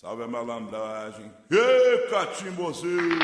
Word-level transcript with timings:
Salve 0.00 0.22
a 0.22 0.26
malandragem. 0.26 1.30
Ê, 1.50 2.08
catimbozeiro! 2.08 3.18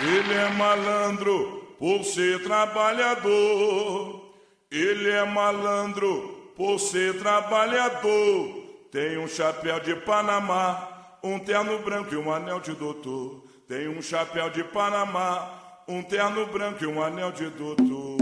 Ele 0.00 0.32
é 0.32 0.48
malandro 0.48 1.76
por 1.78 2.02
ser 2.02 2.42
trabalhador. 2.42 4.32
Ele 4.70 5.10
é 5.10 5.26
malandro 5.26 6.54
por 6.56 6.78
ser 6.78 7.18
trabalhador. 7.18 8.88
Tem 8.90 9.18
um 9.18 9.28
chapéu 9.28 9.78
de 9.80 9.94
Panamá, 9.94 11.18
um 11.22 11.38
terno 11.38 11.78
branco 11.80 12.14
e 12.14 12.16
um 12.16 12.32
anel 12.32 12.60
de 12.60 12.72
doutor. 12.72 13.44
Tem 13.68 13.88
um 13.88 14.00
chapéu 14.00 14.48
de 14.48 14.64
Panamá, 14.64 15.82
um 15.86 16.02
terno 16.02 16.46
branco 16.46 16.82
e 16.82 16.86
um 16.86 17.02
anel 17.02 17.30
de 17.30 17.50
doutor. 17.50 18.15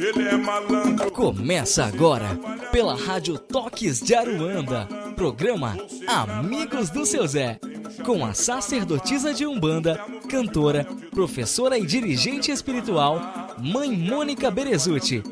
Ele 0.00 0.26
é 0.26 0.34
malandro. 0.34 1.10
Começa 1.10 1.84
agora, 1.84 2.34
pela 2.72 2.94
Rádio 2.94 3.38
Toques 3.38 4.00
de 4.00 4.14
Aruanda, 4.14 4.88
programa 5.14 5.76
Amigos 6.06 6.88
do 6.88 7.04
Seu 7.04 7.26
Zé, 7.26 7.60
com 8.02 8.24
a 8.24 8.32
sacerdotisa 8.32 9.34
de 9.34 9.44
Umbanda, 9.44 10.00
cantora, 10.26 10.86
professora 11.10 11.78
e 11.78 11.84
dirigente 11.84 12.50
espiritual, 12.50 13.20
Mãe 13.58 13.94
Mônica 13.94 14.50
Berezuti. 14.50 15.22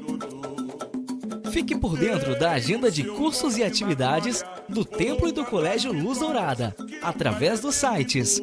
Fique 1.51 1.75
por 1.75 1.97
dentro 1.97 2.39
da 2.39 2.51
agenda 2.53 2.91
de 2.91 3.05
cursos 3.05 3.57
e 3.57 3.65
atividades 3.65 4.45
do 4.69 4.85
Templo 4.85 5.27
e 5.29 5.33
do 5.33 5.47
Colégio 5.47 5.93
Luz 5.93 6.19
Dourada, 6.19 6.77
através 7.03 7.61
dos 7.61 7.75
sites 7.75 8.39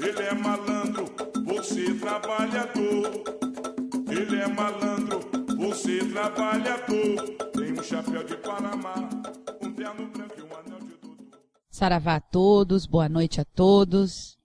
Ele 0.00 0.22
é 0.22 0.34
malandro, 0.34 1.04
você 1.44 1.94
trabalhador. 1.94 3.22
Ele 4.10 4.40
é 4.40 4.48
malandro, 4.48 5.20
você 5.56 5.98
trabalhador. 6.06 7.28
Tem 7.52 7.72
um 7.72 7.82
chapéu 7.82 8.24
de 8.24 8.36
Panamá, 8.36 9.08
Saravá 11.78 12.16
a 12.16 12.20
todos, 12.20 12.86
boa 12.86 13.08
noite 13.08 13.40
a 13.40 13.44
todos. 13.44 14.36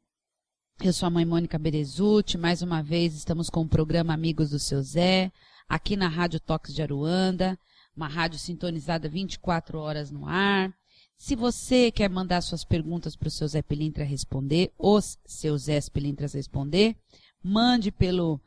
Eu 0.80 0.94
sou 0.94 1.08
a 1.08 1.09
mãe 1.09 1.26
Mônica 1.26 1.58
Berezuti, 1.58 2.38
mais 2.38 2.62
uma 2.62 2.84
vez 2.84 3.16
estamos 3.16 3.50
com 3.50 3.62
o 3.62 3.67
programa 3.67 4.14
Amigos 4.14 4.52
do 4.52 4.59
Seu 4.59 4.84
Zé, 4.84 5.31
aqui 5.67 5.98
na 5.98 6.08
Rádio 6.08 6.39
Toques 6.39 6.76
de 6.76 6.84
Aruanda, 6.84 7.58
uma 7.98 8.08
rádio 8.08 8.38
sintonizada 8.38 9.09
24 9.09 9.80
horas 9.80 10.11
no 10.11 10.28
ar. 10.28 10.72
Se 11.17 11.36
você 11.36 11.89
quer 11.89 12.08
mandar 12.08 12.42
suas 12.42 12.64
perguntas 12.64 13.16
para 13.16 13.30
o 13.30 13.31
seu 13.31 13.48
Zé 13.48 13.64
Pilintra 13.64 14.04
responder, 14.04 14.72
os 14.78 15.17
seus 15.26 15.64
Zé 15.64 15.80
Pilintras 15.92 16.34
responder, 16.34 16.95
mande 17.44 17.92
pelo 17.92 18.39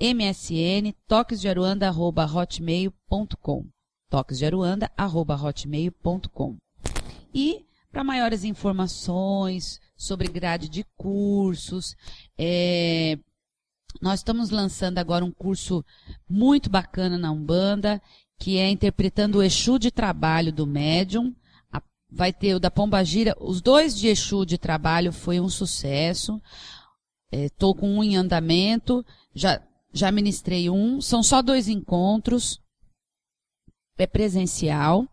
MSN 0.00 0.94
toquesdearuanda.hotmail.com 1.08 3.66
toquesdearuanda.hotmail.com 4.08 6.56
E 7.34 7.66
para 7.90 8.04
maiores 8.04 8.44
informações 8.44 9.80
sobre 9.96 10.28
grade 10.28 10.68
de 10.68 10.84
cursos, 10.96 11.96
é, 12.36 13.18
nós 14.00 14.20
estamos 14.20 14.50
lançando 14.50 14.98
agora 14.98 15.24
um 15.24 15.32
curso 15.32 15.84
muito 16.28 16.68
bacana 16.70 17.16
na 17.18 17.30
Umbanda, 17.32 18.00
que 18.38 18.58
é 18.58 18.70
interpretando 18.70 19.38
o 19.38 19.42
Exu 19.42 19.78
de 19.78 19.90
trabalho 19.90 20.52
do 20.52 20.66
médium. 20.66 21.34
A- 21.72 21.82
Vai 22.10 22.32
ter 22.32 22.54
o 22.54 22.60
da 22.60 22.70
Pombagira, 22.70 23.34
os 23.40 23.60
dois 23.60 23.96
de 23.96 24.06
Exu 24.08 24.44
de 24.46 24.56
trabalho 24.58 25.12
foi 25.12 25.40
um 25.40 25.48
sucesso. 25.48 26.40
Estou 27.30 27.74
com 27.74 27.90
um 27.98 28.04
em 28.04 28.16
andamento, 28.16 29.04
já, 29.34 29.60
já 29.92 30.10
ministrei 30.12 30.70
um, 30.70 31.00
são 31.00 31.22
só 31.22 31.42
dois 31.42 31.68
encontros, 31.68 32.58
é 33.98 34.06
presencial, 34.06 35.06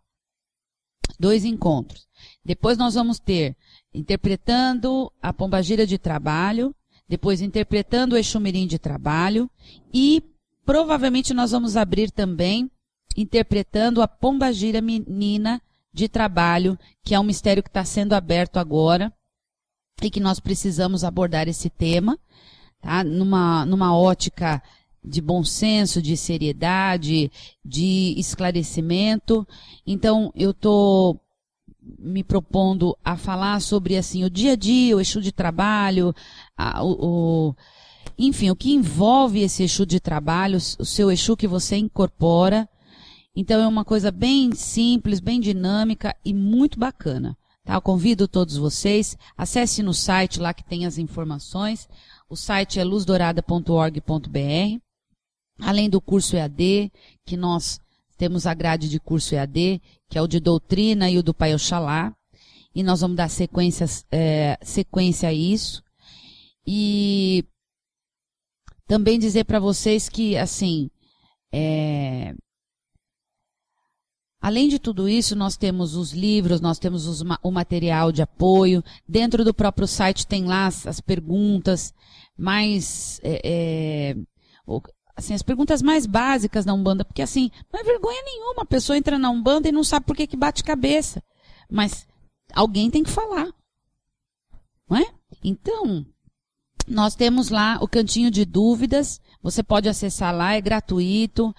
dois 1.19 1.43
encontros. 1.43 2.07
Depois 2.45 2.77
nós 2.77 2.93
vamos 2.93 3.17
ter 3.17 3.55
interpretando 3.91 5.11
a 5.21 5.33
pombagira 5.33 5.87
de 5.87 5.97
trabalho, 5.97 6.75
depois 7.09 7.41
interpretando 7.41 8.13
o 8.13 8.17
Exumirim 8.17 8.67
de 8.67 8.77
trabalho 8.77 9.49
e 9.91 10.23
provavelmente 10.63 11.33
nós 11.33 11.51
vamos 11.51 11.75
abrir 11.75 12.11
também 12.11 12.69
interpretando 13.17 14.01
a 14.01 14.07
pombagira 14.07 14.81
menina 14.81 15.61
de 15.91 16.07
trabalho, 16.07 16.77
que 17.03 17.15
é 17.15 17.19
um 17.19 17.23
mistério 17.23 17.63
que 17.63 17.69
está 17.69 17.83
sendo 17.85 18.13
aberto 18.13 18.57
agora 18.57 19.11
e 20.01 20.09
que 20.09 20.19
nós 20.19 20.39
precisamos 20.39 21.03
abordar 21.03 21.47
esse 21.47 21.69
tema, 21.69 22.19
tá? 22.81 23.03
Numa, 23.03 23.65
numa 23.65 23.97
ótica 23.97 24.61
de 25.03 25.21
bom 25.21 25.43
senso, 25.43 26.01
de 26.01 26.17
seriedade, 26.17 27.31
de 27.63 28.13
esclarecimento. 28.17 29.47
Então, 29.87 30.33
eu 30.35 30.51
estou 30.51 31.21
me 31.99 32.23
propondo 32.23 32.97
a 33.03 33.15
falar 33.17 33.59
sobre 33.61 33.95
assim 33.97 34.23
o 34.23 34.29
dia 34.29 34.53
a 34.53 34.55
dia, 34.55 34.95
o 34.95 34.99
eixo 34.99 35.21
de 35.21 35.31
trabalho, 35.31 36.13
a- 36.57 36.83
o, 36.83 37.49
o- 37.49 37.55
enfim, 38.17 38.49
o 38.49 38.55
que 38.55 38.71
envolve 38.73 39.41
esse 39.41 39.63
eixo 39.63 39.85
de 39.85 39.99
trabalho, 39.99 40.57
o 40.57 40.85
seu 40.85 41.11
eixo 41.11 41.35
que 41.37 41.47
você 41.47 41.75
incorpora. 41.77 42.67
Então 43.35 43.61
é 43.61 43.67
uma 43.67 43.83
coisa 43.83 44.11
bem 44.11 44.53
simples, 44.53 45.19
bem 45.19 45.39
dinâmica 45.41 46.15
e 46.23 46.33
muito 46.33 46.79
bacana. 46.79 47.37
Tá? 47.65 47.73
Eu 47.75 47.81
convido 47.81 48.27
todos 48.27 48.55
vocês, 48.57 49.17
acesse 49.37 49.83
no 49.83 49.93
site 49.93 50.39
lá 50.39 50.53
que 50.53 50.63
tem 50.63 50.85
as 50.85 50.97
informações. 50.97 51.89
O 52.29 52.35
site 52.35 52.79
é 52.79 52.83
luzdourada.org.br. 52.83 54.79
Além 55.61 55.89
do 55.89 56.01
curso 56.01 56.35
EAD, 56.35 56.91
que 57.25 57.37
nós 57.37 57.79
temos 58.17 58.45
a 58.45 58.53
grade 58.53 58.89
de 58.89 58.99
curso 58.99 59.35
EAD, 59.35 59.81
que 60.09 60.17
é 60.17 60.21
o 60.21 60.27
de 60.27 60.39
doutrina 60.39 61.09
e 61.09 61.17
o 61.17 61.23
do 61.23 61.33
Pai 61.33 61.53
Oxalá. 61.53 62.13
E 62.73 62.83
nós 62.83 63.01
vamos 63.01 63.17
dar 63.17 63.29
sequências, 63.29 64.05
é, 64.11 64.57
sequência 64.61 65.29
a 65.29 65.33
isso. 65.33 65.81
E 66.67 67.45
também 68.87 69.17
dizer 69.17 69.45
para 69.45 69.59
vocês 69.59 70.09
que, 70.09 70.37
assim, 70.37 70.89
é, 71.53 72.35
Além 74.45 74.69
de 74.69 74.77
tudo 74.77 75.09
isso, 75.09 75.35
nós 75.35 75.57
temos 75.57 75.95
os 75.95 76.11
livros, 76.11 76.61
nós 76.61 76.77
temos 76.77 77.07
os 77.07 77.23
o 77.41 77.49
material 77.49 78.11
de 78.11 78.21
apoio. 78.21 78.83
Dentro 79.09 79.43
do 79.43 79.55
próprio 79.55 79.87
site 79.87 80.27
tem 80.27 80.45
lá 80.45 80.67
as, 80.67 80.85
as 80.85 81.01
perguntas 81.01 81.91
mais, 82.37 83.19
é, 83.23 83.41
é, 83.43 84.15
assim, 85.15 85.33
as 85.33 85.41
perguntas 85.41 85.81
mais 85.81 86.05
básicas 86.05 86.65
da 86.65 86.73
Umbanda, 86.73 87.05
porque 87.05 87.21
assim, 87.21 87.49
não 87.71 87.79
é 87.79 87.83
vergonha 87.83 88.21
nenhuma, 88.23 88.63
a 88.63 88.65
pessoa 88.65 88.97
entra 88.97 89.17
na 89.17 89.29
Umbanda 89.29 89.69
e 89.69 89.71
não 89.71 89.83
sabe 89.83 90.05
por 90.05 90.15
que, 90.15 90.27
que 90.27 90.37
bate 90.37 90.63
cabeça. 90.63 91.23
Mas 91.69 92.07
alguém 92.53 92.89
tem 92.91 93.03
que 93.03 93.11
falar. 93.11 93.47
Não 94.89 94.97
é? 94.97 95.13
Então, 95.43 96.05
nós 96.87 97.15
temos 97.15 97.49
lá 97.49 97.77
o 97.81 97.87
cantinho 97.87 98.29
de 98.29 98.45
dúvidas, 98.45 99.19
você 99.41 99.63
pode 99.63 99.89
acessar 99.89 100.35
lá, 100.35 100.53
é 100.53 100.61
gratuito 100.61 101.53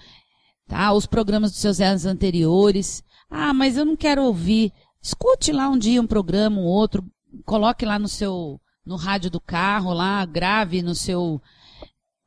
tá? 0.67 0.93
Os 0.93 1.07
programas 1.07 1.53
dos 1.53 1.61
seus 1.61 1.81
anos 1.81 2.05
anteriores. 2.05 3.03
Ah, 3.31 3.55
mas 3.55 3.77
eu 3.77 3.85
não 3.85 3.97
quero 3.97 4.23
ouvir. 4.23 4.73
Escute 5.03 5.53
lá 5.53 5.69
um 5.69 5.79
dia 5.79 6.03
um 6.03 6.07
programa, 6.07 6.61
um 6.61 6.65
outro, 6.65 7.05
coloque 7.45 7.85
lá 7.85 7.99
no 7.99 8.09
seu, 8.09 8.61
no 8.85 8.97
rádio 8.97 9.31
do 9.31 9.41
carro 9.41 9.93
lá, 9.93 10.25
grave 10.25 10.83
no 10.83 10.95
seu, 10.95 11.41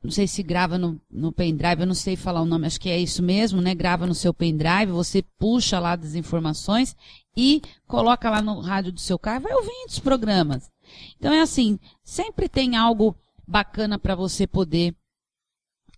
não 0.02 0.10
sei 0.10 0.26
se 0.26 0.42
grava 0.42 0.78
no, 0.78 0.98
no 1.10 1.30
pendrive, 1.30 1.82
eu 1.82 1.86
não 1.86 1.94
sei 1.94 2.16
falar 2.16 2.40
o 2.40 2.46
nome, 2.46 2.66
acho 2.66 2.80
que 2.80 2.88
é 2.88 2.98
isso 2.98 3.22
mesmo, 3.22 3.60
né? 3.60 3.74
Grava 3.74 4.06
no 4.06 4.14
seu 4.14 4.32
pendrive, 4.32 4.92
você 4.92 5.22
puxa 5.38 5.78
lá 5.78 5.94
das 5.94 6.14
informações 6.14 6.96
e 7.36 7.60
coloca 7.86 8.30
lá 8.30 8.40
no 8.40 8.60
rádio 8.60 8.92
do 8.92 9.00
seu 9.00 9.18
carro, 9.18 9.42
vai 9.42 9.52
ouvindo 9.52 9.88
os 9.88 9.98
programas. 9.98 10.70
Então 11.18 11.32
é 11.32 11.40
assim, 11.40 11.78
sempre 12.02 12.48
tem 12.48 12.76
algo 12.76 13.14
bacana 13.46 13.98
para 13.98 14.14
você 14.14 14.46
poder 14.46 14.94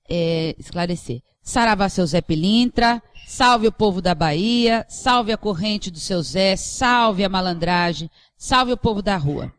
é, 0.09 0.55
esclarecer. 0.59 1.23
Saravá 1.41 1.89
seu 1.89 2.07
Zé 2.07 2.21
Pilintra, 2.21 3.01
salve 3.27 3.69
o 3.69 3.73
povo 3.73 4.03
da 4.03 4.15
Bahia, 4.15 4.85
salve 4.89 5.33
a 5.33 5.37
corrente 5.37 5.91
do 5.91 5.99
seu 5.99 6.23
Zé, 6.23 6.57
salve 6.57 7.25
a 7.25 7.29
malandragem, 7.29 8.11
salve 8.37 8.73
o 8.73 8.77
povo 8.77 9.01
da 9.01 9.17
rua. 9.17 9.53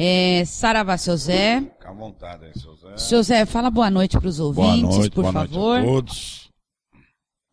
É, 0.00 0.44
Saravá 0.44 0.96
seu 0.96 1.16
Zé. 1.16 1.60
Fica 1.60 1.90
à 1.90 1.92
vontade 1.92 2.44
aí, 2.44 2.58
seu 2.58 2.74
Zé. 2.76 2.96
Seu 2.96 3.22
Zé, 3.22 3.44
fala 3.46 3.70
boa 3.70 3.90
noite 3.90 4.18
para 4.18 4.28
os 4.28 4.38
Boa 4.38 4.48
ouvintes, 4.48 4.96
noite, 4.96 5.14
por 5.14 5.22
boa 5.22 5.32
favor. 5.32 5.80
noite 5.80 5.88
a 5.88 5.92
todos. 5.92 6.50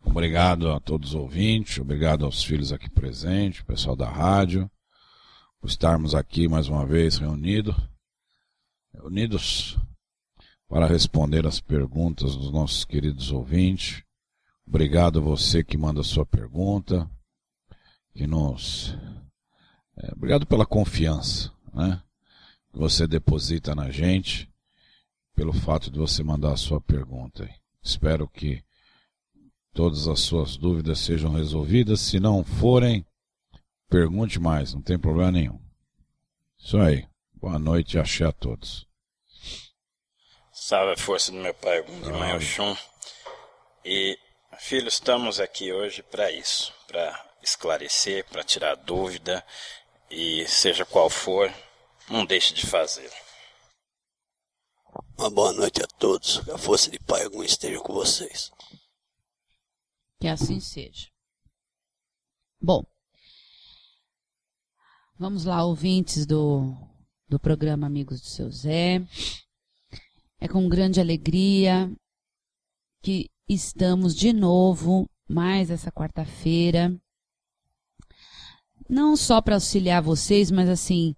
Obrigado 0.03 0.71
a 0.71 0.79
todos 0.79 1.09
os 1.09 1.15
ouvintes, 1.15 1.79
obrigado 1.79 2.25
aos 2.25 2.43
filhos 2.43 2.71
aqui 2.71 2.89
presentes, 2.89 3.61
o 3.61 3.65
pessoal 3.65 3.95
da 3.95 4.07
rádio, 4.07 4.69
por 5.59 5.67
estarmos 5.67 6.13
aqui 6.13 6.47
mais 6.47 6.67
uma 6.67 6.85
vez 6.85 7.17
reunidos, 7.17 7.75
reunidos 8.93 9.77
para 10.67 10.85
responder 10.85 11.47
as 11.47 11.59
perguntas 11.59 12.35
dos 12.35 12.51
nossos 12.51 12.85
queridos 12.85 13.31
ouvintes, 13.31 14.05
Obrigado 14.67 15.19
a 15.19 15.21
você 15.21 15.63
que 15.63 15.77
manda 15.77 16.01
a 16.01 16.03
sua 16.03 16.25
pergunta, 16.25 17.09
que 18.15 18.25
nos. 18.25 18.97
É, 19.95 20.11
obrigado 20.13 20.45
pela 20.47 20.65
confiança, 20.65 21.51
né? 21.71 22.01
Você 22.75 23.07
deposita 23.07 23.73
na 23.73 23.89
gente, 23.89 24.51
pelo 25.33 25.53
fato 25.53 25.89
de 25.89 25.97
você 25.97 26.21
mandar 26.21 26.51
a 26.51 26.57
sua 26.57 26.81
pergunta. 26.81 27.49
Espero 27.81 28.27
que 28.27 28.61
todas 29.73 30.09
as 30.09 30.19
suas 30.19 30.57
dúvidas 30.57 30.99
sejam 30.99 31.31
resolvidas. 31.31 32.01
Se 32.01 32.19
não 32.19 32.43
forem, 32.43 33.05
pergunte 33.89 34.39
mais, 34.39 34.73
não 34.73 34.81
tem 34.81 34.99
problema 34.99 35.31
nenhum. 35.31 35.59
Isso 36.59 36.77
aí. 36.77 37.07
Boa 37.35 37.57
noite 37.57 37.95
e 37.95 37.99
axé 37.99 38.25
a 38.25 38.31
todos. 38.33 38.85
Salve 40.51 40.93
a 40.93 40.97
força 40.97 41.31
do 41.31 41.37
meu 41.37 41.53
pai, 41.53 41.81
de 41.81 42.11
Mãe 42.11 42.35
Oxum. 42.35 42.75
E, 43.85 44.17
filho, 44.59 44.89
estamos 44.89 45.39
aqui 45.39 45.71
hoje 45.71 46.03
para 46.03 46.29
isso, 46.29 46.73
para 46.87 47.25
esclarecer, 47.41 48.25
para 48.25 48.43
tirar 48.43 48.75
dúvida 48.75 49.45
e 50.09 50.45
seja 50.47 50.85
qual 50.85 51.09
for, 51.09 51.53
não 52.09 52.25
deixe 52.25 52.53
de 52.53 52.65
fazer. 52.65 53.11
Uma 55.17 55.29
boa 55.29 55.53
noite 55.53 55.81
a 55.81 55.87
todos. 55.87 56.39
Que 56.39 56.51
a 56.51 56.57
força 56.57 56.91
de 56.91 56.99
Pai 56.99 57.23
algum 57.23 57.43
esteja 57.43 57.79
com 57.79 57.93
vocês. 57.93 58.51
Que 60.19 60.27
assim 60.27 60.59
seja. 60.59 61.09
Bom, 62.61 62.83
vamos 65.17 65.45
lá, 65.45 65.63
ouvintes 65.63 66.25
do, 66.25 66.75
do 67.27 67.39
programa 67.39 67.87
Amigos 67.87 68.21
do 68.21 68.27
Seu 68.27 68.49
Zé. 68.49 69.05
É 70.39 70.47
com 70.47 70.67
grande 70.67 70.99
alegria 70.99 71.91
que 73.01 73.29
estamos 73.47 74.15
de 74.15 74.33
novo, 74.33 75.07
mais 75.27 75.69
essa 75.69 75.91
quarta-feira. 75.91 76.95
Não 78.89 79.15
só 79.15 79.41
para 79.41 79.55
auxiliar 79.55 80.01
vocês, 80.01 80.51
mas 80.51 80.69
assim, 80.69 81.15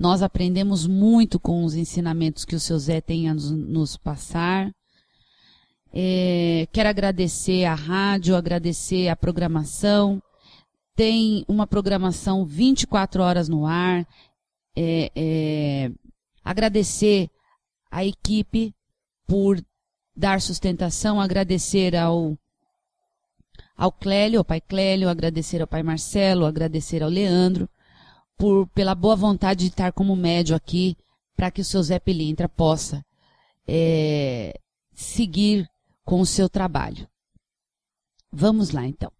nós 0.00 0.22
aprendemos 0.22 0.86
muito 0.86 1.38
com 1.38 1.62
os 1.62 1.74
ensinamentos 1.74 2.46
que 2.46 2.56
o 2.56 2.60
seu 2.60 2.78
Zé 2.78 3.02
tem 3.02 3.28
a 3.28 3.34
nos, 3.34 3.50
nos 3.50 3.98
passar. 3.98 4.74
É, 5.92 6.66
quero 6.72 6.88
agradecer 6.88 7.66
a 7.66 7.74
rádio, 7.74 8.34
agradecer 8.34 9.08
a 9.08 9.14
programação. 9.14 10.22
Tem 10.96 11.44
uma 11.46 11.66
programação 11.66 12.46
24 12.46 13.22
horas 13.22 13.46
no 13.46 13.66
ar. 13.66 14.08
É, 14.74 15.12
é, 15.14 15.90
agradecer 16.42 17.28
a 17.90 18.02
equipe 18.02 18.74
por 19.26 19.62
dar 20.16 20.40
sustentação, 20.40 21.20
agradecer 21.20 21.94
ao 21.94 22.38
ao 23.76 23.92
Clélio, 23.92 24.38
ao 24.38 24.44
pai 24.44 24.62
Clélio, 24.62 25.10
agradecer 25.10 25.60
ao 25.60 25.66
pai 25.66 25.82
Marcelo, 25.82 26.46
agradecer 26.46 27.02
ao 27.02 27.08
Leandro, 27.08 27.68
por, 28.40 28.66
pela 28.68 28.94
boa 28.94 29.14
vontade 29.14 29.66
de 29.66 29.70
estar 29.70 29.92
como 29.92 30.16
médio 30.16 30.56
aqui, 30.56 30.96
para 31.36 31.50
que 31.50 31.60
o 31.60 31.64
seu 31.64 31.82
Zé 31.82 31.98
Pilintra 31.98 32.48
possa 32.48 33.04
é, 33.68 34.58
seguir 34.94 35.68
com 36.04 36.20
o 36.20 36.26
seu 36.26 36.48
trabalho. 36.48 37.06
Vamos 38.32 38.70
lá, 38.70 38.86
então. 38.86 39.12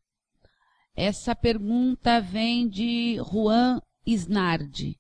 Essa 0.97 1.37
pergunta 1.37 2.19
vem 2.19 2.67
de 2.67 3.17
Juan 3.31 3.83
Isnardi. 4.07 4.99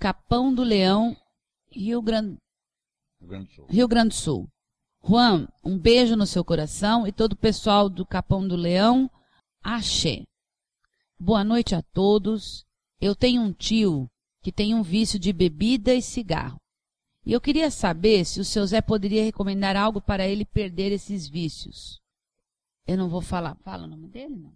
Capão 0.00 0.52
do 0.52 0.64
Leão, 0.64 1.16
Rio 1.70 2.02
Grande, 2.02 2.36
Rio 3.20 3.28
Grande 3.28 3.46
do 3.46 3.54
Sul. 3.54 3.66
Rio 3.70 3.88
Grande 3.88 4.08
do 4.08 4.14
Sul. 4.14 4.48
Juan, 5.06 5.48
um 5.62 5.78
beijo 5.78 6.16
no 6.16 6.26
seu 6.26 6.44
coração 6.44 7.06
e 7.06 7.12
todo 7.12 7.34
o 7.34 7.38
pessoal 7.38 7.88
do 7.88 8.04
Capão 8.04 8.46
do 8.46 8.56
Leão, 8.56 9.08
axé. 9.62 10.24
Boa 11.24 11.42
noite 11.42 11.74
a 11.74 11.80
todos. 11.80 12.66
Eu 13.00 13.16
tenho 13.16 13.40
um 13.40 13.50
tio 13.50 14.10
que 14.42 14.52
tem 14.52 14.74
um 14.74 14.82
vício 14.82 15.18
de 15.18 15.32
bebida 15.32 15.94
e 15.94 16.02
cigarro. 16.02 16.60
E 17.24 17.32
eu 17.32 17.40
queria 17.40 17.70
saber 17.70 18.26
se 18.26 18.40
o 18.40 18.44
seu 18.44 18.66
Zé 18.66 18.82
poderia 18.82 19.24
recomendar 19.24 19.74
algo 19.74 20.02
para 20.02 20.28
ele 20.28 20.44
perder 20.44 20.92
esses 20.92 21.26
vícios. 21.26 21.98
Eu 22.86 22.98
não 22.98 23.08
vou 23.08 23.22
falar. 23.22 23.56
Fala 23.64 23.84
o 23.84 23.86
nome 23.86 24.06
dele, 24.06 24.36
não? 24.36 24.52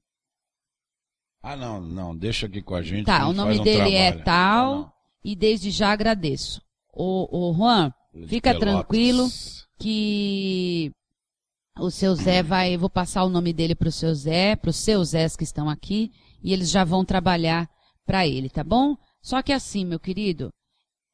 Ah, 1.42 1.56
não, 1.56 1.80
não, 1.80 2.14
deixa 2.14 2.44
aqui 2.44 2.60
com 2.60 2.74
a 2.74 2.82
gente. 2.82 3.06
Tá, 3.06 3.26
o 3.26 3.32
nome 3.32 3.58
um 3.58 3.62
dele 3.62 3.94
é 3.94 4.12
trabalho. 4.12 4.24
tal 4.26 4.72
Não, 4.74 4.80
não. 4.82 4.92
e 5.24 5.34
desde 5.34 5.70
já 5.70 5.90
agradeço. 5.90 6.60
Ô, 6.92 7.48
ô 7.48 7.54
Juan, 7.54 7.94
Ele 8.12 8.26
fica 8.26 8.58
tranquilo 8.58 9.26
que 9.78 10.92
o 11.78 11.90
seu 11.90 12.14
Zé 12.14 12.42
vai, 12.42 12.76
vou 12.76 12.90
passar 12.90 13.25
o 13.25 13.28
nome 13.28 13.52
dele 13.52 13.75
pro 13.75 13.92
seu 13.92 14.14
Zé, 14.14 14.56
pros 14.56 14.76
seus 14.76 15.10
Zés 15.10 15.36
que 15.36 15.44
estão 15.44 15.69
aqui, 15.69 16.12
e 16.42 16.52
eles 16.52 16.70
já 16.70 16.84
vão 16.84 17.04
trabalhar 17.04 17.69
para 18.04 18.26
ele, 18.26 18.48
tá 18.48 18.64
bom? 18.64 18.96
Só 19.22 19.42
que 19.42 19.52
assim, 19.52 19.84
meu 19.84 20.00
querido, 20.00 20.52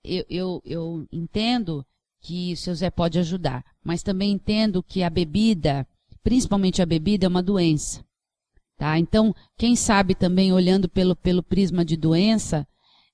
eu, 0.04 0.24
eu, 0.28 0.62
eu 0.64 1.06
entendo 1.12 1.84
que 2.20 2.52
o 2.52 2.56
seu 2.56 2.74
Zé 2.74 2.90
pode 2.90 3.18
ajudar, 3.18 3.64
mas 3.82 4.02
também 4.02 4.32
entendo 4.32 4.82
que 4.82 5.02
a 5.02 5.10
bebida, 5.10 5.86
principalmente 6.22 6.80
a 6.80 6.86
bebida, 6.86 7.26
é 7.26 7.28
uma 7.28 7.42
doença. 7.42 8.04
Tá? 8.76 8.98
Então, 8.98 9.34
quem 9.56 9.76
sabe 9.76 10.14
também 10.14 10.52
olhando 10.52 10.88
pelo, 10.88 11.14
pelo 11.14 11.42
prisma 11.42 11.84
de 11.84 11.96
doença, 11.96 12.66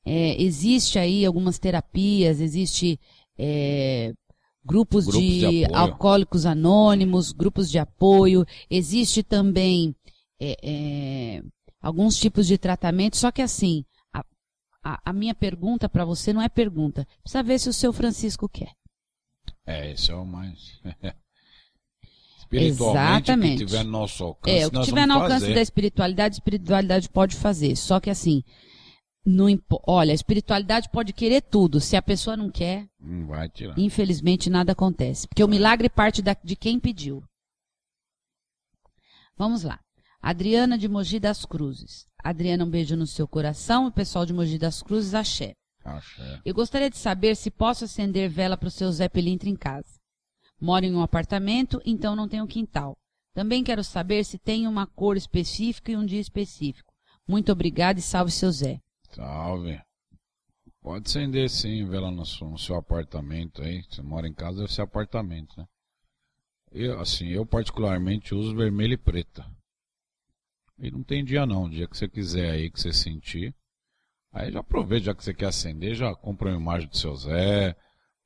é, 0.04 0.40
existe 0.40 0.98
aí 0.98 1.24
algumas 1.26 1.58
terapias, 1.58 2.40
existe 2.40 2.98
é, 3.38 4.12
grupos, 4.64 5.06
Grupos 5.06 5.22
de 5.22 5.40
de, 5.40 5.74
alcoólicos 5.74 6.46
anônimos, 6.46 7.32
grupos 7.32 7.70
de 7.70 7.78
apoio, 7.78 8.44
existe 8.68 9.22
também 9.22 9.94
é, 10.40 10.56
é, 10.62 11.42
alguns 11.80 12.16
tipos 12.16 12.46
de 12.46 12.58
tratamento, 12.58 13.16
só 13.16 13.30
que 13.30 13.42
assim, 13.42 13.84
a, 14.12 14.24
a, 14.82 15.00
a 15.10 15.12
minha 15.12 15.34
pergunta 15.34 15.88
para 15.88 16.04
você 16.04 16.32
não 16.32 16.42
é 16.42 16.48
pergunta, 16.48 17.06
precisa 17.22 17.42
ver 17.42 17.58
se 17.58 17.68
o 17.68 17.72
seu 17.72 17.92
Francisco 17.92 18.48
quer. 18.48 18.72
É, 19.66 19.92
esse 19.92 20.10
é 20.10 20.14
o 20.14 20.24
mais. 20.24 20.80
Espiritualmente, 22.38 23.30
Exatamente. 23.30 23.58
que 23.58 23.66
tiver 23.66 23.84
no 23.84 23.90
nosso 23.90 24.24
alcance, 24.24 24.56
É, 24.58 24.66
o 24.66 24.70
que 24.70 24.82
tiver 24.82 25.06
no 25.06 25.14
alcance 25.14 25.40
fazer. 25.42 25.54
da 25.54 25.62
espiritualidade, 25.62 26.34
a 26.34 26.36
espiritualidade 26.36 27.08
pode 27.08 27.36
fazer. 27.36 27.76
Só 27.76 28.00
que 28.00 28.10
assim, 28.10 28.42
não 29.24 29.46
olha, 29.86 30.12
a 30.12 30.14
espiritualidade 30.14 30.88
pode 30.90 31.12
querer 31.12 31.42
tudo. 31.42 31.80
Se 31.80 31.96
a 31.96 32.02
pessoa 32.02 32.36
não 32.36 32.50
quer, 32.50 32.88
tirar. 33.52 33.78
infelizmente 33.78 34.48
nada 34.48 34.72
acontece. 34.72 35.28
Porque 35.28 35.44
o 35.44 35.48
milagre 35.48 35.88
parte 35.88 36.22
da- 36.22 36.36
de 36.42 36.56
quem 36.56 36.80
pediu. 36.80 37.22
Vamos 39.36 39.62
lá. 39.62 39.78
Adriana 40.20 40.76
de 40.76 40.88
Mogi 40.88 41.18
das 41.18 41.44
Cruzes. 41.44 42.06
Adriana, 42.22 42.64
um 42.64 42.70
beijo 42.70 42.94
no 42.96 43.06
seu 43.06 43.26
coração. 43.26 43.86
O 43.86 43.92
pessoal 43.92 44.26
de 44.26 44.32
Mogi 44.32 44.58
das 44.58 44.82
Cruzes, 44.82 45.14
axé. 45.14 45.54
Axé. 45.82 46.40
Eu 46.44 46.54
gostaria 46.54 46.90
de 46.90 46.98
saber 46.98 47.34
se 47.36 47.50
posso 47.50 47.84
acender 47.84 48.28
vela 48.28 48.56
para 48.56 48.68
o 48.68 48.70
seu 48.70 48.92
Zé 48.92 49.08
Pelintra 49.08 49.48
em 49.48 49.56
casa. 49.56 49.98
Moro 50.60 50.84
em 50.84 50.94
um 50.94 51.00
apartamento, 51.00 51.80
então 51.86 52.14
não 52.14 52.28
tenho 52.28 52.46
quintal. 52.46 52.94
Também 53.32 53.64
quero 53.64 53.82
saber 53.82 54.24
se 54.24 54.38
tem 54.38 54.66
uma 54.66 54.86
cor 54.86 55.16
específica 55.16 55.90
e 55.92 55.96
um 55.96 56.04
dia 56.04 56.20
específico. 56.20 56.92
Muito 57.26 57.50
obrigada 57.50 57.98
e 57.98 58.02
salve 58.02 58.30
seu 58.30 58.50
Zé. 58.52 58.78
Salve. 59.12 59.80
Pode 60.80 61.08
acender 61.08 61.50
sim, 61.50 61.84
vela 61.86 62.10
no 62.10 62.24
seu, 62.24 62.48
no 62.48 62.58
seu 62.58 62.76
apartamento 62.76 63.62
aí. 63.62 63.82
Você 63.88 64.02
mora 64.02 64.26
em 64.26 64.32
casa, 64.32 64.60
deve 64.60 64.72
ser 64.72 64.82
apartamento, 64.82 65.58
né? 65.58 65.66
Eu, 66.72 67.00
assim, 67.00 67.28
eu 67.28 67.44
particularmente 67.44 68.34
uso 68.34 68.56
vermelho 68.56 68.94
e 68.94 68.96
preta. 68.96 69.44
E 70.78 70.90
não 70.90 71.02
tem 71.02 71.24
dia 71.24 71.44
não, 71.44 71.68
dia 71.68 71.86
que 71.86 71.96
você 71.96 72.08
quiser 72.08 72.52
aí, 72.52 72.70
que 72.70 72.80
você 72.80 72.92
sentir. 72.92 73.54
Aí 74.32 74.50
já 74.52 74.60
aproveita, 74.60 75.06
já 75.06 75.14
que 75.14 75.24
você 75.24 75.34
quer 75.34 75.46
acender, 75.46 75.94
já 75.94 76.14
compra 76.14 76.50
uma 76.50 76.60
imagem 76.60 76.88
do 76.88 76.96
seu 76.96 77.14
Zé, 77.16 77.76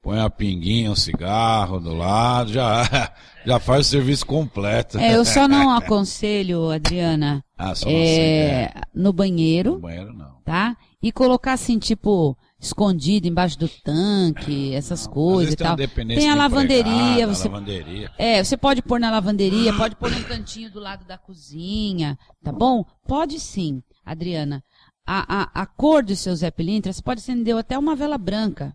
põe 0.05 0.21
a 0.21 0.29
pinguinha, 0.29 0.91
um 0.93 0.95
cigarro 0.95 1.81
do 1.81 1.95
lado, 1.95 2.53
já, 2.53 3.11
já 3.45 3.59
faz 3.59 3.87
o 3.87 3.91
serviço 3.91 4.27
completo. 4.27 4.99
É, 4.99 5.17
eu 5.17 5.25
só 5.25 5.49
não 5.49 5.71
aconselho, 5.75 6.71
Adriana, 6.71 7.43
Ah, 7.57 7.75
só 7.75 7.87
não 7.87 7.97
é, 7.97 8.67
acende, 8.67 8.87
no 8.95 9.09
é. 9.09 9.13
banheiro, 9.13 9.73
No 9.73 9.81
banheiro 9.81 10.13
não. 10.13 10.37
tá? 10.45 10.77
E 11.03 11.11
colocar 11.11 11.55
assim, 11.55 11.79
tipo, 11.79 12.37
escondido 12.61 13.27
embaixo 13.27 13.59
do 13.59 13.67
tanque, 13.67 14.75
essas 14.75 15.01
Às 15.01 15.07
coisas 15.07 15.55
e 15.55 15.57
tal. 15.57 15.75
Tem 15.75 16.29
a 16.31 16.33
de 16.33 16.39
lavanderia, 16.39 17.27
você 17.27 17.49
lavanderia. 17.49 18.11
É, 18.19 18.45
você 18.45 18.57
pode 18.59 18.83
pôr 18.83 19.01
na 19.01 19.11
lavanderia, 19.11 19.73
pode 19.77 19.97
pôr 19.97 20.11
num 20.11 20.23
cantinho 20.23 20.71
do 20.71 20.81
lado 20.81 21.07
da 21.07 21.17
cozinha, 21.17 22.19
tá 22.43 22.53
bom? 22.53 22.85
Pode 23.09 23.41
sim, 23.41 23.83
Adriana. 24.05 24.63
A, 25.07 25.43
a, 25.43 25.63
a 25.63 25.67
cor 25.67 26.03
do 26.03 26.15
seu 26.15 26.35
Zé 26.37 26.51
Pilintra, 26.51 26.93
você 26.93 27.03
pode 27.03 27.21
acender 27.21 27.57
até 27.57 27.79
uma 27.79 27.97
vela 27.97 28.17
branca. 28.19 28.75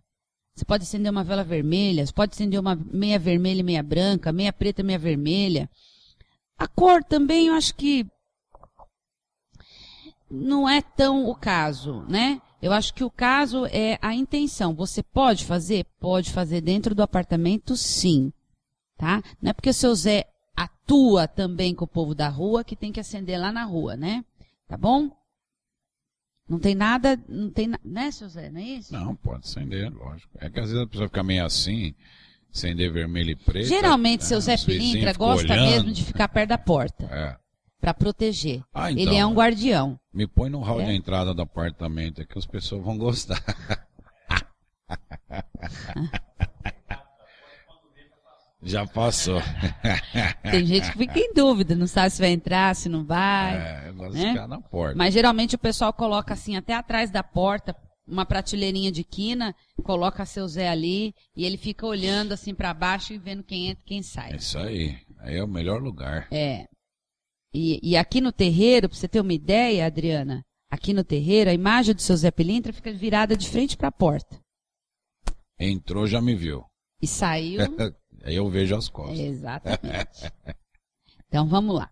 Você 0.59 0.65
pode 0.65 0.83
acender 0.83 1.11
uma 1.11 1.23
vela 1.23 1.43
vermelha, 1.43 2.05
você 2.05 2.13
pode 2.13 2.33
acender 2.33 2.59
uma 2.59 2.75
meia 2.75 3.17
vermelha 3.17 3.61
e 3.61 3.63
meia 3.63 3.81
branca, 3.81 4.31
meia 4.31 4.53
preta 4.53 4.81
e 4.81 4.83
meia 4.83 4.99
vermelha. 4.99 5.69
A 6.57 6.67
cor 6.67 7.03
também, 7.03 7.47
eu 7.47 7.53
acho 7.53 7.73
que 7.75 8.05
não 10.29 10.67
é 10.67 10.81
tão 10.81 11.27
o 11.27 11.33
caso, 11.33 12.03
né? 12.09 12.41
Eu 12.61 12.73
acho 12.73 12.93
que 12.93 13.03
o 13.03 13.09
caso 13.09 13.65
é 13.67 13.97
a 14.01 14.13
intenção. 14.13 14.75
Você 14.75 15.01
pode 15.01 15.45
fazer? 15.45 15.85
Pode 15.99 16.31
fazer 16.31 16.61
dentro 16.61 16.93
do 16.93 17.01
apartamento, 17.01 17.77
sim 17.77 18.31
tá? 18.99 19.23
Não 19.41 19.49
é 19.49 19.53
porque 19.53 19.69
o 19.69 19.73
seu 19.73 19.95
Zé 19.95 20.25
pactua 20.53 21.25
também 21.25 21.73
com 21.73 21.85
o 21.85 21.87
povo 21.87 22.13
da 22.13 22.27
rua, 22.27 22.65
que 22.65 22.75
tem 22.75 22.91
que 22.91 22.99
acender 22.99 23.39
lá 23.39 23.51
na 23.51 23.63
rua, 23.63 23.95
né? 23.95 24.25
Tá 24.67 24.75
bom? 24.77 25.09
Não 26.49 26.57
tem 26.59 26.73
nada, 26.73 27.17
não 27.29 27.49
tem, 27.51 27.67
na- 27.67 27.79
né, 27.85 28.09
seu 28.11 28.27
Zé, 28.27 28.49
não 28.49 28.59
é 28.59 28.63
isso? 28.63 28.91
Não, 28.91 29.15
pode 29.15 29.41
acender, 29.45 29.93
lógico. 29.93 30.31
É 30.39 30.49
que 30.49 30.59
às 30.59 30.69
vezes 30.71 30.83
a 30.83 30.87
pessoa 30.87 31.07
fica 31.07 31.21
meio 31.21 31.45
assim, 31.45 31.93
acender 32.51 32.91
vermelho 32.91 33.29
e 33.31 33.35
preto. 33.35 33.67
Geralmente, 33.67 34.21
é, 34.21 34.25
seu 34.25 34.41
Zé 34.41 34.55
os 34.55 34.63
vizinhos 34.63 34.91
Pilintra 34.93 35.13
gosta 35.13 35.53
olhando. 35.53 35.69
mesmo 35.71 35.91
de 35.91 36.03
ficar 36.03 36.27
perto 36.27 36.49
da 36.49 36.57
porta, 36.57 37.05
É. 37.05 37.37
pra 37.79 37.93
proteger. 37.93 38.63
Ah, 38.73 38.91
então. 38.91 39.03
Ele 39.03 39.15
é 39.15 39.23
um 39.25 39.33
guardião. 39.33 39.99
Me 40.11 40.25
põe 40.25 40.49
no 40.49 40.59
hall 40.61 40.81
É? 40.81 40.85
de 40.85 40.93
entrada 40.93 41.33
do 41.35 41.41
apartamento, 41.43 42.19
é 42.21 42.25
que 42.25 42.37
as 42.37 42.47
pessoas 42.47 42.83
vão 42.83 42.97
gostar. 42.97 43.43
Já 48.61 48.85
passou. 48.85 49.41
Tem 50.51 50.65
gente 50.65 50.91
que 50.91 50.97
fica 50.97 51.17
em 51.17 51.33
dúvida, 51.33 51.75
não 51.75 51.87
sabe 51.87 52.09
se 52.09 52.19
vai 52.19 52.31
entrar, 52.31 52.75
se 52.75 52.89
não 52.89 53.05
vai. 53.05 53.55
É, 53.55 53.89
eu 53.89 53.93
gosto 53.95 54.13
né? 54.13 54.19
de 54.19 54.29
ficar 54.31 54.47
na 54.47 54.61
porta. 54.61 54.95
Mas 54.97 55.13
geralmente 55.13 55.55
o 55.55 55.59
pessoal 55.59 55.93
coloca 55.93 56.33
assim 56.33 56.57
até 56.57 56.73
atrás 56.73 57.09
da 57.09 57.23
porta, 57.23 57.75
uma 58.05 58.25
prateleirinha 58.25 58.91
de 58.91 59.03
quina, 59.03 59.55
coloca 59.83 60.25
seu 60.25 60.47
Zé 60.47 60.67
ali 60.67 61.13
e 61.35 61.45
ele 61.45 61.57
fica 61.57 61.85
olhando 61.85 62.33
assim 62.33 62.53
pra 62.53 62.73
baixo 62.73 63.13
e 63.13 63.17
vendo 63.17 63.43
quem 63.43 63.67
entra 63.67 63.83
e 63.85 63.87
quem 63.87 64.03
sai. 64.03 64.33
É 64.33 64.35
isso 64.35 64.57
aí. 64.57 64.97
Aí 65.19 65.37
é 65.37 65.43
o 65.43 65.47
melhor 65.47 65.81
lugar. 65.81 66.27
É. 66.31 66.65
E, 67.53 67.79
e 67.81 67.95
aqui 67.95 68.19
no 68.19 68.31
terreiro, 68.31 68.89
pra 68.89 68.97
você 68.97 69.07
ter 69.07 69.21
uma 69.21 69.33
ideia, 69.33 69.85
Adriana, 69.85 70.43
aqui 70.69 70.93
no 70.93 71.03
terreiro, 71.03 71.49
a 71.49 71.53
imagem 71.53 71.95
do 71.95 72.01
seu 72.01 72.15
Zé 72.15 72.29
Pilintra 72.29 72.73
fica 72.73 72.91
virada 72.91 73.37
de 73.37 73.49
frente 73.49 73.77
pra 73.77 73.91
porta. 73.91 74.39
Entrou, 75.57 76.05
já 76.05 76.21
me 76.21 76.35
viu. 76.35 76.63
E 77.01 77.07
saiu. 77.07 77.59
Aí 78.23 78.35
eu 78.35 78.49
vejo 78.49 78.75
as 78.75 78.89
costas. 78.89 79.19
Exatamente. 79.19 80.31
Então 81.27 81.47
vamos 81.47 81.75
lá. 81.75 81.91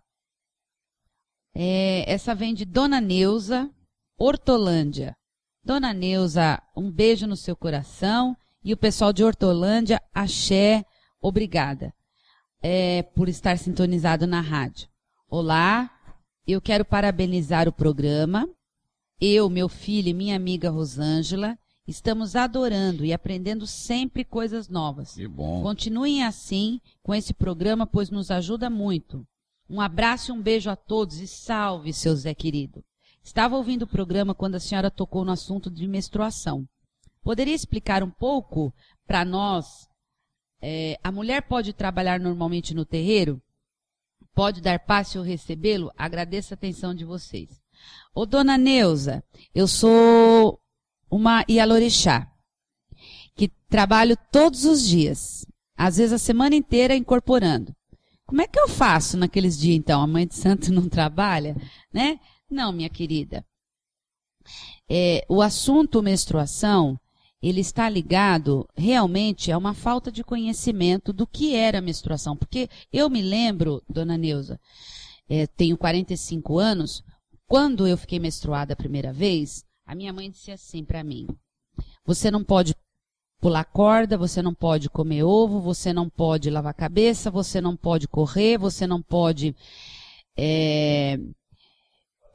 É, 1.54 2.10
essa 2.10 2.34
vem 2.34 2.54
de 2.54 2.64
Dona 2.64 3.00
Neuza, 3.00 3.70
Hortolândia. 4.18 5.16
Dona 5.62 5.92
Neuza, 5.92 6.62
um 6.76 6.90
beijo 6.90 7.26
no 7.26 7.36
seu 7.36 7.54
coração. 7.54 8.36
E 8.64 8.72
o 8.72 8.76
pessoal 8.76 9.12
de 9.12 9.22
Hortolândia, 9.22 10.02
axé, 10.12 10.84
obrigada 11.20 11.94
é, 12.62 13.02
por 13.02 13.28
estar 13.28 13.56
sintonizado 13.58 14.26
na 14.26 14.40
rádio. 14.40 14.88
Olá, 15.28 15.90
eu 16.46 16.60
quero 16.60 16.84
parabenizar 16.84 17.68
o 17.68 17.72
programa. 17.72 18.48
Eu, 19.20 19.48
meu 19.48 19.68
filho 19.68 20.08
e 20.08 20.14
minha 20.14 20.36
amiga 20.36 20.70
Rosângela 20.70 21.58
estamos 21.88 22.36
adorando 22.36 23.04
e 23.04 23.12
aprendendo 23.12 23.66
sempre 23.66 24.24
coisas 24.24 24.68
novas. 24.68 25.14
Que 25.14 25.26
bom. 25.26 25.62
Continuem 25.62 26.22
assim 26.22 26.80
com 27.02 27.14
esse 27.14 27.34
programa, 27.34 27.86
pois 27.86 28.10
nos 28.10 28.30
ajuda 28.30 28.70
muito. 28.70 29.26
Um 29.68 29.80
abraço 29.80 30.30
e 30.30 30.34
um 30.34 30.40
beijo 30.40 30.70
a 30.70 30.76
todos 30.76 31.18
e 31.20 31.26
salve, 31.26 31.92
seu 31.92 32.14
Zé 32.14 32.34
querido. 32.34 32.84
Estava 33.22 33.56
ouvindo 33.56 33.82
o 33.82 33.88
programa 33.88 34.34
quando 34.34 34.54
a 34.54 34.60
senhora 34.60 34.90
tocou 34.90 35.24
no 35.24 35.32
assunto 35.32 35.70
de 35.70 35.88
menstruação. 35.88 36.66
Poderia 37.22 37.54
explicar 37.54 38.02
um 38.02 38.10
pouco 38.10 38.72
para 39.06 39.24
nós? 39.24 39.88
é, 40.60 40.98
a 41.02 41.12
mulher 41.12 41.42
pode 41.42 41.72
trabalhar 41.72 42.18
normalmente 42.18 42.74
no 42.74 42.84
terreiro? 42.84 43.40
Pode 44.34 44.60
dar 44.60 44.78
passe 44.80 45.18
ou 45.18 45.24
recebê-lo? 45.24 45.92
Agradeço 45.96 46.52
a 46.52 46.56
atenção 46.56 46.94
de 46.94 47.04
vocês. 47.04 47.60
Ô, 48.14 48.26
dona 48.26 48.58
Neuza, 48.58 49.22
eu 49.54 49.66
sou 49.66 50.60
uma 51.10 51.44
Ialorixá 51.48 52.30
que 53.38 53.48
trabalho 53.70 54.16
todos 54.32 54.64
os 54.64 54.86
dias, 54.86 55.46
às 55.76 55.96
vezes 55.96 56.12
a 56.12 56.18
semana 56.18 56.56
inteira 56.56 56.96
incorporando. 56.96 57.72
Como 58.26 58.42
é 58.42 58.48
que 58.48 58.58
eu 58.58 58.68
faço 58.68 59.16
naqueles 59.16 59.56
dias, 59.56 59.76
então? 59.76 60.02
A 60.02 60.06
mãe 60.06 60.26
de 60.26 60.34
santo 60.34 60.70
não 60.74 60.88
trabalha, 60.88 61.56
né? 61.94 62.18
Não, 62.50 62.72
minha 62.72 62.90
querida. 62.90 63.46
É, 64.90 65.24
o 65.28 65.40
assunto 65.40 66.02
menstruação, 66.02 66.98
ele 67.40 67.60
está 67.60 67.88
ligado 67.88 68.68
realmente 68.76 69.52
a 69.52 69.56
uma 69.56 69.72
falta 69.72 70.10
de 70.10 70.24
conhecimento 70.24 71.12
do 71.12 71.26
que 71.26 71.54
era 71.54 71.78
a 71.78 71.82
menstruação. 71.82 72.36
Porque 72.36 72.68
eu 72.92 73.08
me 73.08 73.22
lembro, 73.22 73.82
dona 73.88 74.18
Neuza, 74.18 74.58
é, 75.28 75.46
tenho 75.46 75.78
45 75.78 76.58
anos, 76.58 77.04
quando 77.46 77.86
eu 77.86 77.96
fiquei 77.96 78.18
menstruada 78.18 78.72
a 78.72 78.76
primeira 78.76 79.12
vez, 79.12 79.64
a 79.88 79.94
minha 79.94 80.12
mãe 80.12 80.30
disse 80.30 80.52
assim 80.52 80.84
para 80.84 81.02
mim: 81.02 81.26
você 82.04 82.30
não 82.30 82.44
pode 82.44 82.74
pular 83.40 83.64
corda, 83.64 84.18
você 84.18 84.42
não 84.42 84.52
pode 84.52 84.90
comer 84.90 85.24
ovo, 85.24 85.60
você 85.60 85.94
não 85.94 86.10
pode 86.10 86.50
lavar 86.50 86.72
a 86.72 86.74
cabeça, 86.74 87.30
você 87.30 87.58
não 87.58 87.74
pode 87.74 88.06
correr, 88.06 88.58
você 88.58 88.86
não 88.86 89.00
pode 89.00 89.56
é, 90.36 91.18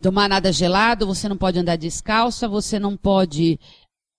tomar 0.01 0.27
nada 0.27 0.51
gelado, 0.51 1.05
você 1.05 1.29
não 1.29 1.37
pode 1.37 1.59
andar 1.59 1.75
descalça, 1.75 2.47
você 2.47 2.79
não 2.79 2.97
pode. 2.97 3.59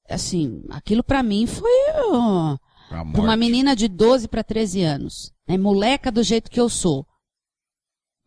Assim, 0.09 0.63
aquilo 0.71 1.03
para 1.03 1.23
mim 1.23 1.45
foi. 1.45 1.73
Pra 2.89 3.03
uma 3.03 3.37
menina 3.37 3.75
de 3.75 3.89
12 3.89 4.29
para 4.29 4.45
13 4.45 4.83
anos, 4.83 5.33
né? 5.49 5.59
moleca 5.59 6.13
do 6.13 6.23
jeito 6.23 6.51
que 6.51 6.61
eu 6.61 6.69
sou. 6.69 7.05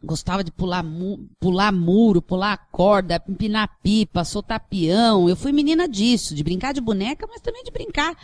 Gostava 0.03 0.43
de 0.43 0.51
pular, 0.51 0.83
mu- 0.83 1.27
pular 1.39 1.71
muro, 1.71 2.21
pular 2.21 2.55
corda, 2.71 3.21
empinar 3.27 3.79
pipa, 3.81 4.23
soltar 4.23 4.59
peão. 4.59 5.27
Eu 5.27 5.35
fui 5.35 5.51
menina 5.51 5.87
disso, 5.87 6.35
de 6.35 6.43
brincar 6.43 6.73
de 6.73 6.81
boneca, 6.81 7.25
mas 7.27 7.41
também 7.41 7.63
de 7.63 7.71
brincar 7.71 8.15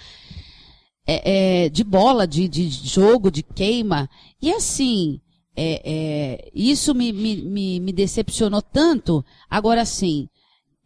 é, 1.06 1.66
é, 1.66 1.70
de 1.70 1.84
bola, 1.84 2.28
de, 2.28 2.48
de 2.48 2.70
jogo, 2.70 3.32
de 3.32 3.44
queima. 3.44 4.10
E 4.42 4.52
assim, 4.52 5.20
é, 5.56 5.82
é, 6.46 6.52
isso 6.54 6.94
me, 6.94 7.12
me, 7.12 7.80
me, 7.80 7.92
decepcionou 7.92 8.62
tanto. 8.62 9.24
Agora 9.50 9.86
sim, 9.86 10.30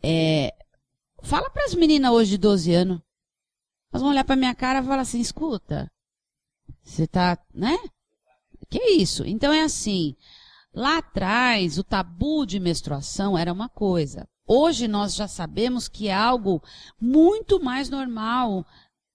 é, 0.01 0.53
fala 1.23 1.49
para 1.49 1.65
as 1.65 1.75
meninas 1.75 2.11
hoje 2.11 2.31
de 2.31 2.37
12 2.37 2.73
anos. 2.73 2.99
Elas 3.91 4.01
vão 4.01 4.11
olhar 4.11 4.23
pra 4.23 4.35
minha 4.35 4.53
cara 4.53 4.79
e 4.79 4.83
falar 4.83 5.01
assim, 5.01 5.19
escuta, 5.19 5.89
você 6.83 7.07
tá, 7.07 7.37
né? 7.53 7.77
Que 8.69 8.83
isso? 8.91 9.25
Então 9.25 9.53
é 9.53 9.61
assim, 9.61 10.15
lá 10.77 10.99
atrás 10.99 11.79
o 11.79 11.83
tabu 11.83 12.45
de 12.45 12.59
menstruação 12.59 13.35
era 13.35 13.51
uma 13.51 13.67
coisa. 13.67 14.27
Hoje 14.45 14.87
nós 14.87 15.15
já 15.15 15.27
sabemos 15.27 15.87
que 15.87 16.07
é 16.07 16.13
algo 16.13 16.61
muito 17.01 17.59
mais 17.59 17.89
normal, 17.89 18.63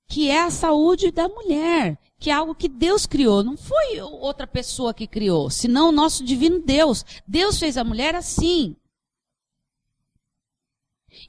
que 0.08 0.28
é 0.28 0.42
a 0.42 0.50
saúde 0.50 1.12
da 1.12 1.28
mulher, 1.28 1.96
que 2.18 2.30
é 2.30 2.32
algo 2.34 2.54
que 2.54 2.68
Deus 2.68 3.06
criou, 3.06 3.44
não 3.44 3.56
foi 3.56 4.00
outra 4.00 4.46
pessoa 4.46 4.92
que 4.92 5.06
criou, 5.06 5.48
senão 5.48 5.88
o 5.88 5.92
nosso 5.92 6.24
divino 6.24 6.60
Deus. 6.60 7.04
Deus 7.26 7.58
fez 7.58 7.76
a 7.76 7.84
mulher 7.84 8.14
assim. 8.14 8.76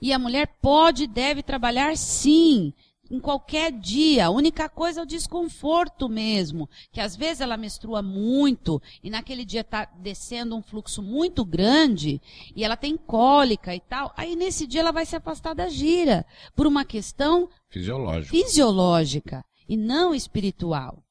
E 0.02 0.12
a 0.12 0.20
mulher 0.20 0.48
pode 0.62 1.04
e 1.04 1.08
deve 1.08 1.44
trabalhar 1.44 1.96
sim, 1.96 2.74
em 3.10 3.19
qualquer 3.19 3.72
dia. 3.72 4.27
A 4.27 4.29
única 4.29 4.67
coisa 4.69 5.00
é 5.01 5.03
o 5.03 5.07
desconforto 5.07 6.07
mesmo, 6.10 6.69
que 6.91 7.00
às 7.01 7.15
vezes 7.15 7.41
ela 7.41 7.57
menstrua 7.57 8.01
muito 8.01 8.81
e 9.03 9.10
naquele 9.10 9.45
dia 9.45 9.62
está 9.62 9.86
descendo 9.86 10.55
um 10.55 10.62
fluxo 10.62 11.01
muito 11.01 11.43
grande 11.45 12.22
e 12.55 12.63
ela 12.63 12.77
tem 12.77 12.98
cólica 12.98 13.75
e 13.75 13.79
tal. 13.79 14.13
Aí 14.15 14.36
nesse 14.36 14.65
dia 14.65 14.81
ela 14.81 14.91
vai 14.91 15.05
se 15.05 15.15
afastar 15.15 15.53
da 15.53 15.67
gira 15.69 16.25
por 16.55 16.65
uma 16.65 16.86
questão 16.86 17.50
Fisiológico. 17.69 18.36
fisiológica 18.36 19.45
e 19.67 19.77
não 19.77 20.13
espiritual. 20.13 21.03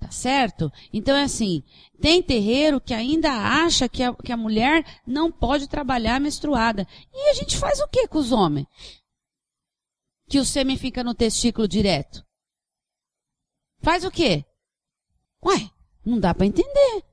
Tá 0.00 0.12
certo? 0.12 0.70
Então 0.92 1.16
é 1.16 1.24
assim, 1.24 1.60
tem 2.00 2.22
terreiro 2.22 2.80
que 2.80 2.94
ainda 2.94 3.32
acha 3.32 3.88
que 3.88 4.00
a, 4.00 4.14
que 4.14 4.30
a 4.30 4.36
mulher 4.36 4.84
não 5.04 5.30
pode 5.30 5.68
trabalhar 5.68 6.20
menstruada. 6.20 6.86
E 7.12 7.30
a 7.30 7.34
gente 7.34 7.56
faz 7.58 7.80
o 7.80 7.88
que 7.88 8.06
com 8.06 8.18
os 8.18 8.30
homens? 8.30 8.68
Que 10.28 10.38
o 10.38 10.44
sêmen 10.44 10.76
fica 10.76 11.02
no 11.02 11.14
testículo 11.14 11.66
direto. 11.66 12.24
Faz 13.80 14.04
o 14.04 14.10
quê? 14.10 14.44
Ué, 15.44 15.70
não 16.04 16.18
dá 16.18 16.34
para 16.34 16.46
entender. 16.46 17.04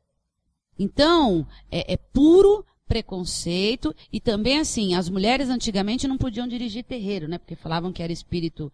Então, 0.78 1.48
é, 1.72 1.94
é 1.94 1.98
puro 1.98 2.66
preconceito 2.86 3.96
e 4.12 4.20
também 4.20 4.60
assim, 4.60 4.94
as 4.96 5.10
mulheres 5.10 5.50
antigamente 5.50 6.08
não 6.08 6.18
podiam 6.18 6.48
dirigir 6.48 6.84
terreiro, 6.84 7.28
né? 7.28 7.38
Porque 7.38 7.56
falavam 7.56 7.92
que 7.92 8.04
era 8.04 8.12
espírito 8.12 8.72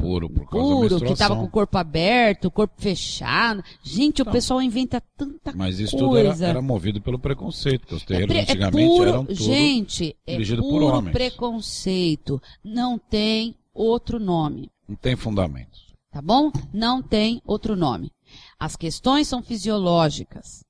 Puro, 0.00 0.28
por 0.28 0.48
causa 0.48 0.66
puro, 0.68 0.86
que 0.88 0.94
menstruação. 0.94 1.16
tava 1.28 1.40
com 1.40 1.46
o 1.46 1.50
corpo 1.50 1.78
aberto, 1.78 2.46
o 2.46 2.50
corpo 2.50 2.74
fechado. 2.76 3.62
Gente, 3.82 4.20
o 4.22 4.24
pessoal 4.26 4.60
inventa 4.60 5.02
tanta 5.16 5.52
Mas 5.54 5.78
isso 5.78 5.96
tudo 5.96 6.16
era, 6.16 6.28
coisa. 6.28 6.46
era 6.46 6.60
movido 6.62 7.00
pelo 7.00 7.18
preconceito, 7.18 7.80
porque 7.82 7.94
os 7.94 8.02
É 8.02 8.06
terreiros 8.06 8.36
é 8.36 8.40
antigamente 8.40 8.88
puro- 8.88 9.08
eram 9.08 9.24
tudo... 9.24 9.34
Gente, 9.42 10.16
é 10.26 10.32
dirigido 10.32 10.62
por 10.62 10.70
puro 10.70 10.86
homens. 10.86 11.12
preconceito. 11.12 12.40
Não 12.64 12.98
tem 12.98 13.54
outro 13.72 14.18
nome. 14.18 14.70
Não 14.88 14.96
tem 14.96 15.16
fundamento. 15.16 15.78
Tá 16.10 16.20
bom? 16.20 16.50
Não 16.72 17.00
tem 17.02 17.40
outro 17.46 17.74
nome. 17.74 18.10
As 18.58 18.76
questões 18.76 19.26
são 19.28 19.42
fisiológicas. 19.42 20.62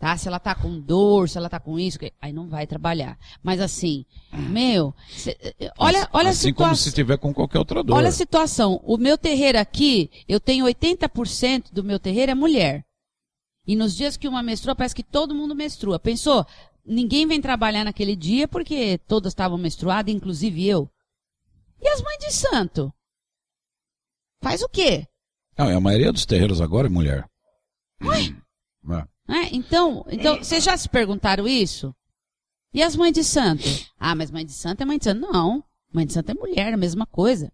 Tá? 0.00 0.16
Se 0.16 0.26
ela 0.26 0.40
tá 0.40 0.54
com 0.54 0.80
dor, 0.80 1.28
se 1.28 1.36
ela 1.36 1.50
tá 1.50 1.60
com 1.60 1.78
isso, 1.78 1.98
aí 2.22 2.32
não 2.32 2.48
vai 2.48 2.66
trabalhar. 2.66 3.18
Mas 3.42 3.60
assim, 3.60 4.06
meu, 4.32 4.94
cê- 5.10 5.36
olha, 5.78 6.08
olha 6.10 6.30
assim 6.30 6.48
a 6.48 6.54
como 6.54 6.74
situação. 6.74 6.74
se 6.74 6.92
tiver 6.92 7.18
com 7.18 7.34
qualquer 7.34 7.58
outra 7.58 7.84
dor. 7.84 7.96
Olha 7.98 8.08
a 8.08 8.12
situação. 8.12 8.80
O 8.82 8.96
meu 8.96 9.18
terreiro 9.18 9.58
aqui, 9.58 10.10
eu 10.26 10.40
tenho 10.40 10.64
80% 10.64 11.70
do 11.70 11.84
meu 11.84 12.00
terreiro 12.00 12.32
é 12.32 12.34
mulher. 12.34 12.82
E 13.66 13.76
nos 13.76 13.94
dias 13.94 14.16
que 14.16 14.26
uma 14.26 14.42
menstrua, 14.42 14.74
parece 14.74 14.94
que 14.94 15.02
todo 15.02 15.34
mundo 15.34 15.54
menstrua. 15.54 16.00
Pensou? 16.00 16.46
Ninguém 16.82 17.26
vem 17.26 17.38
trabalhar 17.38 17.84
naquele 17.84 18.16
dia 18.16 18.48
porque 18.48 18.96
todas 19.06 19.32
estavam 19.32 19.58
menstruadas, 19.58 20.14
inclusive 20.14 20.66
eu. 20.66 20.90
E 21.78 21.86
as 21.86 22.00
mães 22.00 22.18
de 22.20 22.32
santo? 22.32 22.90
Faz 24.42 24.62
o 24.62 24.68
quê? 24.70 25.06
Não, 25.58 25.76
a 25.76 25.80
maioria 25.80 26.10
dos 26.10 26.24
terreiros 26.24 26.58
agora 26.62 26.86
é 26.86 26.90
mulher. 26.90 27.28
Ué? 28.02 28.34
É. 28.98 29.04
É, 29.30 29.54
então, 29.54 30.04
então, 30.10 30.38
vocês 30.38 30.62
já 30.64 30.76
se 30.76 30.88
perguntaram 30.88 31.46
isso? 31.46 31.94
E 32.72 32.82
as 32.82 32.94
mães 32.94 33.12
de 33.12 33.24
santo? 33.24 33.64
Ah, 33.98 34.14
mas 34.14 34.30
mãe 34.30 34.44
de 34.44 34.52
santo 34.52 34.82
é 34.82 34.84
mãe 34.84 34.98
de 34.98 35.04
santo. 35.04 35.20
Não. 35.20 35.64
Mãe 35.92 36.06
de 36.06 36.12
santo 36.12 36.30
é 36.30 36.34
mulher, 36.34 36.72
a 36.72 36.76
mesma 36.76 37.06
coisa. 37.06 37.52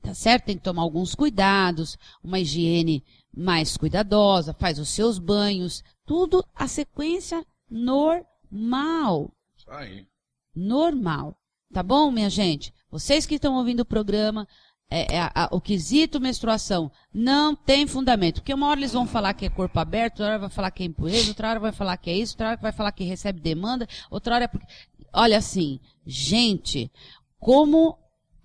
Tá 0.00 0.14
certo? 0.14 0.44
Tem 0.44 0.56
que 0.56 0.62
tomar 0.62 0.82
alguns 0.82 1.14
cuidados, 1.14 1.98
uma 2.22 2.38
higiene 2.38 3.04
mais 3.34 3.76
cuidadosa, 3.76 4.52
faz 4.54 4.78
os 4.78 4.90
seus 4.90 5.18
banhos, 5.18 5.82
tudo 6.04 6.44
a 6.54 6.68
sequência 6.68 7.44
normal. 7.70 9.34
Isso 9.56 9.70
aí. 9.70 10.06
Normal. 10.54 11.36
Tá 11.72 11.82
bom, 11.82 12.10
minha 12.10 12.30
gente? 12.30 12.72
Vocês 12.90 13.26
que 13.26 13.36
estão 13.36 13.54
ouvindo 13.56 13.80
o 13.80 13.86
programa, 13.86 14.46
é, 14.90 15.16
é, 15.16 15.20
a- 15.34 15.48
o 15.50 15.60
quesito 15.60 16.20
menstruação 16.20 16.90
não 17.12 17.54
tem 17.54 17.86
fundamento. 17.86 18.36
Porque 18.36 18.54
uma 18.54 18.68
hora 18.68 18.80
eles 18.80 18.92
vão 18.92 19.06
falar 19.06 19.34
que 19.34 19.46
é 19.46 19.50
corpo 19.50 19.78
aberto, 19.78 20.20
outra 20.20 20.26
hora 20.26 20.38
vai 20.38 20.50
falar 20.50 20.70
que 20.70 20.82
é 20.82 20.86
impureza, 20.86 21.28
outra 21.28 21.50
hora 21.50 21.60
vai 21.60 21.72
falar 21.72 21.96
que 21.96 22.10
é 22.10 22.16
isso, 22.16 22.34
outra 22.34 22.48
hora 22.48 22.56
vai 22.56 22.72
falar 22.72 22.92
que 22.92 23.04
recebe 23.04 23.40
demanda, 23.40 23.86
outra 24.10 24.34
hora 24.36 24.44
é 24.44 24.48
porque... 24.48 24.66
Olha 25.12 25.38
assim, 25.38 25.78
gente, 26.06 26.90
como 27.38 27.96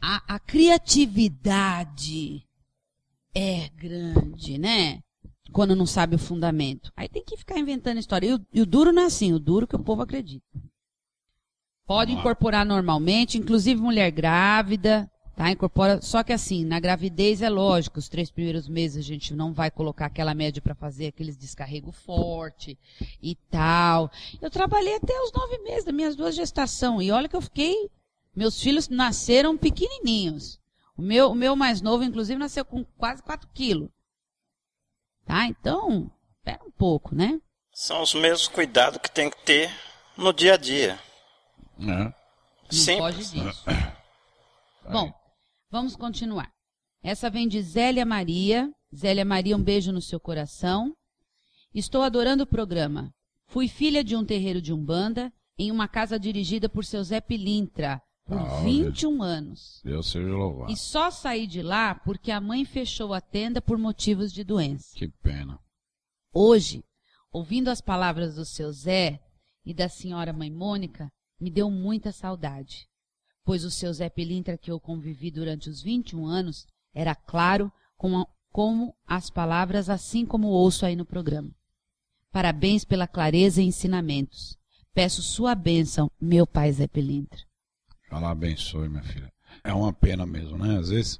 a, 0.01 0.35
a 0.35 0.39
criatividade 0.39 2.43
é 3.33 3.69
grande, 3.75 4.57
né? 4.57 5.01
Quando 5.51 5.75
não 5.75 5.85
sabe 5.85 6.15
o 6.15 6.19
fundamento. 6.19 6.91
Aí 6.95 7.09
tem 7.09 7.23
que 7.23 7.37
ficar 7.37 7.57
inventando 7.57 7.97
história. 7.97 8.27
E 8.27 8.33
o, 8.33 8.45
e 8.53 8.61
o 8.61 8.65
duro 8.65 8.91
não 8.91 9.03
é 9.03 9.05
assim, 9.05 9.33
o 9.33 9.39
duro 9.39 9.67
que 9.67 9.75
o 9.75 9.83
povo 9.83 10.03
acredita. 10.03 10.45
Pode 11.87 12.11
incorporar 12.11 12.63
normalmente, 12.63 13.39
inclusive 13.39 13.81
mulher 13.81 14.11
grávida, 14.11 15.09
tá? 15.39 15.49
Incorpora, 15.49 16.01
só 16.01 16.21
que 16.21 16.33
assim, 16.33 16.65
na 16.65 16.81
gravidez 16.81 17.41
é 17.41 17.49
lógico, 17.49 17.97
os 17.97 18.09
três 18.09 18.29
primeiros 18.29 18.67
meses 18.67 18.97
a 18.97 19.07
gente 19.07 19.33
não 19.33 19.53
vai 19.53 19.71
colocar 19.71 20.07
aquela 20.07 20.33
média 20.33 20.61
para 20.61 20.75
fazer 20.75 21.07
aqueles 21.07 21.37
descarrego 21.37 21.93
forte 21.93 22.77
e 23.23 23.35
tal. 23.49 24.11
Eu 24.41 24.51
trabalhei 24.51 24.97
até 24.97 25.17
os 25.21 25.31
nove 25.31 25.59
meses 25.59 25.85
das 25.85 25.95
minhas 25.95 26.13
duas 26.13 26.35
gestações 26.35 27.07
e 27.07 27.11
olha 27.11 27.29
que 27.29 27.37
eu 27.37 27.41
fiquei, 27.41 27.89
meus 28.35 28.61
filhos 28.61 28.89
nasceram 28.89 29.57
pequenininhos. 29.57 30.59
O 30.97 31.01
meu, 31.01 31.31
o 31.31 31.35
meu 31.35 31.55
mais 31.55 31.81
novo, 31.81 32.03
inclusive, 32.03 32.37
nasceu 32.37 32.65
com 32.65 32.83
quase 32.97 33.23
4 33.23 33.47
quilos. 33.53 33.89
Tá? 35.25 35.45
Então, 35.45 36.11
espera 36.37 36.61
um 36.65 36.71
pouco, 36.71 37.15
né? 37.15 37.39
São 37.71 38.01
os 38.01 38.13
mesmos 38.13 38.49
cuidados 38.49 38.99
que 39.01 39.09
tem 39.09 39.29
que 39.29 39.41
ter 39.45 39.71
no 40.17 40.33
dia 40.33 40.55
a 40.55 40.57
dia. 40.57 40.99
É. 41.79 41.85
Não 41.85 42.13
Simples. 42.69 42.97
foge 42.97 43.23
disso. 43.31 43.63
Bom, 44.91 45.13
vamos 45.69 45.95
continuar. 45.95 46.51
Essa 47.01 47.29
vem 47.29 47.47
de 47.47 47.61
Zélia 47.61 48.05
Maria. 48.05 48.71
Zélia 48.95 49.23
Maria, 49.23 49.55
um 49.55 49.63
beijo 49.63 49.91
no 49.91 50.01
seu 50.01 50.19
coração. 50.19 50.95
Estou 51.73 52.01
adorando 52.01 52.43
o 52.43 52.47
programa. 52.47 53.13
Fui 53.47 53.67
filha 53.67 54.03
de 54.03 54.15
um 54.15 54.25
terreiro 54.25 54.61
de 54.61 54.73
Umbanda 54.73 55.31
em 55.57 55.71
uma 55.71 55.87
casa 55.87 56.19
dirigida 56.19 56.67
por 56.67 56.83
seu 56.85 57.03
Zé 57.03 57.21
Pilintra 57.21 58.01
por 58.25 58.37
Ah, 58.37 58.61
21 58.61 59.21
anos. 59.23 59.81
Deus 59.83 60.09
seja 60.09 60.27
louvado. 60.27 60.71
E 60.71 60.77
só 60.77 61.09
saí 61.11 61.47
de 61.47 61.61
lá 61.61 61.95
porque 61.95 62.31
a 62.31 62.41
mãe 62.41 62.65
fechou 62.65 63.13
a 63.13 63.21
tenda 63.21 63.61
por 63.61 63.77
motivos 63.77 64.31
de 64.31 64.43
doença. 64.43 64.95
Que 64.95 65.07
pena. 65.07 65.59
Hoje, 66.33 66.83
ouvindo 67.31 67.69
as 67.69 67.81
palavras 67.81 68.35
do 68.35 68.45
seu 68.45 68.71
Zé 68.71 69.19
e 69.65 69.73
da 69.73 69.89
senhora 69.89 70.31
mãe 70.33 70.51
Mônica, 70.51 71.11
me 71.39 71.49
deu 71.49 71.69
muita 71.71 72.11
saudade, 72.11 72.87
pois 73.49 73.65
o 73.65 73.71
seu 73.71 73.91
Zé 73.91 74.11
Pilintra 74.11 74.59
que 74.59 74.69
eu 74.69 74.79
convivi 74.79 75.31
durante 75.31 75.71
os 75.71 75.81
21 75.81 76.27
anos 76.27 76.67
era 76.93 77.15
claro 77.15 77.73
com 77.97 78.15
a- 78.19 78.27
como 78.51 78.95
as 79.07 79.31
palavras, 79.31 79.89
assim 79.89 80.23
como 80.23 80.49
ouço 80.49 80.85
aí 80.85 80.95
no 80.95 81.03
programa. 81.03 81.49
Parabéns 82.31 82.85
pela 82.85 83.07
clareza 83.07 83.59
e 83.59 83.65
ensinamentos. 83.65 84.55
Peço 84.93 85.23
sua 85.23 85.55
bênção, 85.55 86.11
meu 86.21 86.45
pai 86.45 86.71
Zé 86.71 86.85
Pilintra. 86.87 87.39
Allah 88.11 88.29
abençoe, 88.29 88.87
minha 88.87 89.01
filha. 89.01 89.33
É 89.63 89.73
uma 89.73 89.91
pena 89.91 90.27
mesmo, 90.27 90.55
né? 90.55 90.77
Às 90.77 90.89
vezes, 90.89 91.19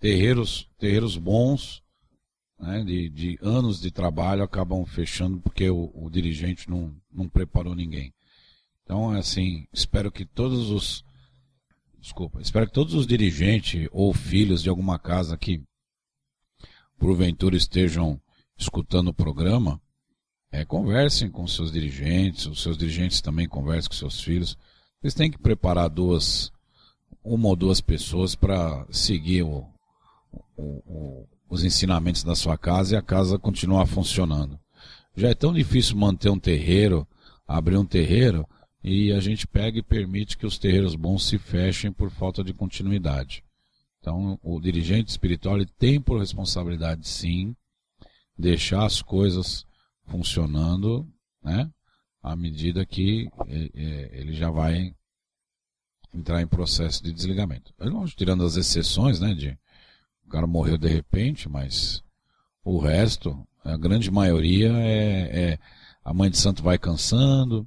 terreiros, 0.00 0.68
terreiros 0.78 1.16
bons, 1.16 1.80
né, 2.58 2.82
de, 2.82 3.08
de 3.08 3.38
anos 3.40 3.80
de 3.80 3.92
trabalho, 3.92 4.42
acabam 4.42 4.84
fechando 4.84 5.38
porque 5.38 5.70
o, 5.70 5.92
o 5.94 6.10
dirigente 6.10 6.68
não, 6.68 6.92
não 7.08 7.28
preparou 7.28 7.76
ninguém. 7.76 8.12
Então, 8.82 9.10
assim, 9.12 9.68
espero 9.72 10.10
que 10.10 10.24
todos 10.24 10.70
os. 10.70 11.06
Desculpa, 12.00 12.40
espero 12.40 12.66
que 12.66 12.72
todos 12.72 12.94
os 12.94 13.06
dirigentes 13.06 13.88
ou 13.92 14.12
filhos 14.14 14.62
de 14.62 14.68
alguma 14.68 14.98
casa 14.98 15.36
que 15.36 15.62
porventura 16.98 17.56
estejam 17.56 18.20
escutando 18.56 19.08
o 19.08 19.14
programa, 19.14 19.80
é, 20.50 20.64
conversem 20.64 21.30
com 21.30 21.46
seus 21.46 21.70
dirigentes, 21.70 22.46
os 22.46 22.62
seus 22.62 22.76
dirigentes 22.78 23.20
também 23.20 23.48
conversem 23.48 23.88
com 23.90 23.94
seus 23.96 24.20
filhos. 24.20 24.56
Eles 25.02 25.14
têm 25.14 25.30
que 25.30 25.38
preparar 25.38 25.88
duas, 25.88 26.50
uma 27.22 27.48
ou 27.48 27.56
duas 27.56 27.80
pessoas 27.80 28.34
para 28.34 28.86
seguir 28.90 29.42
o, 29.42 29.66
o- 30.56 30.82
o- 30.86 31.28
os 31.50 31.64
ensinamentos 31.64 32.22
da 32.24 32.34
sua 32.34 32.56
casa 32.58 32.94
e 32.94 32.98
a 32.98 33.02
casa 33.02 33.38
continuar 33.38 33.86
funcionando. 33.86 34.58
Já 35.16 35.28
é 35.28 35.34
tão 35.34 35.52
difícil 35.52 35.96
manter 35.96 36.30
um 36.30 36.38
terreiro, 36.38 37.06
abrir 37.46 37.76
um 37.76 37.84
terreiro, 37.86 38.46
e 38.82 39.12
a 39.12 39.20
gente 39.20 39.46
pega 39.46 39.78
e 39.78 39.82
permite 39.82 40.36
que 40.36 40.46
os 40.46 40.58
terreiros 40.58 40.94
bons 40.94 41.26
se 41.26 41.38
fechem 41.38 41.92
por 41.92 42.10
falta 42.10 42.44
de 42.44 42.52
continuidade. 42.52 43.42
Então, 44.00 44.38
o 44.42 44.60
dirigente 44.60 45.10
espiritual 45.10 45.58
tem 45.78 46.00
por 46.00 46.20
responsabilidade, 46.20 47.06
sim, 47.06 47.54
deixar 48.38 48.84
as 48.84 49.02
coisas 49.02 49.66
funcionando, 50.06 51.06
né? 51.42 51.70
À 52.22 52.36
medida 52.36 52.86
que 52.86 53.28
eh, 53.48 53.70
eh, 53.74 54.10
ele 54.12 54.32
já 54.32 54.50
vai 54.50 54.94
entrar 56.14 56.40
em 56.40 56.46
processo 56.46 57.02
de 57.02 57.12
desligamento. 57.12 57.72
É 57.78 57.86
tirando 58.16 58.44
as 58.44 58.56
exceções, 58.56 59.20
né? 59.20 59.34
De 59.34 59.58
o 60.24 60.30
cara 60.30 60.46
morreu 60.46 60.76
de 60.76 60.88
repente, 60.88 61.48
mas 61.48 62.02
o 62.62 62.78
resto, 62.78 63.46
a 63.64 63.76
grande 63.76 64.10
maioria 64.10 64.70
é, 64.78 65.52
é 65.52 65.58
a 66.04 66.12
mãe 66.12 66.30
de 66.30 66.36
santo 66.36 66.62
vai 66.62 66.78
cansando, 66.78 67.66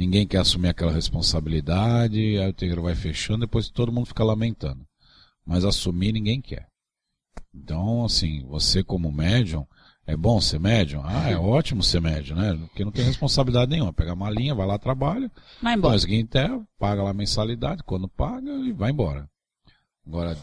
ninguém 0.00 0.26
quer 0.26 0.38
assumir 0.38 0.70
aquela 0.70 0.92
responsabilidade, 0.92 2.38
aí 2.38 2.48
o 2.48 2.54
terreiro 2.54 2.80
vai 2.82 2.94
fechando, 2.94 3.40
depois 3.40 3.68
todo 3.68 3.92
mundo 3.92 4.06
fica 4.06 4.24
lamentando. 4.24 4.86
Mas 5.44 5.62
assumir 5.62 6.10
ninguém 6.12 6.40
quer. 6.40 6.66
Então, 7.54 8.06
assim, 8.06 8.42
você 8.46 8.82
como 8.82 9.12
médium, 9.12 9.66
é 10.06 10.16
bom 10.16 10.40
ser 10.40 10.58
médium? 10.58 11.02
Ah, 11.04 11.28
é 11.28 11.36
ótimo 11.36 11.82
ser 11.82 12.00
médium, 12.00 12.36
né? 12.36 12.56
Porque 12.68 12.82
não 12.82 12.90
tem 12.90 13.04
responsabilidade 13.04 13.70
nenhuma. 13.70 13.92
Pega 13.92 14.12
a 14.12 14.16
malinha, 14.16 14.54
vai 14.54 14.66
lá, 14.66 14.78
trabalha, 14.78 15.30
Vai 15.62 15.74
embora. 15.74 15.92
faz 15.92 16.04
guintel, 16.06 16.64
paga 16.78 17.02
lá 17.02 17.10
a 17.10 17.14
mensalidade, 17.14 17.82
quando 17.82 18.08
paga, 18.08 18.50
e 18.52 18.72
vai 18.72 18.92
embora. 18.92 19.28
Agora, 20.06 20.34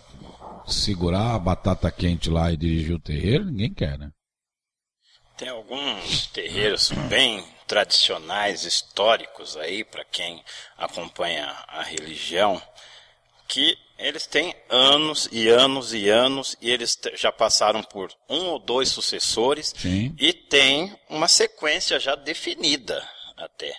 segurar 0.67 1.33
a 1.33 1.39
batata 1.39 1.89
quente 1.89 2.29
lá 2.29 2.51
e 2.51 2.57
dirigir 2.57 2.93
o 2.95 2.99
terreiro, 2.99 3.45
ninguém 3.45 3.73
quer, 3.73 3.97
né? 3.97 4.11
Tem 5.35 5.49
alguns 5.49 6.27
terreiros 6.27 6.91
bem 7.09 7.43
tradicionais, 7.67 8.63
históricos 8.63 9.57
aí, 9.57 9.83
para 9.83 10.05
quem 10.05 10.43
acompanha 10.77 11.45
a 11.67 11.83
religião, 11.83 12.61
que 13.47 13.77
eles 13.99 14.25
têm 14.25 14.55
anos 14.69 15.27
e 15.31 15.49
anos 15.49 15.93
e 15.93 16.09
anos 16.09 16.55
e 16.61 16.69
eles 16.69 16.97
já 17.15 17.31
passaram 17.31 17.83
por 17.83 18.11
um 18.29 18.45
ou 18.45 18.59
dois 18.59 18.89
sucessores 18.89 19.73
Sim. 19.75 20.15
e 20.19 20.31
tem 20.31 20.95
uma 21.09 21.27
sequência 21.27 21.99
já 21.99 22.15
definida 22.15 23.07
até 23.35 23.75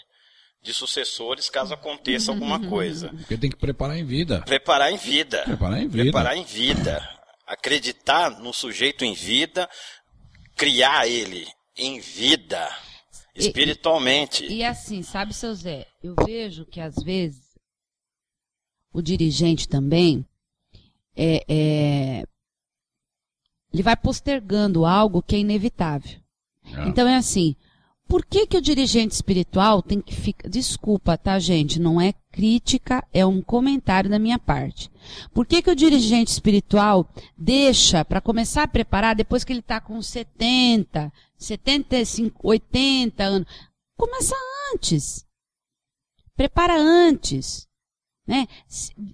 de 0.60 0.74
sucessores 0.74 1.48
caso 1.48 1.72
aconteça 1.72 2.30
alguma 2.30 2.60
coisa. 2.68 3.08
Porque 3.08 3.38
tem 3.38 3.48
que 3.48 3.56
preparar 3.56 3.96
em 3.96 4.04
vida. 4.04 4.42
Preparar 4.42 4.92
em 4.92 4.96
vida. 4.96 5.42
Preparar 5.44 5.80
em 5.80 5.88
vida. 5.88 6.02
Preparar 6.02 6.36
em 6.36 6.44
vida. 6.44 7.18
Acreditar 7.46 8.30
no 8.40 8.52
sujeito 8.52 9.04
em 9.04 9.14
vida, 9.14 9.70
criar 10.54 11.06
ele 11.06 11.48
em 11.74 12.00
vida, 12.00 12.68
E- 13.38 13.46
espiritualmente. 13.46 14.44
E 14.46 14.64
assim, 14.64 15.02
sabe, 15.02 15.34
seu 15.34 15.54
Zé, 15.54 15.86
eu 16.02 16.14
vejo 16.24 16.64
que 16.64 16.80
às 16.80 16.96
vezes 16.96 17.48
o 18.92 19.00
dirigente 19.00 19.68
também 19.68 20.24
é, 21.16 21.44
é, 21.48 22.24
ele 23.72 23.82
vai 23.82 23.96
postergando 23.96 24.84
algo 24.84 25.22
que 25.22 25.36
é 25.36 25.38
inevitável. 25.40 26.18
É. 26.64 26.88
Então 26.88 27.06
é 27.06 27.16
assim, 27.16 27.54
por 28.08 28.24
que 28.24 28.46
que 28.46 28.56
o 28.56 28.62
dirigente 28.62 29.14
espiritual 29.14 29.82
tem 29.82 30.00
que 30.00 30.14
ficar... 30.14 30.48
Desculpa, 30.48 31.18
tá, 31.18 31.38
gente? 31.38 31.78
Não 31.78 32.00
é 32.00 32.14
crítica, 32.32 33.06
é 33.12 33.26
um 33.26 33.42
comentário 33.42 34.08
da 34.08 34.18
minha 34.18 34.38
parte. 34.38 34.90
Por 35.34 35.46
que 35.46 35.60
que 35.60 35.70
o 35.70 35.76
dirigente 35.76 36.30
espiritual 36.30 37.06
deixa 37.36 38.04
para 38.04 38.20
começar 38.20 38.62
a 38.62 38.68
preparar 38.68 39.14
depois 39.14 39.44
que 39.44 39.52
ele 39.52 39.60
está 39.60 39.80
com 39.80 40.00
70, 40.00 41.12
75, 41.38 42.40
80 42.46 43.22
anos. 43.24 43.48
Começa 43.96 44.34
antes. 44.72 45.24
Prepara 46.34 46.76
antes. 46.78 47.66
Né? 48.26 48.46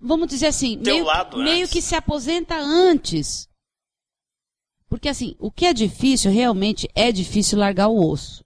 Vamos 0.02 0.26
dizer 0.28 0.46
assim, 0.46 0.76
meio, 0.76 1.06
meio 1.36 1.68
que 1.68 1.80
se 1.80 1.94
aposenta 1.94 2.56
antes. 2.56 3.48
Porque 4.88 5.08
assim, 5.08 5.36
o 5.38 5.50
que 5.50 5.66
é 5.66 5.72
difícil, 5.72 6.30
realmente 6.30 6.88
é 6.94 7.12
difícil 7.12 7.58
largar 7.58 7.88
o 7.88 8.10
osso. 8.10 8.44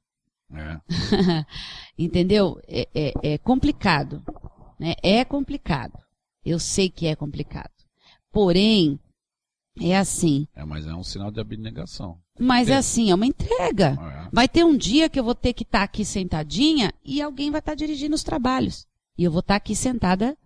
É. 0.52 0.80
Entendeu? 1.98 2.60
É, 2.66 2.88
é- 2.94 3.12
é 3.34 3.38
complicado. 3.38 4.22
Né? 4.78 4.94
É 5.02 5.24
complicado. 5.24 5.98
Eu 6.44 6.58
sei 6.58 6.88
que 6.88 7.06
é 7.06 7.16
complicado. 7.16 7.72
Porém, 8.30 8.98
é 9.80 9.96
assim. 9.96 10.46
É, 10.54 10.64
mas 10.64 10.86
é 10.86 10.94
um 10.94 11.04
sinal 11.04 11.30
de 11.30 11.40
abnegação. 11.40 12.18
Mas 12.38 12.68
é 12.68 12.72
Sim. 12.72 12.78
assim, 12.78 13.10
é 13.10 13.14
uma 13.14 13.26
entrega. 13.26 13.96
É. 14.00 14.28
Vai 14.32 14.48
ter 14.48 14.64
um 14.64 14.76
dia 14.76 15.08
que 15.08 15.18
eu 15.18 15.24
vou 15.24 15.34
ter 15.34 15.52
que 15.52 15.62
estar 15.62 15.82
aqui 15.82 16.04
sentadinha 16.04 16.92
e 17.04 17.20
alguém 17.20 17.50
vai 17.50 17.60
estar 17.60 17.74
dirigindo 17.74 18.14
os 18.14 18.22
trabalhos. 18.22 18.86
E 19.16 19.24
eu 19.24 19.30
vou 19.30 19.40
estar 19.40 19.56
aqui 19.56 19.74
sentada, 19.74 20.36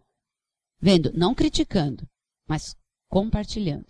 vendo, 0.81 1.13
não 1.15 1.35
criticando, 1.35 2.07
mas 2.49 2.75
compartilhando. 3.09 3.87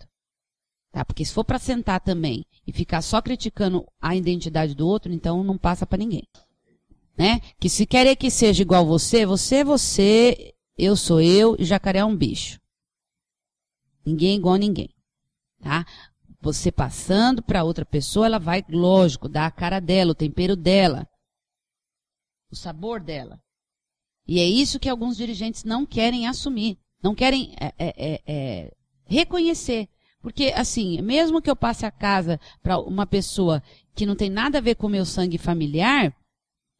Tá? 0.91 1.03
Porque 1.03 1.25
se 1.25 1.33
for 1.33 1.43
para 1.43 1.57
sentar 1.57 2.01
também 2.01 2.45
e 2.67 2.71
ficar 2.71 3.01
só 3.01 3.21
criticando 3.21 3.85
a 4.01 4.15
identidade 4.15 4.75
do 4.75 4.87
outro, 4.87 5.11
então 5.11 5.43
não 5.43 5.57
passa 5.57 5.85
para 5.85 5.97
ninguém. 5.97 6.27
Né? 7.17 7.39
Que 7.59 7.69
se 7.69 7.85
querer 7.85 8.15
que 8.15 8.29
seja 8.29 8.61
igual 8.61 8.85
você, 8.85 9.25
você 9.25 9.57
é 9.57 9.63
você, 9.63 10.53
eu 10.77 10.95
sou 10.95 11.21
eu 11.21 11.55
e 11.57 11.63
jacaré 11.63 11.99
é 11.99 12.05
um 12.05 12.15
bicho. 12.15 12.59
Ninguém 14.05 14.33
é 14.33 14.35
igual 14.35 14.55
a 14.55 14.57
ninguém. 14.57 14.89
Tá? 15.63 15.85
Você 16.41 16.73
passando 16.73 17.41
para 17.41 17.63
outra 17.63 17.85
pessoa, 17.85 18.25
ela 18.25 18.37
vai, 18.37 18.65
lógico, 18.69 19.29
dar 19.29 19.45
a 19.45 19.51
cara 19.51 19.79
dela, 19.79 20.11
o 20.11 20.15
tempero 20.15 20.57
dela, 20.57 21.07
o 22.51 22.55
sabor 22.55 22.99
dela. 22.99 23.39
E 24.27 24.39
é 24.39 24.45
isso 24.45 24.79
que 24.79 24.89
alguns 24.89 25.15
dirigentes 25.15 25.63
não 25.63 25.85
querem 25.85 26.27
assumir, 26.27 26.77
não 27.01 27.15
querem 27.15 27.55
é, 27.57 27.73
é, 27.77 27.93
é, 27.97 28.21
é, 28.27 28.71
reconhecer. 29.05 29.87
Porque, 30.21 30.53
assim, 30.55 31.01
mesmo 31.01 31.41
que 31.41 31.49
eu 31.49 31.55
passe 31.55 31.85
a 31.85 31.91
casa 31.91 32.39
para 32.61 32.77
uma 32.77 33.05
pessoa 33.05 33.63
que 33.95 34.05
não 34.05 34.15
tem 34.15 34.29
nada 34.29 34.57
a 34.57 34.61
ver 34.61 34.75
com 34.75 34.87
o 34.87 34.89
meu 34.89 35.05
sangue 35.05 35.37
familiar, 35.37 36.13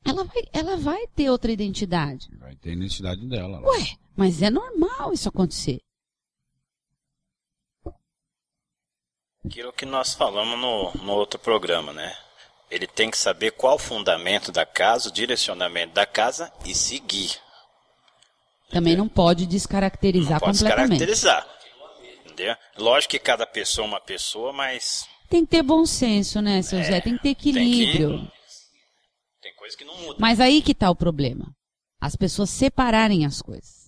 ela 0.03 0.25
vai, 0.25 0.43
ela 0.51 0.77
vai 0.77 1.07
ter 1.07 1.29
outra 1.29 1.51
identidade. 1.51 2.27
Vai 2.37 2.55
ter 2.57 2.71
a 2.71 2.73
identidade 2.73 3.25
dela. 3.27 3.59
lá. 3.59 3.67
Ué, 3.69 3.97
mas 4.15 4.41
é 4.41 4.49
normal 4.49 5.13
isso 5.13 5.29
acontecer. 5.29 5.79
Aquilo 9.45 9.73
que 9.73 9.85
nós 9.85 10.13
falamos 10.13 10.57
no, 10.59 10.91
no 11.03 11.13
outro 11.13 11.39
programa, 11.39 11.91
né? 11.93 12.15
Ele 12.71 12.87
tem 12.87 13.11
que 13.11 13.17
saber 13.17 13.51
qual 13.51 13.75
o 13.75 13.79
fundamento 13.79 14.51
da 14.51 14.65
casa, 14.65 15.09
o 15.09 15.11
direcionamento 15.11 15.93
da 15.93 16.05
casa 16.05 16.51
e 16.65 16.73
seguir. 16.73 17.37
Também 18.71 18.95
não 18.95 19.07
pode 19.07 19.45
descaracterizar 19.45 20.33
Não 20.33 20.39
pode 20.39 20.57
completamente. 20.59 20.89
caracterizar. 20.99 21.47
Entendeu? 22.25 22.55
Lógico 22.77 23.11
que 23.11 23.19
cada 23.19 23.45
pessoa 23.45 23.85
é 23.85 23.89
uma 23.89 23.99
pessoa, 24.01 24.51
mas 24.51 25.07
Tem 25.29 25.45
que 25.45 25.51
ter 25.51 25.61
bom 25.63 25.85
senso, 25.85 26.41
né, 26.41 26.61
seu 26.63 26.81
Zé? 26.83 26.99
Tem 27.01 27.15
que 27.17 27.21
ter 27.23 27.35
que- 27.35 27.49
equilíbrio. 27.49 28.31
tem 29.41 29.53
coisa 29.55 29.77
que 29.77 29.85
não 29.85 29.95
muda. 29.97 30.15
Mas 30.19 30.39
aí 30.39 30.61
que 30.61 30.71
está 30.71 30.89
o 30.89 30.95
problema. 30.95 31.53
As 32.01 32.15
pessoas 32.15 32.49
separarem 32.49 33.25
as 33.25 33.41
coisas. 33.41 33.82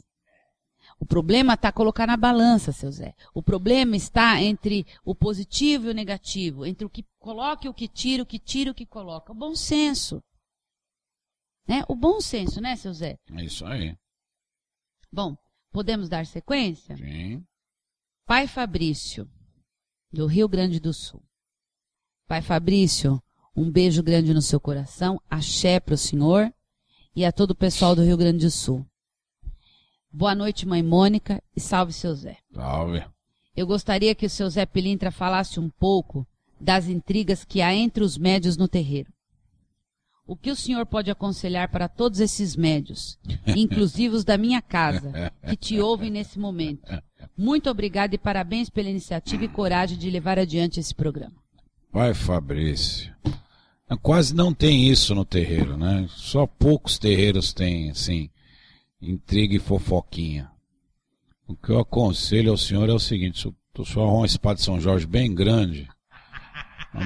O 1.00 1.06
problema 1.06 1.54
está 1.54 1.72
colocar 1.72 2.08
na 2.08 2.18
balança, 2.18 2.72
seu 2.72 2.92
Zé. 2.92 3.14
O 3.34 3.44
problema 3.44 3.96
está 3.96 4.42
entre 4.42 4.86
o 5.04 5.14
positivo 5.14 5.88
e 5.88 5.90
o 5.90 5.94
negativo, 5.94 6.66
entre 6.66 6.86
o 6.86 6.90
que 6.90 7.06
coloca 7.20 7.68
e 7.68 7.70
o 7.70 7.74
que 7.74 7.88
tira, 7.88 8.24
o 8.24 8.26
que 8.26 8.40
tira 8.40 8.70
e 8.70 8.72
o 8.72 8.76
que 8.76 8.86
coloca. 8.86 9.32
O 9.32 9.36
bom 9.36 9.56
senso. 9.56 10.24
Né? 11.68 11.84
O 11.88 11.96
bom 11.96 12.22
senso, 12.22 12.62
né, 12.62 12.76
seu 12.76 12.94
Zé? 12.94 13.18
É 13.32 13.44
isso 13.44 13.66
aí. 13.66 13.96
Bom, 15.12 15.36
podemos 15.72 16.08
dar 16.08 16.26
sequência? 16.26 16.96
Sim. 16.96 17.44
Pai 18.26 18.48
Fabrício, 18.48 19.30
do 20.12 20.26
Rio 20.26 20.48
Grande 20.48 20.80
do 20.80 20.94
Sul. 20.94 21.22
Pai 22.28 22.42
Fabrício, 22.42 23.22
um 23.56 23.70
beijo 23.70 24.02
grande 24.02 24.34
no 24.34 24.42
seu 24.42 24.60
coração, 24.60 25.22
axé 25.30 25.80
para 25.80 25.94
o 25.94 25.98
senhor 25.98 26.52
e 27.16 27.24
a 27.24 27.32
todo 27.32 27.52
o 27.52 27.56
pessoal 27.56 27.96
do 27.96 28.04
Rio 28.04 28.18
Grande 28.18 28.46
do 28.46 28.52
Sul. 28.52 28.86
Boa 30.18 30.34
noite, 30.34 30.66
mãe 30.66 30.82
Mônica, 30.82 31.44
e 31.54 31.60
salve 31.60 31.92
seu 31.92 32.16
Zé. 32.16 32.38
Salve. 32.54 33.04
Eu 33.54 33.68
gostaria 33.68 34.16
que 34.16 34.26
o 34.26 34.30
seu 34.30 34.50
Zé 34.50 34.66
Pilintra 34.66 35.12
falasse 35.12 35.60
um 35.60 35.70
pouco 35.70 36.26
das 36.58 36.88
intrigas 36.88 37.44
que 37.44 37.62
há 37.62 37.76
entre 37.76 38.02
os 38.02 38.18
médios 38.18 38.56
no 38.56 38.66
terreiro. 38.66 39.12
O 40.26 40.38
que 40.38 40.50
o 40.50 40.56
senhor 40.56 40.86
pode 40.86 41.12
aconselhar 41.12 41.70
para 41.70 41.90
todos 41.90 42.22
esses 42.22 42.56
médios, 42.56 43.20
inclusive 43.58 44.16
os 44.16 44.24
da 44.24 44.38
minha 44.38 44.62
casa, 44.62 45.12
que 45.50 45.58
te 45.58 45.82
ouvem 45.82 46.10
nesse 46.10 46.40
momento? 46.40 46.88
Muito 47.38 47.70
obrigado 47.70 48.14
e 48.14 48.18
parabéns 48.18 48.70
pela 48.70 48.90
iniciativa 48.90 49.44
e 49.44 49.50
coragem 49.50 49.98
de 49.98 50.10
levar 50.10 50.40
adiante 50.40 50.80
esse 50.80 50.96
programa. 50.96 51.36
Vai, 51.92 52.14
Fabrício. 52.14 53.14
Quase 54.02 54.34
não 54.34 54.54
tem 54.54 54.90
isso 54.90 55.14
no 55.14 55.26
terreiro, 55.26 55.76
né? 55.76 56.08
Só 56.10 56.48
poucos 56.48 56.98
terreiros 56.98 57.52
têm, 57.52 57.90
assim, 57.90 58.30
intriga 59.12 59.56
e 59.56 59.60
fofoquinha. 59.60 60.52
O 61.48 61.56
que 61.56 61.72
eu 61.72 61.80
aconselho 61.80 62.52
ao 62.52 62.58
senhor 62.58 62.90
é 62.90 62.94
o 62.94 63.00
seguinte: 63.00 63.40
se 63.42 63.48
o 63.78 63.86
senhor 63.86 64.06
arruma 64.06 64.22
uma 64.22 64.26
espada 64.26 64.56
de 64.56 64.64
São 64.64 64.80
Jorge 64.80 65.06
bem 65.06 65.34
grande, 65.34 65.88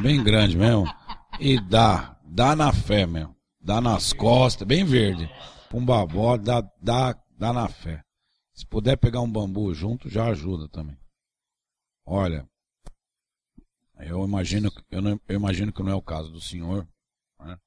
bem 0.01 0.23
grande 0.23 0.57
mesmo, 0.57 0.85
e 1.39 1.59
dá, 1.59 2.17
dá 2.23 2.55
na 2.55 2.71
fé 2.71 3.05
mesmo, 3.05 3.35
dá 3.59 3.81
nas 3.81 4.13
costas, 4.13 4.67
bem 4.67 4.85
verde, 4.85 5.29
um 5.73 5.83
babó, 5.83 6.37
dá, 6.37 6.61
dá, 6.81 7.17
dá 7.37 7.53
na 7.53 7.67
fé. 7.67 8.03
Se 8.53 8.65
puder 8.65 8.97
pegar 8.97 9.21
um 9.21 9.31
bambu 9.31 9.73
junto, 9.73 10.09
já 10.09 10.25
ajuda 10.25 10.67
também. 10.67 10.97
Olha, 12.05 12.47
eu 13.99 14.23
imagino, 14.23 14.71
eu, 14.89 15.01
não, 15.01 15.19
eu 15.27 15.35
imagino 15.35 15.71
que 15.71 15.83
não 15.83 15.91
é 15.91 15.95
o 15.95 16.01
caso 16.01 16.31
do 16.31 16.41
senhor, 16.41 16.87
né? 17.39 17.57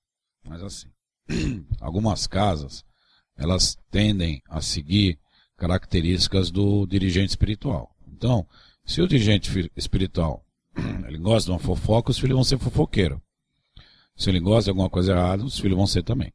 mas 0.45 0.63
assim, 0.63 0.91
algumas 1.81 2.27
casas, 2.27 2.85
elas 3.37 3.77
tendem 3.91 4.43
a 4.49 4.61
seguir 4.61 5.19
características 5.57 6.51
do 6.51 6.87
dirigente 6.87 7.31
espiritual. 7.31 7.95
Então, 8.09 8.47
se 8.85 9.01
o 9.01 9.09
dirigente 9.09 9.71
espiritual 9.77 10.45
ele 11.07 11.19
gosta 11.19 11.47
de 11.47 11.53
uma 11.53 11.59
fofoca, 11.59 12.11
os 12.11 12.19
filhos 12.19 12.35
vão 12.35 12.45
ser 12.45 12.59
fofoqueiros. 12.59 13.19
Se 14.17 14.31
ele 14.31 14.41
gosta 14.41 14.65
de 14.65 14.71
alguma 14.71 14.91
coisa 14.91 15.13
errada, 15.13 15.45
os 15.45 15.59
filhos 15.59 15.77
vão 15.77 15.87
ser 15.87 16.03
também. 16.03 16.33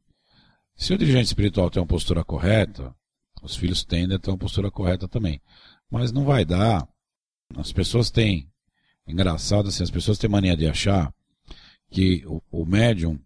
Se 0.76 0.94
o 0.94 0.98
dirigente 0.98 1.28
espiritual 1.28 1.70
tem 1.70 1.82
uma 1.82 1.88
postura 1.88 2.24
correta, 2.24 2.94
os 3.42 3.56
filhos 3.56 3.84
tendem 3.84 4.16
a 4.16 4.20
ter 4.20 4.30
uma 4.30 4.38
postura 4.38 4.70
correta 4.70 5.08
também. 5.08 5.42
Mas 5.90 6.12
não 6.12 6.24
vai 6.24 6.46
dar. 6.46 6.88
As 7.56 7.72
pessoas 7.72 8.12
têm. 8.12 8.52
Engraçado 9.08 9.70
assim, 9.70 9.84
as 9.84 9.92
pessoas 9.92 10.18
têm 10.18 10.30
mania 10.30 10.56
de 10.56 10.68
achar 10.68 11.14
que 11.90 12.24
o, 12.26 12.42
o 12.52 12.66
médium, 12.66 13.20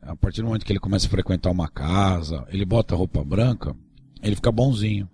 a 0.00 0.16
partir 0.16 0.40
do 0.40 0.46
momento 0.46 0.64
que 0.64 0.72
ele 0.72 0.80
começa 0.80 1.06
a 1.06 1.10
frequentar 1.10 1.50
uma 1.50 1.68
casa, 1.68 2.46
ele 2.48 2.64
bota 2.64 2.94
roupa 2.94 3.24
branca, 3.24 3.76
ele 4.22 4.36
fica 4.36 4.52
bonzinho. 4.52 5.08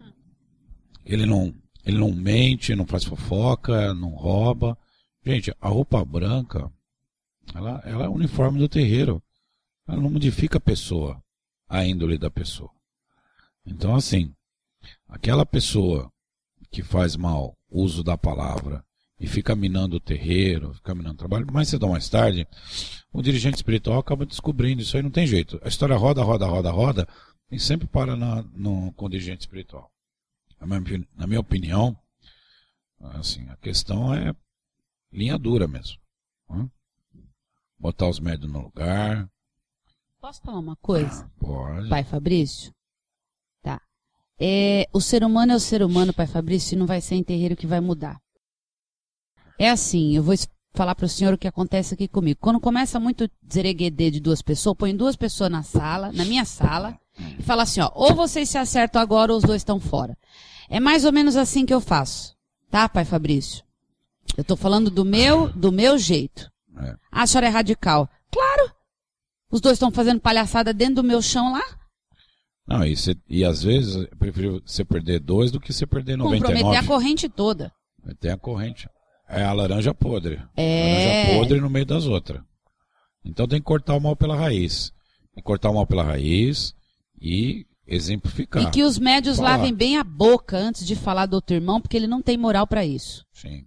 Ele 1.04 1.26
não, 1.26 1.54
ele 1.84 1.98
não 1.98 2.12
mente, 2.12 2.74
não 2.74 2.86
faz 2.86 3.04
fofoca, 3.04 3.92
não 3.94 4.10
rouba. 4.10 4.76
Gente, 5.24 5.54
a 5.60 5.68
roupa 5.68 6.04
branca, 6.04 6.70
ela, 7.54 7.82
ela 7.84 8.04
é 8.04 8.08
o 8.08 8.14
uniforme 8.14 8.58
do 8.58 8.68
terreiro. 8.68 9.22
Ela 9.86 10.00
não 10.00 10.10
modifica 10.10 10.58
a 10.58 10.60
pessoa, 10.60 11.22
a 11.68 11.84
índole 11.84 12.16
da 12.16 12.30
pessoa. 12.30 12.70
Então, 13.66 13.94
assim, 13.94 14.34
aquela 15.08 15.44
pessoa 15.44 16.10
que 16.70 16.82
faz 16.82 17.16
mal 17.16 17.56
uso 17.70 18.02
da 18.02 18.16
palavra 18.16 18.84
e 19.18 19.26
fica 19.26 19.54
minando 19.54 19.96
o 19.96 20.00
terreiro, 20.00 20.74
fica 20.74 20.94
minando 20.94 21.14
o 21.14 21.18
trabalho, 21.18 21.46
mais 21.52 21.68
cedo 21.68 21.84
ou 21.84 21.92
mais 21.92 22.08
tarde, 22.08 22.46
o 23.12 23.22
dirigente 23.22 23.56
espiritual 23.56 23.98
acaba 23.98 24.26
descobrindo 24.26 24.82
isso 24.82 24.96
aí, 24.96 25.02
não 25.02 25.10
tem 25.10 25.26
jeito. 25.26 25.60
A 25.62 25.68
história 25.68 25.96
roda, 25.96 26.22
roda, 26.22 26.46
roda, 26.46 26.70
roda, 26.70 27.08
e 27.50 27.58
sempre 27.58 27.86
para 27.86 28.16
na, 28.16 28.42
no, 28.42 28.92
com 28.94 29.06
o 29.06 29.08
dirigente 29.08 29.42
espiritual. 29.42 29.90
Na 30.60 31.26
minha, 31.26 31.40
opinião, 31.40 31.96
assim, 33.00 33.48
a 33.50 33.56
questão 33.56 34.14
é 34.14 34.34
linha 35.12 35.38
dura 35.38 35.68
mesmo. 35.68 35.98
né? 36.50 36.68
Botar 37.78 38.08
os 38.08 38.18
médios 38.18 38.50
no 38.50 38.62
lugar, 38.62 39.28
Posso 40.20 40.40
falar 40.40 40.58
uma 40.58 40.76
coisa? 40.76 41.30
pode. 41.38 41.88
Pai 41.90 42.02
Fabrício? 42.02 42.72
Tá. 43.62 43.78
É, 44.40 44.88
o 44.90 44.98
ser 44.98 45.22
humano 45.22 45.52
é 45.52 45.54
o 45.54 45.60
ser 45.60 45.82
humano, 45.82 46.14
pai 46.14 46.26
Fabrício, 46.26 46.74
e 46.74 46.78
não 46.78 46.86
vai 46.86 47.02
ser 47.02 47.16
em 47.16 47.22
terreiro 47.22 47.54
que 47.54 47.66
vai 47.66 47.78
mudar. 47.78 48.18
É 49.58 49.70
assim, 49.70 50.16
eu 50.16 50.22
vou 50.22 50.34
falar 50.74 50.94
para 50.94 51.06
o 51.06 51.08
senhor 51.08 51.34
o 51.34 51.38
que 51.38 51.46
acontece 51.48 51.94
aqui 51.94 52.08
comigo. 52.08 52.38
Quando 52.40 52.60
começa 52.60 52.98
muito 52.98 53.30
zereguedê 53.52 54.10
de 54.10 54.20
duas 54.20 54.42
pessoas, 54.42 54.76
põe 54.76 54.96
duas 54.96 55.16
pessoas 55.16 55.50
na 55.50 55.62
sala, 55.62 56.10
na 56.12 56.24
minha 56.24 56.44
sala, 56.44 56.98
e 57.38 57.42
fala 57.42 57.62
assim, 57.62 57.80
ó, 57.80 57.90
ou 57.94 58.14
vocês 58.14 58.48
se 58.48 58.58
acertam 58.58 59.00
agora 59.00 59.32
ou 59.32 59.38
os 59.38 59.44
dois 59.44 59.60
estão 59.60 59.78
fora. 59.78 60.16
É 60.68 60.80
mais 60.80 61.04
ou 61.04 61.12
menos 61.12 61.36
assim 61.36 61.64
que 61.64 61.72
eu 61.74 61.80
faço. 61.80 62.34
Tá, 62.70 62.88
pai 62.88 63.04
Fabrício? 63.04 63.62
Eu 64.36 64.42
tô 64.42 64.56
falando 64.56 64.90
do 64.90 65.04
meu, 65.04 65.48
do 65.52 65.70
meu 65.70 65.96
jeito. 65.96 66.50
É. 66.76 66.96
Ah, 67.12 67.22
a 67.22 67.26
senhora 67.26 67.46
é 67.46 67.50
radical. 67.50 68.08
Claro 68.32 68.72
Os 69.48 69.60
dois 69.60 69.74
estão 69.74 69.92
fazendo 69.92 70.20
palhaçada 70.20 70.72
dentro 70.74 70.96
do 70.96 71.04
meu 71.04 71.22
chão 71.22 71.52
lá? 71.52 71.62
Não, 72.66 72.84
e, 72.84 72.96
cê- 72.96 73.16
e 73.28 73.44
às 73.44 73.62
vezes 73.62 73.94
eu 73.94 74.08
prefiro 74.18 74.60
você 74.66 74.84
perder 74.84 75.20
dois 75.20 75.52
do 75.52 75.60
que 75.60 75.72
você 75.72 75.86
perder 75.86 76.16
99. 76.16 76.52
Comprometer 76.54 76.84
a 76.84 76.88
corrente 76.88 77.28
toda. 77.28 77.72
Tem 78.18 78.32
a 78.32 78.36
corrente. 78.36 78.88
É 79.28 79.42
a 79.42 79.52
laranja 79.52 79.94
podre. 79.94 80.40
É. 80.56 81.24
Laranja 81.26 81.38
podre 81.38 81.60
no 81.60 81.70
meio 81.70 81.86
das 81.86 82.06
outras. 82.06 82.42
Então 83.24 83.48
tem 83.48 83.58
que 83.58 83.64
cortar 83.64 83.94
o 83.94 84.00
mal 84.00 84.14
pela 84.14 84.36
raiz. 84.36 84.92
Tem 85.34 85.42
que 85.42 85.46
cortar 85.46 85.70
o 85.70 85.74
mal 85.74 85.86
pela 85.86 86.02
raiz 86.02 86.74
e 87.20 87.66
exemplificar. 87.86 88.62
E 88.62 88.70
que 88.70 88.82
os 88.82 88.98
médios 88.98 89.36
Falar. 89.36 89.56
lavem 89.56 89.74
bem 89.74 89.96
a 89.96 90.04
boca 90.04 90.56
antes 90.56 90.86
de 90.86 90.94
falar 90.94 91.26
do 91.26 91.34
outro 91.34 91.56
irmão, 91.56 91.80
porque 91.80 91.96
ele 91.96 92.06
não 92.06 92.22
tem 92.22 92.36
moral 92.36 92.66
pra 92.66 92.84
isso. 92.84 93.24
Sim. 93.32 93.64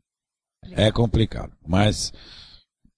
É 0.72 0.92
complicado. 0.92 1.54
Mas, 1.66 2.12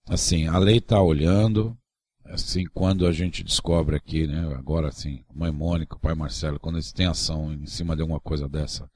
assim, 0.08 0.48
a 0.48 0.58
lei 0.58 0.78
está 0.78 1.02
olhando. 1.02 1.78
Assim, 2.26 2.66
quando 2.74 3.08
a 3.08 3.12
gente 3.12 3.44
descobre 3.44 3.96
aqui, 3.96 4.28
né? 4.28 4.54
Agora, 4.56 4.90
assim, 4.90 5.24
mãe 5.34 5.52
Mônica, 5.52 5.98
pai 5.98 6.14
Marcelo, 6.14 6.60
quando 6.60 6.76
eles 6.76 6.92
têm 6.92 7.08
ação 7.08 7.52
em 7.52 7.66
cima 7.66 7.96
de 7.96 8.04
alguma 8.04 8.20
coisa 8.20 8.48
dessa, 8.48 8.88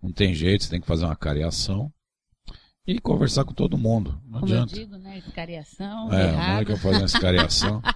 não 0.00 0.12
tem 0.12 0.32
jeito, 0.32 0.62
você 0.62 0.70
tem 0.70 0.80
que 0.80 0.86
fazer 0.86 1.04
uma 1.04 1.16
cariação 1.16 1.92
e 2.86 2.98
conversar 3.00 3.44
com 3.44 3.52
todo 3.52 3.76
mundo. 3.76 4.20
Não 4.26 4.40
Como 4.40 4.52
eu 4.52 4.62
adianta. 4.62 4.74
digo, 4.74 4.96
né? 4.96 5.18
Escariação, 5.18 6.12
É, 6.12 6.22
a 6.22 6.24
errado. 6.32 6.52
Mônica 6.54 6.76
fazendo 6.76 7.04
essa 7.04 7.20
cariação. 7.20 7.82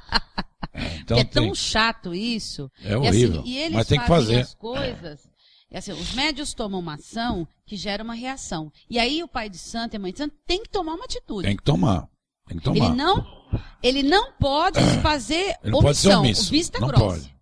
É, 0.72 0.96
então 0.98 1.18
é 1.18 1.24
tão 1.24 1.44
tem, 1.46 1.54
chato 1.54 2.14
isso. 2.14 2.70
é 2.84 2.92
E, 2.92 2.94
horrível. 2.96 3.40
assim, 3.40 3.48
e 3.50 3.58
eles 3.58 3.72
mas 3.76 3.86
tem 3.88 3.98
que 3.98 4.06
fazer. 4.06 4.40
as 4.40 4.54
coisas. 4.54 5.20
e 5.70 5.76
assim, 5.76 5.90
os 5.92 6.14
médios 6.14 6.54
tomam 6.54 6.78
uma 6.78 6.94
ação 6.94 7.46
que 7.66 7.76
gera 7.76 8.04
uma 8.04 8.14
reação. 8.14 8.70
E 8.88 8.96
aí 8.98 9.20
o 9.22 9.26
pai 9.28 9.50
de 9.50 9.58
santo 9.58 9.94
e 9.94 9.96
a 9.96 9.98
mãe 10.00 10.12
de 10.12 10.18
santo 10.18 10.34
tem 10.46 10.62
que 10.62 10.68
tomar 10.70 10.94
uma 10.94 11.04
atitude. 11.06 11.46
Tem 11.48 11.56
que 11.56 11.62
tomar. 11.64 12.08
Tem 12.46 12.56
que 12.58 12.62
tomar. 12.62 12.76
Ele 12.86 12.94
não, 12.94 13.26
ele 13.82 14.02
não 14.04 14.32
pode 14.34 14.78
fazer 15.02 15.56
Ele 15.62 15.72
não 15.72 15.80
pode 15.80 15.98
ser 15.98 16.08
omissão. 16.08 16.20
omisso. 16.20 16.50
Vista 16.50 16.78
Não 16.78 16.86
grossa. 16.88 17.04
pode. 17.04 17.36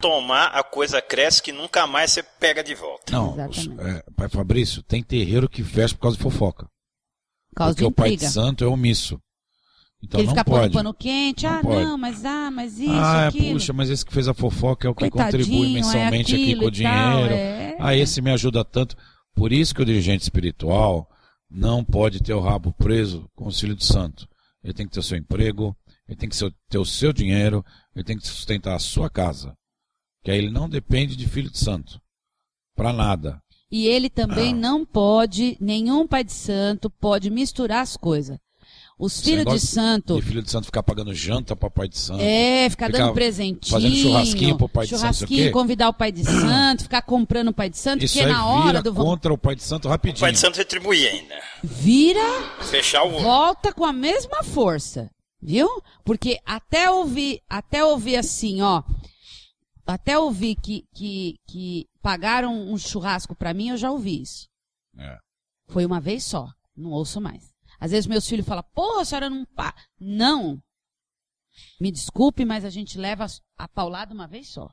Tomar, 0.00 0.46
a 0.48 0.62
coisa 0.62 1.02
cresce 1.02 1.42
que 1.42 1.50
nunca 1.50 1.86
mais 1.86 2.12
você 2.12 2.22
pega 2.22 2.62
de 2.62 2.74
volta. 2.74 3.10
Não, 3.10 3.36
é, 3.40 4.04
pai 4.14 4.28
Fabrício, 4.28 4.82
tem 4.82 5.02
terreiro 5.02 5.48
que 5.48 5.64
fecha 5.64 5.94
por 5.94 6.02
causa 6.02 6.16
de 6.16 6.22
fofoca. 6.22 6.66
Por 7.50 7.56
causa 7.56 7.74
porque 7.74 7.84
de 7.84 7.88
o 7.88 7.92
pai 7.92 8.16
de 8.16 8.28
santo 8.28 8.62
é 8.62 8.66
omisso. 8.66 9.20
Então 10.02 10.20
ele 10.20 10.28
não 10.28 10.34
fica 10.34 10.44
pondo 10.44 10.60
pode. 10.60 10.72
pano 10.72 10.94
quente. 10.94 11.44
Não 11.44 11.52
ah, 11.52 11.60
pode. 11.60 11.84
não, 11.84 11.98
mas 11.98 12.24
ah, 12.24 12.50
mas 12.50 12.78
isso, 12.78 12.92
ah, 12.92 13.26
aquilo. 13.26 13.54
puxa, 13.54 13.72
mas 13.72 13.90
esse 13.90 14.04
que 14.04 14.12
fez 14.12 14.28
a 14.28 14.34
fofoca 14.34 14.86
é 14.86 14.90
o 14.90 14.94
que 14.94 15.10
Coitadinho, 15.10 15.44
contribui 15.44 15.70
é 15.70 15.74
mensalmente 15.74 16.34
aqui 16.34 16.44
aquilo 16.44 16.60
com 16.60 16.66
o 16.66 16.68
e 16.68 16.82
tal, 16.82 17.12
dinheiro. 17.14 17.34
é. 17.34 17.76
Ah, 17.80 17.96
esse 17.96 18.22
me 18.22 18.30
ajuda 18.30 18.64
tanto. 18.64 18.96
Por 19.34 19.52
isso 19.52 19.74
que 19.74 19.82
o 19.82 19.84
dirigente 19.84 20.22
espiritual 20.22 21.08
não 21.50 21.84
pode 21.84 22.22
ter 22.22 22.34
o 22.34 22.40
rabo 22.40 22.72
preso 22.72 23.28
com 23.34 23.48
o 23.48 23.52
filho 23.52 23.74
de 23.74 23.84
santo. 23.84 24.28
Ele 24.62 24.74
tem 24.74 24.86
que 24.86 24.92
ter 24.92 25.00
o 25.00 25.02
seu 25.02 25.18
emprego, 25.18 25.76
ele 26.08 26.16
tem 26.16 26.28
que 26.28 26.36
ter 26.68 26.78
o 26.78 26.84
seu 26.84 27.12
dinheiro, 27.12 27.64
ele 27.94 28.04
tem 28.04 28.16
que 28.16 28.26
sustentar 28.26 28.74
a 28.74 28.80
sua 28.80 29.10
casa. 29.10 29.56
Que 30.22 30.30
aí 30.30 30.38
ele 30.38 30.50
não 30.50 30.68
depende 30.68 31.16
de 31.16 31.28
filho 31.28 31.50
de 31.50 31.58
santo. 31.58 32.00
Pra 32.74 32.92
nada. 32.92 33.40
E 33.70 33.86
ele 33.86 34.08
também 34.08 34.52
Ah. 34.52 34.56
não 34.56 34.84
pode, 34.84 35.56
nenhum 35.60 36.06
pai 36.06 36.24
de 36.24 36.32
santo 36.32 36.88
pode 36.88 37.28
misturar 37.30 37.82
as 37.82 37.96
coisas. 37.96 38.38
Os 39.00 39.20
filhos 39.20 39.44
de 39.44 39.60
santo 39.60 40.16
De 40.16 40.22
filho 40.22 40.42
de 40.42 40.50
santo 40.50 40.64
ficar 40.64 40.82
pagando 40.82 41.14
janta 41.14 41.54
para 41.54 41.70
pai 41.70 41.86
de 41.88 41.96
santo. 41.96 42.20
É, 42.20 42.68
ficar 42.68 42.86
Ficar 42.86 42.98
dando 42.98 43.14
presentinho. 43.14 43.70
fazendo 43.72 43.94
churrasquinho 43.94 44.56
pro 44.58 44.68
pai 44.68 44.86
de 44.86 44.90
santo, 44.90 45.00
churrasquinho, 45.00 45.52
convidar 45.52 45.88
o 45.88 45.92
pai 45.94 46.10
de 46.10 46.24
santo, 46.26 46.82
ficar 46.82 47.02
comprando 47.02 47.48
o 47.48 47.52
pai 47.52 47.70
de 47.70 47.78
santo, 47.78 48.04
Isso 48.04 48.14
porque 48.14 48.26
aí 48.26 48.32
na 48.32 48.44
hora 48.46 48.66
vira 48.66 48.82
do. 48.82 48.92
contra 48.94 49.32
o 49.32 49.38
pai 49.38 49.54
de 49.54 49.62
santo 49.62 49.86
rapidinho. 49.88 50.18
O 50.18 50.20
pai 50.22 50.32
de 50.32 50.38
santo 50.38 50.56
retribuir 50.56 51.06
ainda. 51.12 51.34
Vira, 51.62 52.20
Fechar 52.62 53.04
o 53.04 53.14
olho. 53.14 53.22
volta 53.22 53.72
com 53.72 53.84
a 53.84 53.92
mesma 53.92 54.42
força. 54.42 55.08
Viu? 55.40 55.68
Porque 56.04 56.40
até 56.44 56.90
ouvir, 56.90 57.40
até 57.48 57.84
ouvir 57.84 58.16
assim, 58.16 58.60
ó. 58.62 58.82
Até 59.88 60.18
ouvir 60.18 60.54
que, 60.56 60.84
que, 60.94 61.36
que 61.48 61.86
pagaram 62.02 62.52
um 62.70 62.76
churrasco 62.76 63.34
pra 63.34 63.54
mim, 63.54 63.70
eu 63.70 63.76
já 63.78 63.90
ouvi 63.90 64.20
isso. 64.20 64.46
É. 64.98 65.18
Foi 65.68 65.86
uma 65.86 65.98
vez 66.00 66.24
só. 66.24 66.52
Não 66.76 66.90
ouço 66.90 67.20
mais. 67.20 67.52
Às 67.80 67.90
vezes 67.92 68.06
meus 68.06 68.28
filhos 68.28 68.46
falam, 68.46 68.64
porra, 68.74 69.00
a 69.02 69.04
senhora 69.04 69.30
não 69.30 69.44
pa... 69.46 69.74
Não. 69.98 70.60
Me 71.80 71.90
desculpe, 71.90 72.44
mas 72.44 72.64
a 72.64 72.70
gente 72.70 72.98
leva 72.98 73.26
a 73.56 73.66
paulada 73.66 74.12
uma 74.12 74.26
vez 74.26 74.48
só. 74.48 74.68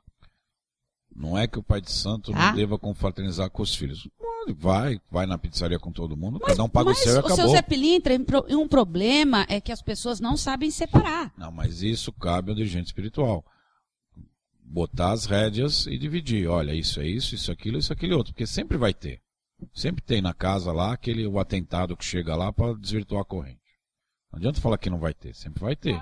Não 1.14 1.36
é 1.38 1.46
que 1.48 1.58
o 1.58 1.62
pai 1.62 1.80
de 1.80 1.90
santo 1.90 2.30
Tá. 2.32 2.48
não 2.50 2.54
deva 2.56 2.78
confraternizar 2.78 3.48
com 3.50 3.62
os 3.62 3.74
filhos. 3.74 4.06
Vai, 4.58 5.00
vai 5.10 5.24
na 5.24 5.38
pizzaria 5.38 5.78
com 5.78 5.90
todo 5.90 6.16
mundo, 6.16 6.38
cada 6.38 6.62
um 6.62 6.68
paga 6.68 6.90
o 6.90 6.92
mas 6.92 6.98
seu 7.02 7.12
e 7.14 7.16
o 7.16 7.18
acabou. 7.20 7.36
seu 7.36 7.48
Zé 7.48 7.62
Pilintra, 7.62 8.14
um 8.50 8.68
problema 8.68 9.46
é 9.48 9.60
que 9.60 9.72
as 9.72 9.80
pessoas 9.80 10.20
não 10.20 10.36
sabem 10.36 10.70
separar. 10.70 11.32
Não, 11.38 11.50
mas 11.50 11.82
isso 11.82 12.12
cabe 12.12 12.50
ao 12.50 12.56
dirigente 12.56 12.86
espiritual. 12.86 13.42
Botar 14.68 15.12
as 15.12 15.26
rédeas 15.26 15.86
e 15.86 15.96
dividir. 15.96 16.48
Olha, 16.48 16.74
isso 16.74 17.00
é 17.00 17.06
isso, 17.06 17.34
isso 17.34 17.50
é 17.50 17.54
aquilo, 17.54 17.78
isso 17.78 17.92
é 17.92 17.94
aquele 17.94 18.14
outro. 18.14 18.32
Porque 18.32 18.46
sempre 18.46 18.76
vai 18.76 18.92
ter. 18.92 19.20
Sempre 19.72 20.02
tem 20.02 20.20
na 20.20 20.34
casa 20.34 20.72
lá 20.72 20.92
aquele 20.92 21.26
o 21.26 21.38
atentado 21.38 21.96
que 21.96 22.04
chega 22.04 22.36
lá 22.36 22.52
para 22.52 22.74
desvirtuar 22.74 23.22
a 23.22 23.24
corrente. 23.24 23.60
Não 24.30 24.38
adianta 24.38 24.60
falar 24.60 24.76
que 24.76 24.90
não 24.90 24.98
vai 24.98 25.14
ter, 25.14 25.34
sempre 25.34 25.60
vai 25.60 25.74
ter. 25.76 25.98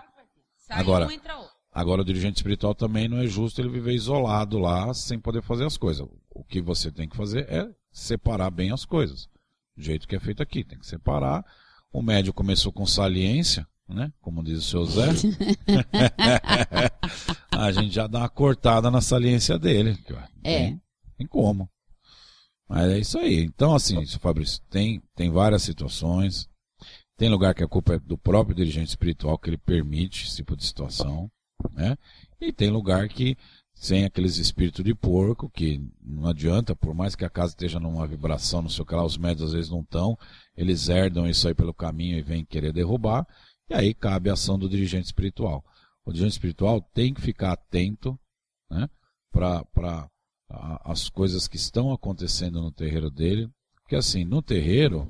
Agora- 0.70 1.12
entra 1.12 1.36
outro. 1.36 1.54
Agora, 1.70 2.02
o 2.02 2.04
dirigente 2.04 2.36
espiritual 2.36 2.72
também 2.72 3.08
não 3.08 3.18
é 3.18 3.26
justo 3.26 3.60
ele 3.60 3.68
viver 3.68 3.94
isolado 3.94 4.58
lá 4.60 4.94
sem 4.94 5.18
poder 5.18 5.42
fazer 5.42 5.64
as 5.64 5.76
coisas. 5.76 6.06
O 6.30 6.44
que 6.44 6.60
você 6.62 6.90
tem 6.90 7.08
que 7.08 7.16
fazer 7.16 7.48
é 7.50 7.68
separar 7.90 8.50
bem 8.50 8.70
as 8.70 8.84
coisas. 8.84 9.28
Do 9.76 9.82
jeito 9.82 10.06
que 10.06 10.14
é 10.14 10.20
feito 10.20 10.40
aqui. 10.40 10.62
Tem 10.62 10.78
que 10.78 10.86
separar. 10.86 11.44
O 11.92 12.00
médio 12.00 12.32
começou 12.32 12.72
com 12.72 12.86
saliência, 12.86 13.66
né? 13.88 14.12
Como 14.20 14.42
diz 14.42 14.58
o 14.58 14.62
seu 14.62 14.84
Zé. 14.84 15.08
a 17.50 17.72
gente 17.72 17.94
já 17.94 18.06
dá 18.06 18.20
uma 18.20 18.28
cortada 18.28 18.90
na 18.90 19.00
saliência 19.00 19.58
dele. 19.58 19.98
É. 20.42 20.58
Tem, 20.58 20.82
tem 21.18 21.26
como. 21.26 21.68
Mas 22.68 22.90
é 22.90 22.98
isso 22.98 23.18
aí. 23.18 23.44
Então, 23.44 23.74
assim, 23.74 24.04
Fabrício, 24.18 24.62
tem, 24.70 25.02
tem 25.14 25.30
várias 25.30 25.62
situações. 25.62 26.48
Tem 27.16 27.28
lugar 27.28 27.54
que 27.54 27.62
a 27.62 27.68
culpa 27.68 27.94
é 27.94 27.98
do 27.98 28.18
próprio 28.18 28.56
dirigente 28.56 28.88
espiritual 28.88 29.38
que 29.38 29.50
ele 29.50 29.58
permite 29.58 30.26
esse 30.26 30.36
tipo 30.36 30.56
de 30.56 30.64
situação, 30.64 31.30
né? 31.72 31.96
E 32.40 32.52
tem 32.52 32.70
lugar 32.70 33.08
que 33.08 33.36
sem 33.74 34.04
aqueles 34.04 34.38
espíritos 34.38 34.84
de 34.84 34.94
porco, 34.94 35.50
que 35.50 35.80
não 36.00 36.28
adianta, 36.28 36.76
por 36.76 36.94
mais 36.94 37.14
que 37.14 37.24
a 37.24 37.30
casa 37.30 37.50
esteja 37.50 37.80
numa 37.80 38.06
vibração, 38.06 38.62
não 38.62 38.70
sei 38.70 38.82
o 38.82 38.86
que 38.86 38.94
lá, 38.94 39.04
os 39.04 39.18
médios 39.18 39.48
às 39.48 39.52
vezes 39.52 39.70
não 39.70 39.80
estão, 39.80 40.16
eles 40.56 40.88
herdam 40.88 41.28
isso 41.28 41.46
aí 41.46 41.54
pelo 41.54 41.74
caminho 41.74 42.16
e 42.16 42.22
vêm 42.22 42.44
querer 42.44 42.72
derrubar, 42.72 43.26
e 43.68 43.74
aí 43.74 43.94
cabe 43.94 44.30
a 44.30 44.34
ação 44.34 44.58
do 44.58 44.68
dirigente 44.68 45.06
espiritual. 45.06 45.64
O 46.04 46.12
dirigente 46.12 46.32
espiritual 46.32 46.80
tem 46.92 47.14
que 47.14 47.20
ficar 47.20 47.52
atento, 47.52 48.18
né? 48.70 48.88
Para 49.30 50.08
as 50.84 51.08
coisas 51.08 51.48
que 51.48 51.56
estão 51.56 51.92
acontecendo 51.92 52.60
no 52.60 52.70
terreiro 52.70 53.10
dele, 53.10 53.50
porque 53.82 53.96
assim, 53.96 54.24
no 54.24 54.42
terreiro, 54.42 55.08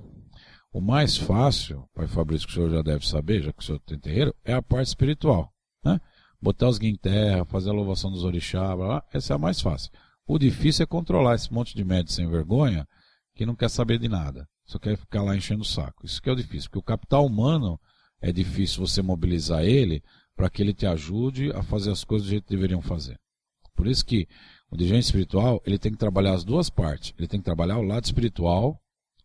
o 0.73 0.81
mais 0.81 1.17
fácil, 1.17 1.89
pai 1.95 2.07
Fabrício, 2.07 2.47
que 2.47 2.53
o 2.53 2.57
senhor 2.57 2.71
já 2.71 2.83
deve 2.83 3.07
saber, 3.07 3.43
já 3.43 3.53
que 3.53 3.63
o 3.63 3.65
senhor 3.65 3.81
tem 3.81 3.99
terreiro, 3.99 4.35
é 4.45 4.55
a 4.55 4.63
parte 4.63 4.89
espiritual. 4.89 5.53
Né? 5.85 6.01
Botar 6.41 6.69
os 6.69 6.79
guias 6.79 6.95
em 6.95 6.97
terra, 6.97 7.45
fazer 7.45 7.71
a 7.71 7.73
louvação 7.73 8.11
dos 8.11 8.25
orixás, 8.25 8.77
blá, 8.77 8.87
blá, 8.87 9.05
essa 9.13 9.35
é 9.35 9.37
a 9.37 9.39
mais 9.39 9.61
fácil. 9.61 9.91
O 10.27 10.39
difícil 10.39 10.85
é 10.85 10.87
controlar 10.87 11.35
esse 11.35 11.53
monte 11.53 11.77
de 11.77 11.85
médios 11.85 12.15
sem 12.15 12.29
vergonha 12.29 12.89
que 13.35 13.45
não 13.45 13.55
quer 13.55 13.69
saber 13.69 13.99
de 13.99 14.09
nada. 14.09 14.49
Só 14.65 14.79
quer 14.79 14.97
ficar 14.97 15.23
lá 15.23 15.37
enchendo 15.37 15.63
o 15.63 15.67
saco. 15.67 16.07
Isso 16.07 16.23
que 16.23 16.29
é 16.31 16.33
o 16.33 16.37
difícil, 16.37 16.71
porque 16.71 16.79
o 16.79 16.83
capital 16.83 17.27
humano 17.27 17.79
é 18.21 18.33
difícil 18.33 18.87
você 18.87 19.03
mobilizar 19.03 19.65
ele 19.65 20.03
para 20.37 20.51
que 20.51 20.63
ele 20.63 20.75
te 20.75 20.87
ajude 20.87 21.51
a 21.53 21.63
fazer 21.63 21.91
as 21.91 22.05
coisas 22.05 22.27
do 22.27 22.31
jeito 22.31 22.45
que 22.45 22.55
deveriam 22.55 22.83
fazer. 22.83 23.19
Por 23.77 23.87
isso 23.87 24.05
que 24.05 24.27
o 24.71 24.77
dirigente 24.77 25.07
espiritual 25.07 25.63
ele 25.65 25.79
tem 25.79 25.93
que 25.93 25.99
trabalhar 25.99 26.35
as 26.35 26.45
duas 26.45 26.71
partes. 26.71 27.13
Ele 27.19 27.29
tem 27.29 27.41
que 27.41 27.45
trabalhar 27.45 27.79
o 27.79 27.83
lado 27.83 28.05
espiritual 28.05 28.81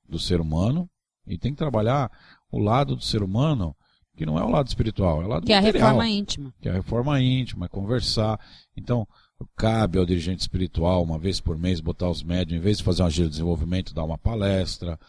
do 0.07 0.19
ser 0.19 0.41
humano 0.41 0.89
e 1.25 1.37
tem 1.37 1.51
que 1.51 1.57
trabalhar 1.57 2.11
o 2.51 2.59
lado 2.59 2.95
do 2.95 3.03
ser 3.03 3.23
humano 3.23 3.75
que 4.15 4.25
não 4.25 4.37
é 4.37 4.43
o 4.43 4.49
lado 4.49 4.67
espiritual, 4.67 5.21
é 5.21 5.25
o 5.25 5.29
lado 5.29 5.45
Que 5.45 5.53
é 5.53 5.57
a 5.57 5.61
material, 5.61 5.87
reforma 5.87 6.09
íntima. 6.09 6.53
que 6.59 6.67
é 6.67 6.71
a 6.71 6.75
reforma 6.75 7.21
íntima, 7.21 7.65
é 7.67 7.69
conversar. 7.69 8.37
Então, 8.75 9.07
cabe 9.55 9.97
ao 9.97 10.05
dirigente 10.05 10.41
espiritual, 10.41 11.01
uma 11.01 11.17
vez 11.17 11.39
por 11.39 11.57
mês, 11.57 11.79
botar 11.79 12.09
os 12.09 12.21
médios, 12.21 12.59
em 12.59 12.61
vez 12.61 12.79
de 12.79 12.83
fazer 12.83 13.01
um 13.01 13.09
giro 13.09 13.29
de 13.29 13.35
desenvolvimento, 13.35 13.93
dar 13.93 14.03
uma 14.03 14.17
palestra, 14.17 14.99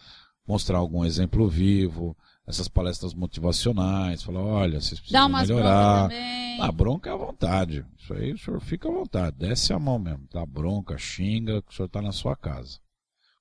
mostrar 0.47 0.79
algum 0.79 1.05
exemplo 1.05 1.49
vivo, 1.49 2.17
essas 2.51 2.69
palestras 2.69 3.15
motivacionais, 3.15 4.23
falar, 4.23 4.43
olha, 4.43 4.81
vocês 4.81 5.01
Dá 5.01 5.03
precisam 5.03 5.27
umas 5.29 5.49
melhorar. 5.49 6.09
broncas 6.09 6.19
também. 6.19 6.61
A 6.61 6.73
bronca 6.73 7.11
é 7.11 7.13
à 7.13 7.17
vontade. 7.17 7.87
Isso 7.99 8.13
aí 8.13 8.33
o 8.33 8.39
senhor 8.39 8.61
fica 8.61 8.89
à 8.89 8.93
vontade. 8.93 9.37
Desce 9.39 9.73
a 9.73 9.79
mão 9.79 9.99
mesmo. 9.99 10.29
Dá 10.33 10.45
bronca, 10.45 10.99
xinga, 10.99 11.63
que 11.63 11.73
o 11.73 11.75
senhor 11.75 11.87
está 11.87 12.03
na 12.03 12.13
sua 12.13 12.37
casa. 12.37 12.79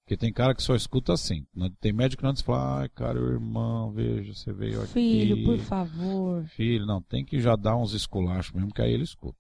Porque 0.02 0.18
tem 0.18 0.34
cara 0.34 0.56
que 0.56 0.64
só 0.64 0.76
escuta 0.76 1.14
assim. 1.14 1.46
Tem 1.80 1.94
médico 1.94 2.22
que 2.22 2.26
não 2.26 2.34
diz 2.34 2.42
fala, 2.42 2.82
ai, 2.82 2.90
cara, 2.90 3.20
irmão, 3.20 3.92
veja, 3.92 4.34
você 4.34 4.52
veio 4.52 4.82
aqui. 4.82 4.94
Filho, 4.94 5.44
por 5.44 5.60
favor. 5.60 6.46
Filho, 6.48 6.86
não, 6.86 7.02
tem 7.02 7.24
que 7.24 7.40
já 7.40 7.56
dar 7.56 7.76
uns 7.76 7.94
esculachos 7.94 8.52
mesmo, 8.54 8.74
que 8.74 8.82
aí 8.82 8.92
ele 8.92 9.04
escuta. 9.04 9.38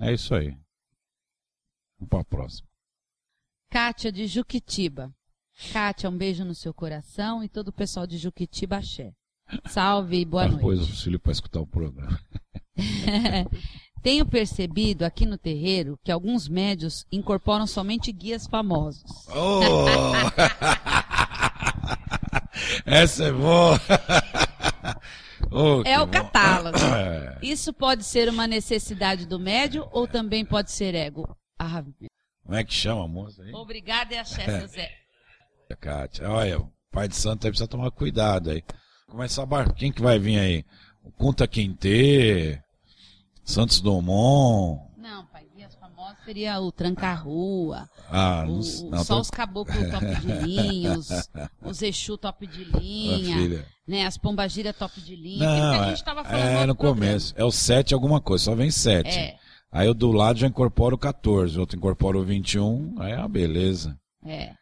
É 0.00 0.12
isso 0.12 0.34
aí. 0.34 0.56
Vamos 1.98 2.08
para 2.08 2.20
a 2.20 2.24
próxima. 2.24 2.68
Kátia 3.70 4.10
de 4.12 4.26
Juquitiba. 4.26 5.12
Kátia, 5.72 6.08
um 6.10 6.16
beijo 6.16 6.44
no 6.44 6.54
seu 6.54 6.72
coração 6.74 7.42
e 7.42 7.48
todo 7.48 7.68
o 7.68 7.72
pessoal 7.72 8.06
de 8.06 8.18
Juquitiba 8.18 8.76
axé. 8.76 9.12
Salve, 9.66 10.24
boa 10.24 10.44
Ah, 10.44 10.48
noite. 10.48 10.60
Pôs 10.62 10.80
o 10.82 10.86
filho 11.02 11.18
para 11.20 11.32
escutar 11.32 11.60
o 11.60 11.66
programa. 11.66 12.18
Tenho 14.02 14.26
percebido 14.26 15.04
aqui 15.04 15.24
no 15.24 15.38
terreiro 15.38 15.98
que 16.04 16.12
alguns 16.12 16.46
médios 16.48 17.06
incorporam 17.10 17.66
somente 17.66 18.12
guias 18.12 18.46
famosos. 18.46 19.26
Oh! 19.28 19.84
Essa 22.84 23.24
é 23.24 23.32
boa! 23.32 23.80
Oh, 25.48 25.80
É 25.86 25.98
o 26.00 26.06
bom. 26.06 26.12
catálogo. 26.12 26.76
É. 26.96 27.38
Isso 27.40 27.72
pode 27.72 28.02
ser 28.04 28.28
uma 28.28 28.46
necessidade 28.48 29.26
do 29.26 29.38
médio 29.38 29.88
ou 29.92 30.06
também 30.06 30.44
pode 30.44 30.70
ser 30.72 30.94
ego? 30.94 31.34
Ah, 31.58 31.82
Como 32.44 32.56
é 32.56 32.64
que 32.64 32.74
chama 32.74 33.04
a 33.04 33.08
moça 33.08 33.42
aí? 33.42 33.54
obrigada 33.54 34.12
e 34.14 34.18
axé, 34.18 34.44
seu 34.58 34.66
Zé. 34.66 34.90
Kátia. 35.74 36.28
Olha, 36.30 36.60
o 36.60 36.70
pai 36.92 37.08
de 37.08 37.16
santo 37.16 37.46
aí 37.46 37.50
precisa 37.50 37.66
tomar 37.66 37.90
cuidado 37.90 38.50
aí. 38.50 38.62
Começar 39.08 39.42
a 39.42 39.46
bar... 39.46 39.72
Quem 39.74 39.90
que 39.90 40.02
vai 40.02 40.18
vir 40.18 40.38
aí? 40.38 40.64
O 41.02 41.10
Kunta 41.10 41.46
Quintê, 41.48 42.60
Santos 43.44 43.80
Dumont. 43.80 44.82
Não, 44.98 45.24
pai, 45.26 45.46
guias 45.56 45.74
famosos 45.76 46.16
seria 46.24 46.60
o 46.60 46.72
Tranca-Rua, 46.72 47.88
Ah, 48.10 48.44
o, 48.44 48.48
não, 48.48 48.90
não 48.90 49.04
só 49.04 49.14
tô- 49.14 49.20
os 49.20 49.30
caboclos 49.30 49.88
top 49.90 50.06
de 50.20 50.26
linha, 50.44 50.98
os, 50.98 51.08
os 51.62 51.82
Exu 51.82 52.18
top 52.18 52.44
de 52.46 52.64
linha, 52.64 53.64
né, 53.86 54.04
as 54.04 54.18
pombagira 54.18 54.72
top 54.72 55.00
de 55.00 55.14
linha, 55.14 55.48
aquilo 55.48 55.70
que 55.70 55.76
Não, 55.76 55.82
a 55.82 55.86
é, 55.86 55.90
gente 55.90 56.04
tava 56.04 56.24
falando 56.24 56.44
é 56.44 56.66
no 56.66 56.74
programa. 56.74 56.96
começo. 57.06 57.34
É 57.36 57.44
o 57.44 57.52
7 57.52 57.94
alguma 57.94 58.20
coisa, 58.20 58.44
só 58.44 58.54
vem 58.54 58.70
7. 58.70 59.08
É, 59.08 59.36
Aí 59.70 59.88
o 59.88 59.94
do 59.94 60.10
lado 60.10 60.38
já 60.40 60.46
incorpora 60.48 60.94
o 60.94 60.98
14, 60.98 61.56
o 61.56 61.60
outro 61.60 61.76
incorpora 61.76 62.18
o 62.18 62.24
21, 62.24 62.96
aí 63.00 63.12
é 63.12 63.18
uma 63.18 63.28
beleza. 63.28 63.96
é. 64.24 64.54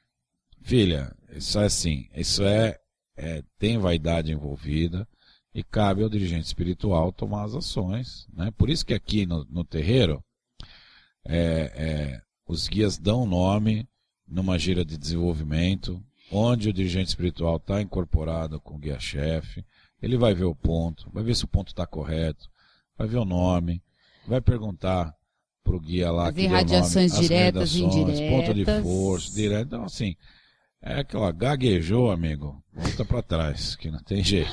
Filha, 0.64 1.14
isso 1.30 1.58
é 1.58 1.66
assim, 1.66 2.08
isso 2.16 2.42
é, 2.42 2.78
é 3.18 3.42
tem 3.58 3.76
vaidade 3.76 4.32
envolvida 4.32 5.06
e 5.54 5.62
cabe 5.62 6.02
ao 6.02 6.08
dirigente 6.08 6.46
espiritual 6.46 7.12
tomar 7.12 7.44
as 7.44 7.54
ações, 7.54 8.26
né? 8.32 8.50
Por 8.56 8.70
isso 8.70 8.84
que 8.84 8.94
aqui 8.94 9.26
no, 9.26 9.44
no 9.44 9.62
terreiro 9.62 10.24
é, 11.26 11.70
é, 11.76 12.20
os 12.48 12.66
guias 12.66 12.96
dão 12.96 13.26
nome 13.26 13.86
numa 14.26 14.58
gira 14.58 14.86
de 14.86 14.96
desenvolvimento, 14.96 16.02
onde 16.32 16.70
o 16.70 16.72
dirigente 16.72 17.10
espiritual 17.10 17.56
está 17.56 17.82
incorporado 17.82 18.58
com 18.58 18.76
o 18.76 18.78
guia-chefe, 18.78 19.62
ele 20.00 20.16
vai 20.16 20.32
ver 20.32 20.44
o 20.44 20.54
ponto, 20.54 21.10
vai 21.12 21.22
ver 21.22 21.36
se 21.36 21.44
o 21.44 21.48
ponto 21.48 21.68
está 21.68 21.86
correto, 21.86 22.48
vai 22.96 23.06
ver 23.06 23.18
o 23.18 23.26
nome, 23.26 23.82
vai 24.26 24.40
perguntar 24.40 25.14
pro 25.62 25.78
guia 25.78 26.10
lá 26.10 26.28
As 26.28 26.34
que 26.34 26.36
deu 26.36 26.46
o 26.46 26.48
nome, 26.48 26.62
irradiações 26.62 27.12
as 27.12 27.20
diretas 27.20 27.74
e 27.74 27.82
radiações, 27.82 28.30
ponto 28.30 28.54
de 28.54 28.60
indiretas. 28.62 28.82
força, 28.82 29.34
direto, 29.34 29.66
então 29.66 29.84
assim, 29.84 30.16
é 30.84 31.00
aquela 31.00 31.32
gaguejou, 31.32 32.10
amigo, 32.10 32.62
volta 32.72 33.04
para 33.04 33.22
trás, 33.22 33.74
que 33.74 33.90
não 33.90 33.98
tem 34.00 34.22
jeito. 34.24 34.50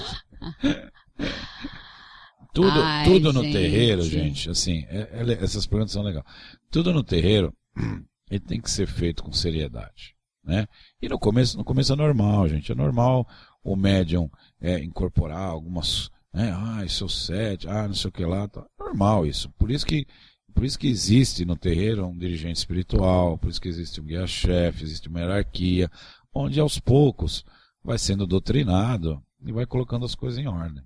Tudo, 2.53 2.81
Ai, 2.81 3.05
tudo 3.05 3.31
no 3.31 3.43
gente. 3.43 3.53
terreiro, 3.53 4.01
gente, 4.03 4.49
assim, 4.49 4.85
é- 4.89 5.09
é 5.13 5.43
essas 5.43 5.65
perguntas 5.65 5.93
são 5.93 6.03
legais. 6.03 6.25
Tudo 6.69 6.91
no 6.93 7.03
terreiro, 7.03 7.53
ele 8.29 8.39
tem 8.41 8.59
que 8.59 8.69
ser 8.69 8.87
feito 8.87 9.23
com 9.23 9.31
seriedade, 9.31 10.15
né? 10.43 10.67
E 11.01 11.07
no 11.07 11.17
começo, 11.17 11.57
no 11.57 11.63
começo 11.63 11.93
é 11.93 11.95
normal, 11.95 12.49
gente, 12.49 12.71
é 12.71 12.75
normal 12.75 13.25
o 13.63 13.75
médium 13.75 14.29
é, 14.59 14.79
incorporar 14.83 15.39
algumas, 15.49 16.09
né? 16.33 16.51
Ah, 16.53 16.83
isso 16.83 17.03
é 17.03 17.07
o 17.07 17.09
sete, 17.09 17.67
ah, 17.69 17.87
não 17.87 17.95
sei 17.95 18.09
o 18.09 18.11
que 18.11 18.25
lá, 18.25 18.47
tá. 18.49 18.65
normal 18.77 19.25
isso. 19.25 19.49
Por 19.57 19.71
isso 19.71 19.85
que, 19.85 20.05
por 20.53 20.65
isso 20.65 20.77
que 20.77 20.87
existe 20.87 21.45
no 21.45 21.55
terreiro 21.55 22.05
um 22.05 22.17
dirigente 22.17 22.57
espiritual, 22.57 23.37
por 23.37 23.49
isso 23.49 23.61
que 23.61 23.69
existe 23.69 24.01
um 24.01 24.05
guia-chefe, 24.05 24.83
existe 24.83 25.07
uma 25.07 25.21
hierarquia, 25.21 25.89
onde 26.33 26.59
aos 26.59 26.79
poucos 26.79 27.43
vai 27.83 27.97
sendo 27.97 28.27
doutrinado 28.27 29.21
e 29.43 29.51
vai 29.51 29.65
colocando 29.65 30.05
as 30.05 30.15
coisas 30.15 30.39
em 30.39 30.47
ordem, 30.47 30.83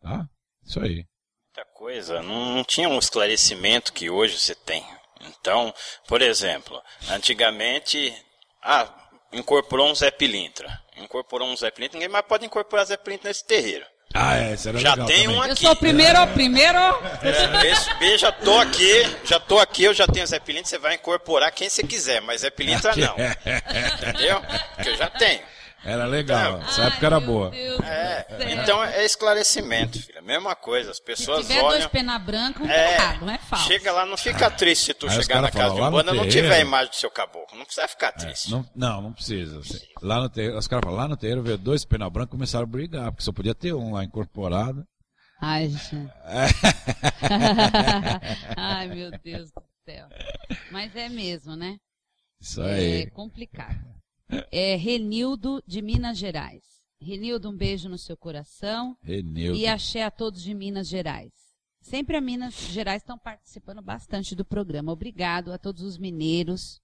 tá? 0.00 0.28
Isso 0.64 0.80
aí. 0.80 1.06
Muita 1.46 1.64
coisa, 1.74 2.22
não, 2.22 2.56
não 2.56 2.64
tinha 2.64 2.88
um 2.88 2.98
esclarecimento 2.98 3.92
que 3.92 4.10
hoje 4.10 4.38
você 4.38 4.54
tem. 4.54 4.84
Então, 5.20 5.74
por 6.06 6.22
exemplo, 6.22 6.80
antigamente, 7.10 8.14
ah, 8.62 9.10
incorporou 9.32 9.90
um 9.90 9.94
Zé 9.94 10.10
Pilintra. 10.10 10.80
Incorporou 10.96 11.48
um 11.48 11.56
Zé 11.56 11.70
Pilintra, 11.70 11.98
ninguém 11.98 12.12
mais 12.12 12.26
pode 12.26 12.46
incorporar 12.46 12.86
Zé 12.86 12.96
Pilintra 12.96 13.28
nesse 13.28 13.44
terreiro. 13.44 13.84
Ah, 14.14 14.36
é, 14.38 14.54
isso 14.54 14.68
era 14.68 14.78
Já 14.78 14.90
legal 14.92 15.06
tem 15.06 15.22
também. 15.24 15.28
um 15.38 15.44
Eu 15.44 15.52
aqui. 15.52 15.62
sou 15.62 15.72
o 15.72 15.76
primeiro, 15.76 16.26
primeiro. 16.28 16.78
É, 17.22 17.66
esse, 17.70 17.94
B, 17.94 18.16
já 18.18 18.32
tô 18.32 18.58
aqui, 18.58 19.16
já 19.24 19.38
tô 19.38 19.58
aqui, 19.58 19.84
eu 19.84 19.92
já 19.94 20.06
tenho 20.06 20.26
Zé 20.26 20.40
Pilintra, 20.40 20.68
você 20.70 20.78
vai 20.78 20.94
incorporar 20.94 21.52
quem 21.52 21.68
você 21.68 21.82
quiser, 21.82 22.20
mas 22.22 22.40
Zé 22.40 22.50
Pilintra 22.50 22.92
não. 22.96 23.14
Entendeu? 23.94 24.42
Porque 24.74 24.88
eu 24.90 24.96
já 24.96 25.10
tenho. 25.10 25.40
Era 25.84 26.06
legal, 26.06 26.60
essa 26.62 26.82
Ai, 26.82 26.88
época 26.88 27.06
era 27.06 27.20
boa. 27.20 27.54
É, 27.54 28.52
então 28.52 28.82
é 28.84 29.04
esclarecimento, 29.04 30.02
filha. 30.02 30.20
Mesma 30.20 30.54
coisa, 30.56 30.90
as 30.90 30.96
Se 30.96 31.02
pessoas 31.02 31.46
tiver 31.46 31.60
dois 31.60 31.74
olham. 31.76 31.88
pena 31.88 32.18
branca, 32.18 32.62
um 32.62 32.68
É, 32.68 32.94
errado, 32.94 33.24
não 33.24 33.32
é 33.32 33.38
falso. 33.38 33.66
chega 33.68 33.92
lá, 33.92 34.04
não 34.04 34.16
fica 34.16 34.50
triste 34.50 34.86
se 34.86 34.94
tu 34.94 35.08
Aí 35.08 35.22
chegar 35.22 35.40
na 35.40 35.50
casa 35.50 35.74
de 35.76 35.80
Umbanda 35.80 36.12
e 36.12 36.16
não 36.16 36.28
tiver 36.28 36.56
a 36.56 36.60
imagem 36.60 36.90
do 36.90 36.96
seu 36.96 37.10
caboclo. 37.10 37.56
Não 37.56 37.64
precisa 37.64 37.86
ficar 37.88 38.12
triste. 38.12 38.50
Não, 38.50 38.68
não, 38.74 39.00
não 39.02 39.12
precisa. 39.12 39.60
Lá 40.02 40.20
no 40.20 40.28
terreiro, 40.28 40.58
os 40.58 40.66
caras 40.66 40.82
falam, 40.84 40.98
lá 40.98 41.08
no 41.08 41.16
terreiro 41.16 41.42
veio 41.42 41.56
dois 41.56 41.84
pena 41.84 42.10
branco 42.10 42.30
e 42.30 42.36
começaram 42.36 42.64
a 42.64 42.68
brigar, 42.68 43.10
porque 43.12 43.22
só 43.22 43.32
podia 43.32 43.54
ter 43.54 43.72
um 43.72 43.92
lá 43.94 44.04
incorporado. 44.04 44.84
Ai, 45.40 45.68
gente. 45.68 46.10
Ai, 48.56 48.88
meu 48.88 49.10
Deus 49.22 49.50
do 49.52 49.62
céu. 49.84 50.06
Mas 50.70 50.94
é 50.96 51.08
mesmo, 51.08 51.56
né? 51.56 51.76
Isso 52.40 52.62
É 52.62 52.74
aí. 52.74 53.10
complicado. 53.10 53.78
É 54.50 54.76
Renildo 54.76 55.62
de 55.66 55.80
Minas 55.80 56.18
Gerais. 56.18 56.62
Renildo, 57.00 57.48
um 57.48 57.56
beijo 57.56 57.88
no 57.88 57.96
seu 57.96 58.16
coração. 58.16 58.96
Renildo. 59.02 59.58
E 59.58 59.66
axé 59.66 60.02
a 60.02 60.10
todos 60.10 60.42
de 60.42 60.52
Minas 60.52 60.88
Gerais. 60.88 61.32
Sempre 61.80 62.16
a 62.16 62.20
Minas 62.20 62.54
Gerais 62.54 63.02
estão 63.02 63.16
participando 63.18 63.80
bastante 63.80 64.34
do 64.34 64.44
programa. 64.44 64.92
Obrigado 64.92 65.52
a 65.52 65.58
todos 65.58 65.82
os 65.82 65.96
mineiros 65.96 66.80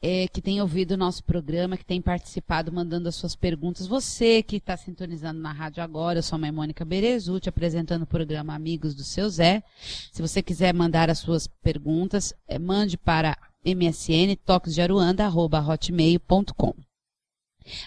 é, 0.00 0.28
que 0.28 0.42
têm 0.42 0.60
ouvido 0.60 0.92
o 0.92 0.96
nosso 0.96 1.24
programa, 1.24 1.76
que 1.76 1.84
têm 1.84 2.00
participado, 2.00 2.70
mandando 2.70 3.08
as 3.08 3.16
suas 3.16 3.34
perguntas. 3.34 3.86
Você 3.86 4.42
que 4.42 4.56
está 4.56 4.76
sintonizando 4.76 5.40
na 5.40 5.52
rádio 5.52 5.82
agora, 5.82 6.18
eu 6.18 6.22
sou 6.22 6.36
a 6.36 6.38
mãe 6.38 6.52
Mônica 6.52 6.84
Berezuti, 6.84 7.48
apresentando 7.48 8.02
o 8.02 8.06
programa 8.06 8.54
Amigos 8.54 8.94
do 8.94 9.02
Seu 9.02 9.28
Zé. 9.28 9.62
Se 10.12 10.22
você 10.22 10.42
quiser 10.42 10.72
mandar 10.74 11.10
as 11.10 11.18
suas 11.18 11.46
perguntas, 11.46 12.34
é, 12.46 12.58
mande 12.58 12.96
para 12.96 13.36
msn 13.66 14.36
toquesdearuanda.hotmail.com 14.44 16.74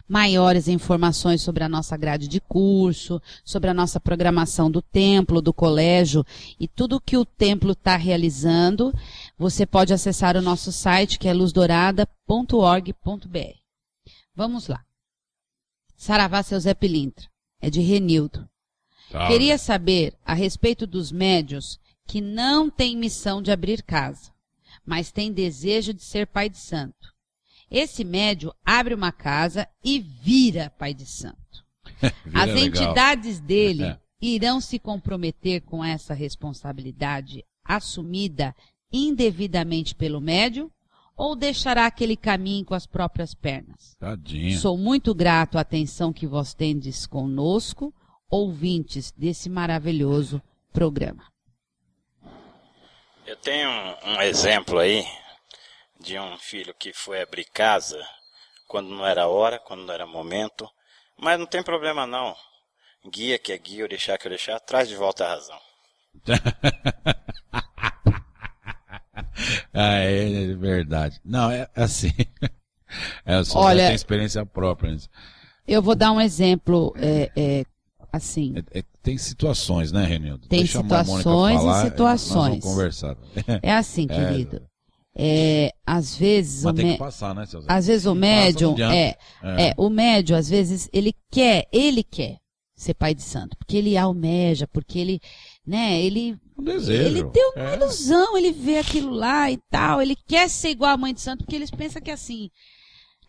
maiores 0.07 0.67
informações 0.67 1.41
sobre 1.41 1.63
a 1.63 1.69
nossa 1.69 1.95
grade 1.95 2.27
de 2.27 2.39
curso, 2.39 3.21
sobre 3.43 3.69
a 3.69 3.73
nossa 3.73 3.99
programação 3.99 4.69
do 4.69 4.81
templo, 4.81 5.41
do 5.41 5.53
colégio 5.53 6.25
e 6.59 6.67
tudo 6.67 7.01
que 7.01 7.17
o 7.17 7.25
templo 7.25 7.71
está 7.71 7.95
realizando, 7.95 8.93
você 9.37 9.65
pode 9.65 9.93
acessar 9.93 10.35
o 10.35 10.41
nosso 10.41 10.71
site 10.71 11.17
que 11.17 11.27
é 11.27 11.33
luzdourada.org.br. 11.33 13.59
Vamos 14.35 14.67
lá. 14.67 14.83
Saravá, 15.95 16.43
seu 16.43 16.59
Zé 16.59 16.73
Pilintra. 16.73 17.27
É 17.61 17.69
de 17.69 17.81
Renildo. 17.81 18.47
Tá, 19.11 19.27
Queria 19.27 19.57
saber 19.57 20.13
a 20.25 20.33
respeito 20.33 20.87
dos 20.87 21.11
médios 21.11 21.79
que 22.05 22.21
não 22.21 22.69
têm 22.69 22.95
missão 22.95 23.41
de 23.41 23.51
abrir 23.51 23.83
casa, 23.83 24.31
mas 24.89 25.11
têm 25.11 25.31
desejo 25.31 25.93
de 25.93 26.01
ser 26.03 26.25
pai 26.25 26.49
de 26.49 26.57
santo. 26.57 27.13
Esse 27.69 28.03
médio 28.03 28.51
abre 28.65 28.95
uma 28.95 29.11
casa 29.11 29.67
e 29.83 29.99
vira 29.99 30.71
pai 30.79 30.95
de 30.95 31.05
santo. 31.05 31.37
Vira 32.25 32.43
As 32.43 32.47
legal. 32.47 32.65
entidades 32.65 33.39
dele 33.39 33.83
É. 33.83 33.99
irão 34.19 34.59
se 34.59 34.79
comprometer 34.79 35.61
com 35.61 35.85
essa 35.85 36.15
responsabilidade 36.15 37.45
assumida 37.63 38.55
indevidamente 38.91 39.93
pelo 39.93 40.19
médio 40.19 40.71
ou 41.15 41.35
deixará 41.35 41.85
aquele 41.85 42.17
caminho 42.17 42.65
com 42.65 42.73
as 42.73 42.87
próprias 42.87 43.35
pernas? 43.35 43.95
Tadinho. 43.99 44.57
Sou 44.57 44.75
muito 44.75 45.13
grato 45.13 45.59
à 45.59 45.61
atenção 45.61 46.11
que 46.11 46.25
vós 46.25 46.55
tendes 46.55 47.05
conosco, 47.05 47.93
ouvintes 48.27 49.11
desse 49.15 49.49
maravilhoso 49.49 50.41
programa. 50.73 51.25
Eu 53.29 53.35
tenho 53.35 53.69
um, 53.69 54.13
um 54.15 54.21
exemplo 54.23 54.79
aí 54.79 55.05
de 55.99 56.17
um 56.17 56.35
filho 56.39 56.73
que 56.73 56.91
foi 56.91 57.21
abrir 57.21 57.45
casa 57.53 58.03
quando 58.67 58.89
não 58.89 59.05
era 59.05 59.27
hora, 59.27 59.59
quando 59.59 59.85
não 59.85 59.93
era 59.93 60.07
momento. 60.07 60.67
Mas 61.15 61.37
não 61.37 61.45
tem 61.45 61.61
problema 61.61 62.07
não. 62.07 62.35
Guia 63.07 63.37
que 63.37 63.53
é 63.53 63.57
guia, 63.59 63.83
orixá 63.83 64.17
que 64.17 64.27
é 64.27 64.31
orixá, 64.31 64.59
traz 64.59 64.89
de 64.89 64.95
volta 64.95 65.25
a 65.25 65.29
razão. 65.29 65.59
ah, 69.75 69.99
é, 69.99 70.51
é 70.51 70.55
verdade. 70.55 71.21
Não, 71.23 71.51
é 71.51 71.69
assim. 71.75 72.11
É, 73.23 73.35
Olha- 73.53 73.85
tem 73.85 73.93
experiência 73.93 74.43
própria. 74.43 74.97
Eu 75.67 75.79
vou 75.79 75.93
dar 75.95 76.11
um 76.11 76.19
exemplo, 76.19 76.91
é, 76.97 77.31
é, 77.37 77.63
assim. 78.11 78.53
É- 78.73 78.79
é- 78.79 78.83
tem 79.03 79.17
situações, 79.17 79.91
né, 79.91 80.05
Renildo? 80.05 80.47
Tem 80.47 80.59
Deixa 80.59 80.81
situações 80.81 81.19
e 81.21 81.23
falar, 81.23 81.85
situações. 81.85 82.35
Nós 82.35 82.63
vamos 82.63 82.65
conversar. 82.65 83.17
É 83.63 83.71
assim, 83.73 84.07
querido. 84.07 84.61
É, 85.15 85.73
às 85.85 86.15
vezes, 86.15 86.63
o 86.63 86.67
Mas 86.67 86.75
tem 86.75 86.85
mé- 86.85 86.91
que 86.93 86.99
passar, 86.99 87.35
né, 87.35 87.43
às 87.67 87.87
vezes 87.87 88.05
o 88.05 88.15
médium, 88.15 88.71
adianta. 88.71 88.95
é, 88.95 89.17
é, 89.43 89.73
o 89.77 89.89
médium, 89.89 90.37
às 90.37 90.47
vezes, 90.47 90.87
ele 90.93 91.13
quer, 91.31 91.67
ele 91.73 92.03
quer 92.03 92.37
ser 92.75 92.93
pai 92.93 93.13
de 93.13 93.21
santo, 93.21 93.57
porque 93.57 93.75
ele 93.75 93.97
almeja, 93.97 94.65
porque 94.71 94.97
ele, 94.97 95.19
né, 95.67 95.99
ele 96.01 96.37
Um 96.57 96.63
desejo. 96.63 97.01
ele 97.17 97.23
tem 97.31 97.51
uma 97.55 97.71
É. 97.71 97.75
ilusão, 97.75 98.37
ele 98.37 98.51
vê 98.53 98.77
aquilo 98.77 99.11
lá 99.11 99.51
e 99.51 99.57
tal, 99.69 100.01
ele 100.01 100.15
quer 100.27 100.49
ser 100.49 100.69
igual 100.69 100.91
a 100.91 100.97
mãe 100.97 101.13
de 101.13 101.19
santo, 101.19 101.43
porque 101.43 101.55
eles 101.55 101.71
pensam 101.71 102.01
que 102.01 102.11
é 102.11 102.13
assim, 102.13 102.49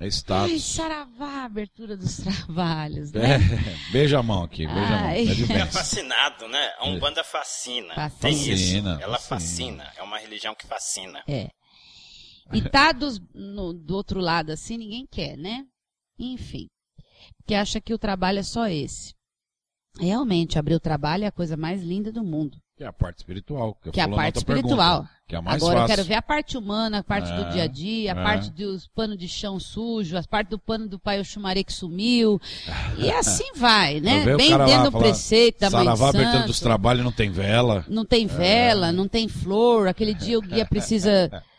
É 0.00 0.04
ai, 0.04 0.08
status. 0.10 0.64
saravá, 0.64 1.44
abertura 1.44 1.94
dos 1.94 2.16
trabalhos, 2.16 3.14
É, 3.14 3.36
né? 3.36 3.38
beija 3.92 4.18
a 4.18 4.22
mão 4.22 4.42
aqui, 4.44 4.66
beija 4.66 4.80
a 4.80 4.98
mão. 5.00 5.08
Ai. 5.08 5.28
É 5.28 5.34
de 5.34 5.52
É 5.52 5.66
fascinado, 5.66 6.48
né? 6.48 6.72
A 6.78 6.86
Umbanda 6.88 7.22
fascina. 7.22 7.94
Fascina. 7.94 8.18
Tem 8.20 8.32
isso. 8.32 8.48
Fascina, 8.50 8.98
Ela 9.02 9.18
fascina. 9.18 9.84
fascina. 9.84 9.92
É 9.98 10.02
uma 10.02 10.18
religião 10.18 10.54
que 10.54 10.66
fascina. 10.66 11.22
É. 11.28 11.50
E 12.52 12.62
tá 12.62 12.92
dos- 12.92 13.20
no- 13.34 13.72
do 13.74 13.94
outro 13.94 14.20
lado 14.20 14.50
assim, 14.50 14.78
ninguém 14.78 15.06
quer, 15.06 15.36
né? 15.36 15.64
Enfim. 16.18 16.66
Porque 17.36 17.54
acha 17.54 17.78
que 17.80 17.92
o 17.94 17.98
trabalho 17.98 18.38
é 18.38 18.42
só 18.42 18.66
esse. 18.68 19.14
Realmente, 19.98 20.58
abrir 20.58 20.74
o 20.76 20.80
trabalho 20.80 21.24
é 21.24 21.26
a 21.26 21.32
coisa 21.32 21.56
mais 21.58 21.82
linda 21.82 22.10
do 22.10 22.24
mundo. 22.24 22.58
Que 22.80 22.84
é 22.84 22.86
a 22.86 22.92
parte 22.94 23.18
espiritual. 23.18 23.74
Que, 23.82 23.90
eu 23.90 23.92
Que 23.92 24.00
é 24.00 24.04
a 24.04 24.08
parte 24.08 24.38
outra 24.38 24.54
pergunta, 24.54 24.68
espiritual. 24.74 25.08
que 25.28 25.34
é 25.34 25.38
a 25.38 25.42
mais 25.42 25.62
Agora 25.62 25.74
eu 25.74 25.80
fácil. 25.82 25.96
quero 25.96 26.08
ver 26.08 26.14
a 26.14 26.22
parte 26.22 26.56
humana, 26.56 26.98
a 27.00 27.04
parte 27.04 27.30
do 27.30 27.42
É, 27.42 27.48
dia 27.50 27.62
a 27.64 27.66
dia, 27.66 28.14
a 28.14 28.18
é. 28.18 28.24
parte 28.24 28.50
dos 28.50 28.86
panos 28.86 29.18
de 29.18 29.28
chão 29.28 29.60
sujo, 29.60 30.16
a 30.16 30.22
parte 30.22 30.48
do 30.48 30.58
pano 30.58 30.88
do 30.88 30.98
pai 30.98 31.20
Oxumaré 31.20 31.62
que 31.62 31.74
sumiu. 31.74 32.40
E 32.96 33.10
assim 33.12 33.52
vai, 33.54 34.00
né? 34.00 34.22
Eu 34.26 34.38
Bem 34.38 34.48
dentro 34.56 34.84
do 34.84 34.92
falar, 34.92 35.04
preceito 35.04 35.60
da 35.60 35.68
mãe 35.68 35.80
de 35.80 35.84
Saravá 35.84 36.08
abertando 36.08 36.32
santo. 36.38 36.46
dos 36.46 36.60
trabalhos 36.60 37.04
não 37.04 37.12
tem 37.12 37.30
vela. 37.30 37.84
Não 37.86 38.06
tem 38.06 38.26
vela, 38.26 38.90
não 38.90 39.06
tem 39.06 39.28
flor. 39.28 39.86
Aquele 39.86 40.14
dia 40.14 40.38
o 40.38 40.40
guia 40.42 40.64
precisa 40.64 41.30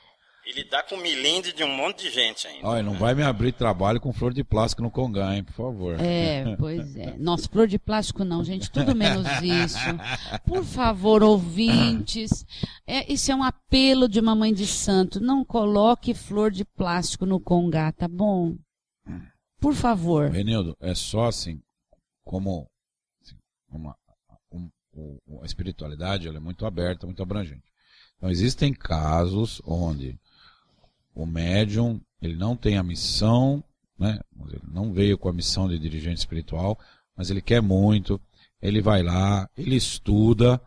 E 0.45 0.53
lidar 0.53 0.83
com 0.83 0.97
milinde 0.97 1.53
de 1.53 1.63
um 1.63 1.69
monte 1.75 2.03
de 2.03 2.09
gente 2.09 2.47
ainda. 2.47 2.67
Olha, 2.67 2.81
não 2.81 2.95
vai 2.95 3.13
me 3.13 3.21
abrir 3.21 3.51
trabalho 3.53 4.01
com 4.01 4.11
flor 4.11 4.33
de 4.33 4.43
plástico 4.43 4.81
no 4.81 4.89
Congá, 4.89 5.35
hein, 5.35 5.43
por 5.43 5.53
favor. 5.53 5.95
É, 5.99 6.55
pois 6.57 6.95
é. 6.95 7.15
Nossa, 7.17 7.47
flor 7.47 7.67
de 7.67 7.77
plástico 7.77 8.23
não, 8.23 8.43
gente, 8.43 8.69
tudo 8.71 8.95
menos 8.95 9.25
isso. 9.41 9.77
Por 10.45 10.63
favor, 10.63 11.21
ouvintes, 11.21 12.43
é, 12.87 13.11
isso 13.11 13.31
é 13.31 13.35
um 13.35 13.43
apelo 13.43 14.09
de 14.09 14.19
uma 14.19 14.35
mãe 14.35 14.51
de 14.51 14.65
santo. 14.65 15.19
Não 15.19 15.45
coloque 15.45 16.13
flor 16.15 16.49
de 16.49 16.65
plástico 16.65 17.25
no 17.25 17.39
congá, 17.39 17.91
tá 17.91 18.07
bom? 18.07 18.55
Por 19.59 19.75
favor. 19.75 20.31
Renildo, 20.31 20.75
é 20.81 20.95
só 20.95 21.27
assim, 21.27 21.61
como 22.25 22.67
assim, 23.23 23.35
uma, 23.69 23.95
um- 24.51 24.69
o- 24.91 25.41
a 25.43 25.45
espiritualidade 25.45 26.27
ela 26.27 26.37
é 26.37 26.39
muito 26.41 26.65
aberta, 26.65 27.05
muito 27.05 27.21
abrangente. 27.21 27.69
Então 28.17 28.29
existem 28.29 28.73
casos 28.73 29.61
onde 29.65 30.19
o 31.13 31.25
médium 31.25 31.99
ele 32.21 32.35
não 32.35 32.55
tem 32.55 32.77
a 32.77 32.83
missão, 32.83 33.63
né? 33.97 34.19
Ele 34.47 34.61
não 34.71 34.93
veio 34.93 35.17
com 35.17 35.27
a 35.27 35.33
missão 35.33 35.67
de 35.67 35.77
dirigente 35.79 36.19
espiritual, 36.19 36.79
mas 37.15 37.29
ele 37.29 37.41
quer 37.41 37.61
muito. 37.61 38.21
Ele 38.61 38.79
vai 38.81 39.01
lá, 39.01 39.49
ele 39.57 39.75
estuda, 39.75 40.61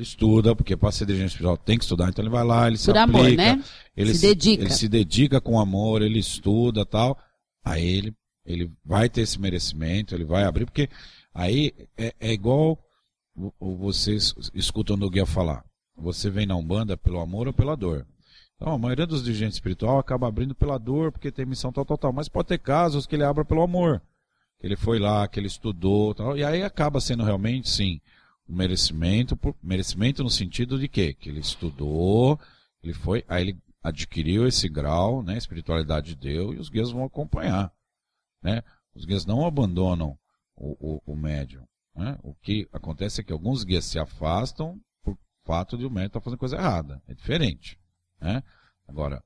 estuda 0.00 0.56
porque 0.56 0.76
para 0.76 0.90
ser 0.90 1.04
dirigente 1.06 1.32
espiritual 1.32 1.56
tem 1.58 1.76
que 1.76 1.84
estudar. 1.84 2.08
Então 2.08 2.22
ele 2.22 2.30
vai 2.30 2.44
lá, 2.44 2.66
ele 2.66 2.78
se 2.78 2.86
Por 2.86 2.96
amor, 2.96 3.20
aplica, 3.20 3.56
né? 3.56 3.64
ele 3.94 4.14
Se 4.14 4.26
dedica. 4.26 4.62
ele 4.64 4.72
se 4.72 4.88
dedica 4.88 5.40
com 5.40 5.60
amor, 5.60 6.00
ele 6.00 6.18
estuda 6.18 6.86
tal. 6.86 7.18
Aí 7.62 7.84
ele, 7.84 8.14
ele 8.44 8.72
vai 8.84 9.08
ter 9.10 9.22
esse 9.22 9.38
merecimento, 9.38 10.14
ele 10.14 10.24
vai 10.24 10.44
abrir, 10.44 10.64
porque 10.64 10.88
aí 11.34 11.72
é, 11.96 12.14
é 12.18 12.32
igual 12.32 12.78
vocês 13.60 14.34
escutam 14.54 14.96
o 14.96 15.10
guia 15.10 15.26
falar. 15.26 15.62
Você 15.94 16.30
vem 16.30 16.46
na 16.46 16.56
Umbanda 16.56 16.96
pelo 16.96 17.20
amor 17.20 17.48
ou 17.48 17.52
pela 17.52 17.76
dor. 17.76 18.06
Então, 18.56 18.72
a 18.72 18.78
maioria 18.78 19.06
dos 19.06 19.22
dirigentes 19.22 19.56
espiritual 19.56 19.98
acaba 19.98 20.26
abrindo 20.26 20.54
pela 20.54 20.78
dor, 20.78 21.12
porque 21.12 21.30
tem 21.30 21.44
missão 21.44 21.72
tal, 21.72 21.84
tal, 21.84 21.98
tal. 21.98 22.12
Mas 22.12 22.28
pode 22.28 22.48
ter 22.48 22.58
casos 22.58 23.06
que 23.06 23.14
ele 23.14 23.24
abra 23.24 23.44
pelo 23.44 23.62
amor. 23.62 24.00
Que 24.58 24.66
ele 24.66 24.76
foi 24.76 24.98
lá, 24.98 25.28
que 25.28 25.38
ele 25.38 25.46
estudou, 25.46 26.14
tal. 26.14 26.36
E 26.36 26.42
aí 26.42 26.62
acaba 26.62 27.00
sendo 27.00 27.22
realmente, 27.22 27.68
sim, 27.68 28.00
um 28.48 28.56
merecimento, 28.56 29.36
por, 29.36 29.54
merecimento 29.62 30.22
no 30.22 30.30
sentido 30.30 30.78
de 30.78 30.88
quê? 30.88 31.12
Que 31.12 31.28
ele 31.28 31.40
estudou, 31.40 32.40
ele 32.82 32.94
foi, 32.94 33.24
aí 33.28 33.42
ele 33.42 33.58
adquiriu 33.82 34.46
esse 34.46 34.68
grau, 34.68 35.22
né? 35.22 35.36
Espiritualidade 35.36 36.14
deu 36.14 36.54
e 36.54 36.58
os 36.58 36.68
guias 36.68 36.90
vão 36.90 37.04
acompanhar, 37.04 37.72
né? 38.42 38.62
Os 38.94 39.04
guias 39.04 39.26
não 39.26 39.46
abandonam 39.46 40.18
o, 40.56 40.94
o, 40.94 41.12
o 41.12 41.16
médium, 41.16 41.64
né? 41.94 42.18
O 42.22 42.34
que 42.34 42.68
acontece 42.72 43.20
é 43.20 43.24
que 43.24 43.32
alguns 43.32 43.64
guias 43.64 43.84
se 43.84 43.98
afastam 43.98 44.80
por 45.02 45.18
fato 45.44 45.76
de 45.76 45.84
o 45.84 45.90
médium 45.90 46.06
estar 46.06 46.20
fazendo 46.20 46.38
coisa 46.38 46.56
errada. 46.56 47.02
É 47.06 47.14
diferente, 47.14 47.78
né? 48.20 48.42
Agora, 48.88 49.22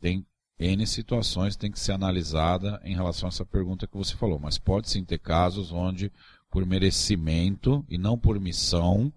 tem 0.00 0.26
N 0.58 0.86
situações 0.86 1.56
tem 1.56 1.70
que 1.70 1.80
ser 1.80 1.92
analisada 1.92 2.80
em 2.84 2.94
relação 2.94 3.28
a 3.28 3.30
essa 3.30 3.46
pergunta 3.46 3.86
que 3.86 3.96
você 3.96 4.14
falou, 4.14 4.38
mas 4.38 4.58
pode 4.58 4.90
sim 4.90 5.02
ter 5.02 5.18
casos 5.18 5.72
onde, 5.72 6.12
por 6.50 6.66
merecimento 6.66 7.84
e 7.88 7.96
não 7.96 8.18
por 8.18 8.38
missão, 8.38 9.10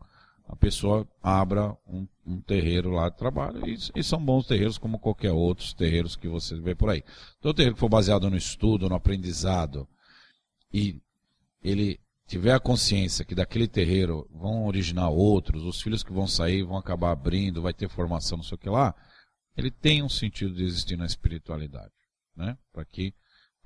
a 0.48 0.56
pessoa 0.56 1.08
abra 1.22 1.76
um, 1.86 2.08
um 2.26 2.40
terreiro 2.40 2.92
lá 2.92 3.10
de 3.10 3.18
trabalho. 3.18 3.68
E, 3.68 3.78
e 3.96 4.04
são 4.04 4.24
bons 4.24 4.48
terreiros 4.48 4.78
como 4.78 5.00
qualquer 5.00 5.32
outros 5.32 5.74
terreiros 5.74 6.16
que 6.16 6.28
você 6.28 6.60
vê 6.60 6.76
por 6.76 6.90
aí. 6.90 7.04
Todo 7.42 7.56
terreiro 7.56 7.76
que 7.76 7.80
for 7.80 7.90
baseado 7.90 8.30
no 8.30 8.38
estudo, 8.38 8.88
no 8.88 8.96
aprendizado, 8.96 9.88
e 10.72 11.02
ele 11.62 12.00
tiver 12.28 12.54
a 12.54 12.60
consciência 12.60 13.26
que 13.26 13.36
daquele 13.36 13.68
terreiro 13.68 14.28
vão 14.32 14.66
originar 14.66 15.10
outros, 15.10 15.64
os 15.64 15.82
filhos 15.82 16.04
que 16.04 16.14
vão 16.14 16.28
sair 16.28 16.64
vão 16.64 16.78
acabar 16.78 17.12
abrindo, 17.12 17.62
vai 17.62 17.74
ter 17.74 17.90
formação, 17.90 18.38
não 18.38 18.44
sei 18.44 18.56
o 18.56 18.60
que 18.60 18.70
lá, 18.70 18.96
ele 19.56 19.70
tem 19.70 20.02
um 20.02 20.10
sentido 20.10 20.54
de 20.56 20.64
existir 20.64 20.98
na 20.98 21.06
espiritualidade, 21.06 21.92
né? 22.36 22.58
Para 22.72 22.86
que 22.86 23.14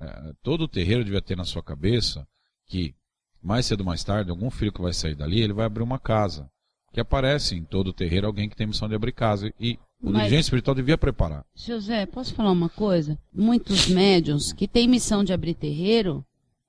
eh, 0.00 0.32
todo 0.42 0.68
terreiro 0.68 1.04
devia 1.04 1.22
ter 1.22 1.36
na 1.36 1.44
sua 1.44 1.62
cabeça 1.62 2.26
que 2.66 2.94
mais 3.42 3.66
cedo 3.66 3.80
ou 3.80 3.86
mais 3.86 4.02
tarde 4.04 4.30
algum 4.30 4.50
filho 4.50 4.72
que 4.72 4.82
vai 4.82 4.92
sair 4.92 5.14
dali 5.14 5.40
ele 5.40 5.52
vai 5.52 5.64
abrir 5.64 5.82
uma 5.82 5.98
casa, 5.98 6.50
que 6.92 7.00
aparece 7.00 7.54
em 7.54 7.64
todo 7.64 7.92
terreiro 7.92 8.26
alguém 8.26 8.48
que 8.48 8.56
tem 8.56 8.66
missão 8.66 8.88
de 8.88 8.94
abrir 8.94 9.12
casa 9.12 9.52
e 9.58 9.78
o 10.00 10.10
Mas- 10.10 10.22
dirigente 10.22 10.42
espiritual 10.44 10.74
devia 10.74 10.98
preparar. 10.98 11.44
Zé, 11.80 12.06
posso 12.06 12.34
falar 12.34 12.50
uma 12.52 12.68
coisa? 12.68 13.18
Muitos 13.32 13.88
médiums 13.88 14.52
que 14.52 14.68
têm 14.68 14.86
missão 14.88 15.24
de 15.24 15.32
abrir 15.32 15.54
terreiro, 15.54 16.24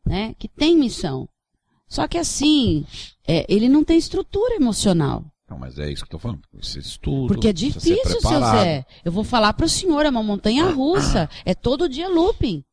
né? 0.06 0.34
Que 0.40 0.48
tem 0.48 0.78
missão. 0.78 1.28
Só 1.90 2.08
que 2.08 2.18
assim, 2.18 2.86
é, 3.28 3.46
ele 3.50 3.68
não 3.68 3.84
tem 3.84 3.98
estrutura 3.98 4.56
emocional. 4.56 5.26
Não, 5.50 5.58
mas 5.58 5.80
é 5.80 5.92
isso 5.92 6.04
que 6.06 6.08
eu 6.08 6.12
tô 6.12 6.20
falando. 6.20 6.42
Esse 6.62 6.78
estudo. 6.78 7.28
Porque 7.28 7.48
é 7.48 7.54
difícil, 7.54 8.22
seu. 8.22 8.40
Zé. 8.40 8.86
Eu 9.04 9.12
vou 9.12 9.24
falar 9.24 9.52
pro 9.54 9.68
senhor, 9.68 10.06
é 10.06 10.10
uma 10.10 10.22
montanha 10.22 10.70
russa. 10.70 11.28
É 11.44 11.56
todo 11.56 11.90
dia 11.90 12.08
looping. 12.08 12.64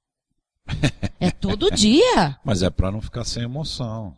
É 1.19 1.31
todo 1.31 1.71
dia, 1.71 2.37
Mas 2.45 2.63
é 2.63 2.69
para 2.69 2.93
não 2.93 3.01
ficar 3.01 3.25
sem 3.25 3.43
emoção. 3.45 4.15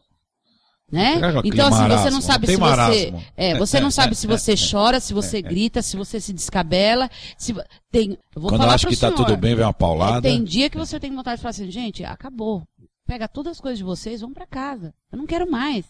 né? 0.91 1.21
Então, 1.45 1.69
assim, 1.69 1.87
você 1.87 2.11
não 2.11 2.21
sabe 2.21 2.47
não 2.49 2.55
se 2.55 2.59
você. 2.59 2.71
marasmo. 2.71 3.25
É, 3.37 3.57
você 3.57 3.81
não 3.81 3.91
sabe 3.91 4.15
se 4.17 4.27
você 4.27 4.55
chora, 4.71 4.99
se 4.99 5.15
você 5.15 5.41
grita, 5.41 5.81
se 5.81 5.97
você 5.97 6.19
se 6.19 6.33
descabela. 6.33 7.09
Se... 7.37 7.55
Tem, 7.93 8.19
eu 8.35 8.43
vou 8.43 8.51
Quando 8.51 8.63
falar 8.63 8.75
acha 8.75 8.89
pro 8.89 8.97
que 8.97 9.01
tá 9.01 9.09
senhor. 9.13 9.25
tudo 9.25 9.37
bem, 9.37 9.55
vem 9.55 9.65
uma 9.65 9.73
paulada. 9.73 10.23
Tem 10.23 10.43
dia 10.43 10.69
que 10.69 10.77
você 10.77 10.99
tem 10.99 11.15
vontade 11.15 11.37
de 11.37 11.43
falar 11.43 11.51
assim, 11.51 11.71
gente, 11.71 12.03
acabou. 12.03 12.67
Pega 13.09 13.27
todas 13.27 13.53
as 13.53 13.61
coisas 13.61 13.79
de 13.79 13.85
vocês, 13.85 14.21
vão 14.21 14.35
pra 14.35 14.47
casa. 14.47 14.95
Eu 15.11 15.17
não 15.17 15.27
quero 15.27 15.51
mais. 15.51 15.87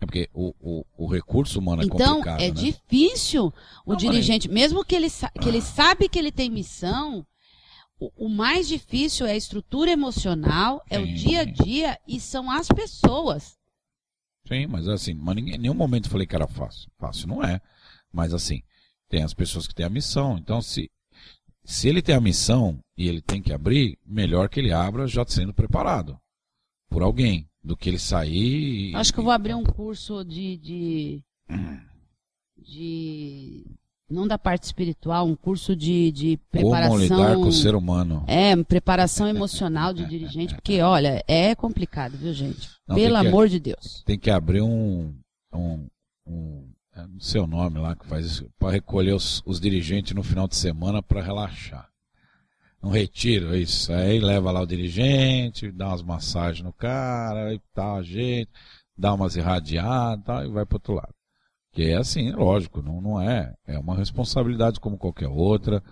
É 0.00 0.04
porque 0.04 0.28
o, 0.34 0.52
o, 0.58 0.84
o 0.98 1.06
recurso 1.06 1.60
humano 1.60 1.82
é 1.82 1.84
então, 1.84 2.16
complicado. 2.16 2.40
é 2.40 2.48
né? 2.48 2.50
difícil 2.50 3.54
o 3.86 3.92
Não, 3.92 3.96
dirigente, 3.96 4.48
mesmo 4.48 4.84
que 4.84 4.92
ele, 4.92 5.06
que 5.40 5.48
ele 5.48 5.62
sabe 5.62 6.08
que 6.08 6.18
ele 6.18 6.32
tem 6.32 6.50
missão, 6.50 7.24
o, 7.96 8.26
o 8.26 8.28
mais 8.28 8.66
difícil 8.66 9.24
é 9.24 9.30
a 9.30 9.36
estrutura 9.36 9.92
emocional, 9.92 10.82
é 10.90 10.98
o 10.98 11.06
Sim. 11.06 11.14
dia 11.14 11.40
a 11.42 11.44
dia 11.44 12.00
e 12.08 12.18
são 12.18 12.50
as 12.50 12.66
pessoas. 12.66 13.56
Sim, 14.48 14.66
mas 14.66 14.88
assim, 14.88 15.14
mas 15.14 15.36
ninguém, 15.36 15.54
em 15.54 15.58
nenhum 15.58 15.74
momento 15.74 16.06
eu 16.06 16.10
falei 16.10 16.26
que 16.26 16.34
era 16.34 16.48
fácil. 16.48 16.90
Fácil 16.98 17.28
não 17.28 17.40
é. 17.40 17.60
Mas 18.12 18.34
assim, 18.34 18.64
tem 19.08 19.22
as 19.22 19.32
pessoas 19.32 19.68
que 19.68 19.74
têm 19.76 19.86
a 19.86 19.90
missão. 19.90 20.36
Então, 20.36 20.60
se, 20.60 20.90
se 21.64 21.88
ele 21.88 22.02
tem 22.02 22.14
a 22.14 22.20
missão 22.20 22.78
e 22.96 23.08
ele 23.08 23.20
tem 23.22 23.40
que 23.42 23.52
abrir, 23.52 23.98
melhor 24.06 24.48
que 24.48 24.60
ele 24.60 24.72
abra 24.72 25.06
já 25.06 25.24
sendo 25.26 25.52
preparado 25.54 26.18
por 26.88 27.02
alguém. 27.02 27.46
Do 27.66 27.74
que 27.74 27.88
ele 27.88 27.98
sair 27.98 28.90
e. 28.90 28.94
Acho 28.94 29.10
que 29.10 29.18
eu 29.20 29.24
vou 29.24 29.32
abrir 29.32 29.54
um 29.54 29.64
curso 29.64 30.22
de, 30.22 30.58
de, 30.58 31.22
de 32.58 33.64
não 34.10 34.26
da 34.26 34.36
parte 34.38 34.64
espiritual, 34.64 35.26
um 35.26 35.34
curso 35.34 35.74
de, 35.74 36.12
de 36.12 36.38
preparação. 36.50 36.90
Como 36.90 37.02
lidar 37.02 37.34
com 37.36 37.48
o 37.48 37.52
ser 37.52 37.74
humano. 37.74 38.22
É, 38.26 38.54
preparação 38.64 39.26
emocional 39.26 39.94
de 39.94 40.04
dirigente, 40.06 40.54
porque, 40.54 40.80
olha, 40.82 41.24
é 41.26 41.54
complicado, 41.54 42.18
viu, 42.18 42.32
gente? 42.34 42.68
Não, 42.86 42.96
Pelo 42.96 43.18
que- 43.20 43.26
amor 43.26 43.48
de 43.48 43.58
Deus. 43.58 44.02
Tem 44.04 44.18
que 44.18 44.30
abrir 44.30 44.60
um. 44.60 45.14
um, 45.54 45.86
um 46.26 46.68
não 46.96 47.20
sei 47.20 47.40
o 47.40 47.46
nome 47.46 47.78
lá 47.78 47.96
que 47.96 48.06
faz 48.06 48.26
isso, 48.26 48.50
para 48.58 48.72
recolher 48.72 49.12
os, 49.12 49.42
os 49.44 49.60
dirigentes 49.60 50.14
no 50.14 50.22
final 50.22 50.46
de 50.46 50.56
semana 50.56 51.02
para 51.02 51.22
relaxar. 51.22 51.88
Um 52.82 52.90
retiro, 52.90 53.56
isso. 53.56 53.92
Aí 53.92 54.20
leva 54.20 54.52
lá 54.52 54.60
o 54.60 54.66
dirigente, 54.66 55.72
dá 55.72 55.88
umas 55.88 56.02
massagens 56.02 56.64
no 56.64 56.72
cara 56.72 57.54
e 57.54 57.60
tal, 57.72 58.02
gente, 58.04 58.50
dá 58.96 59.14
umas 59.14 59.36
irradiadas 59.36 60.20
e 60.20 60.24
tal, 60.24 60.44
e 60.44 60.48
vai 60.48 60.66
pro 60.66 60.76
outro 60.76 60.94
lado. 60.94 61.14
Que 61.72 61.84
é 61.84 61.96
assim, 61.96 62.30
lógico, 62.32 62.82
não, 62.82 63.00
não 63.00 63.20
é. 63.20 63.54
É 63.66 63.78
uma 63.78 63.96
responsabilidade 63.96 64.78
como 64.78 64.98
qualquer 64.98 65.28
outra. 65.28 65.82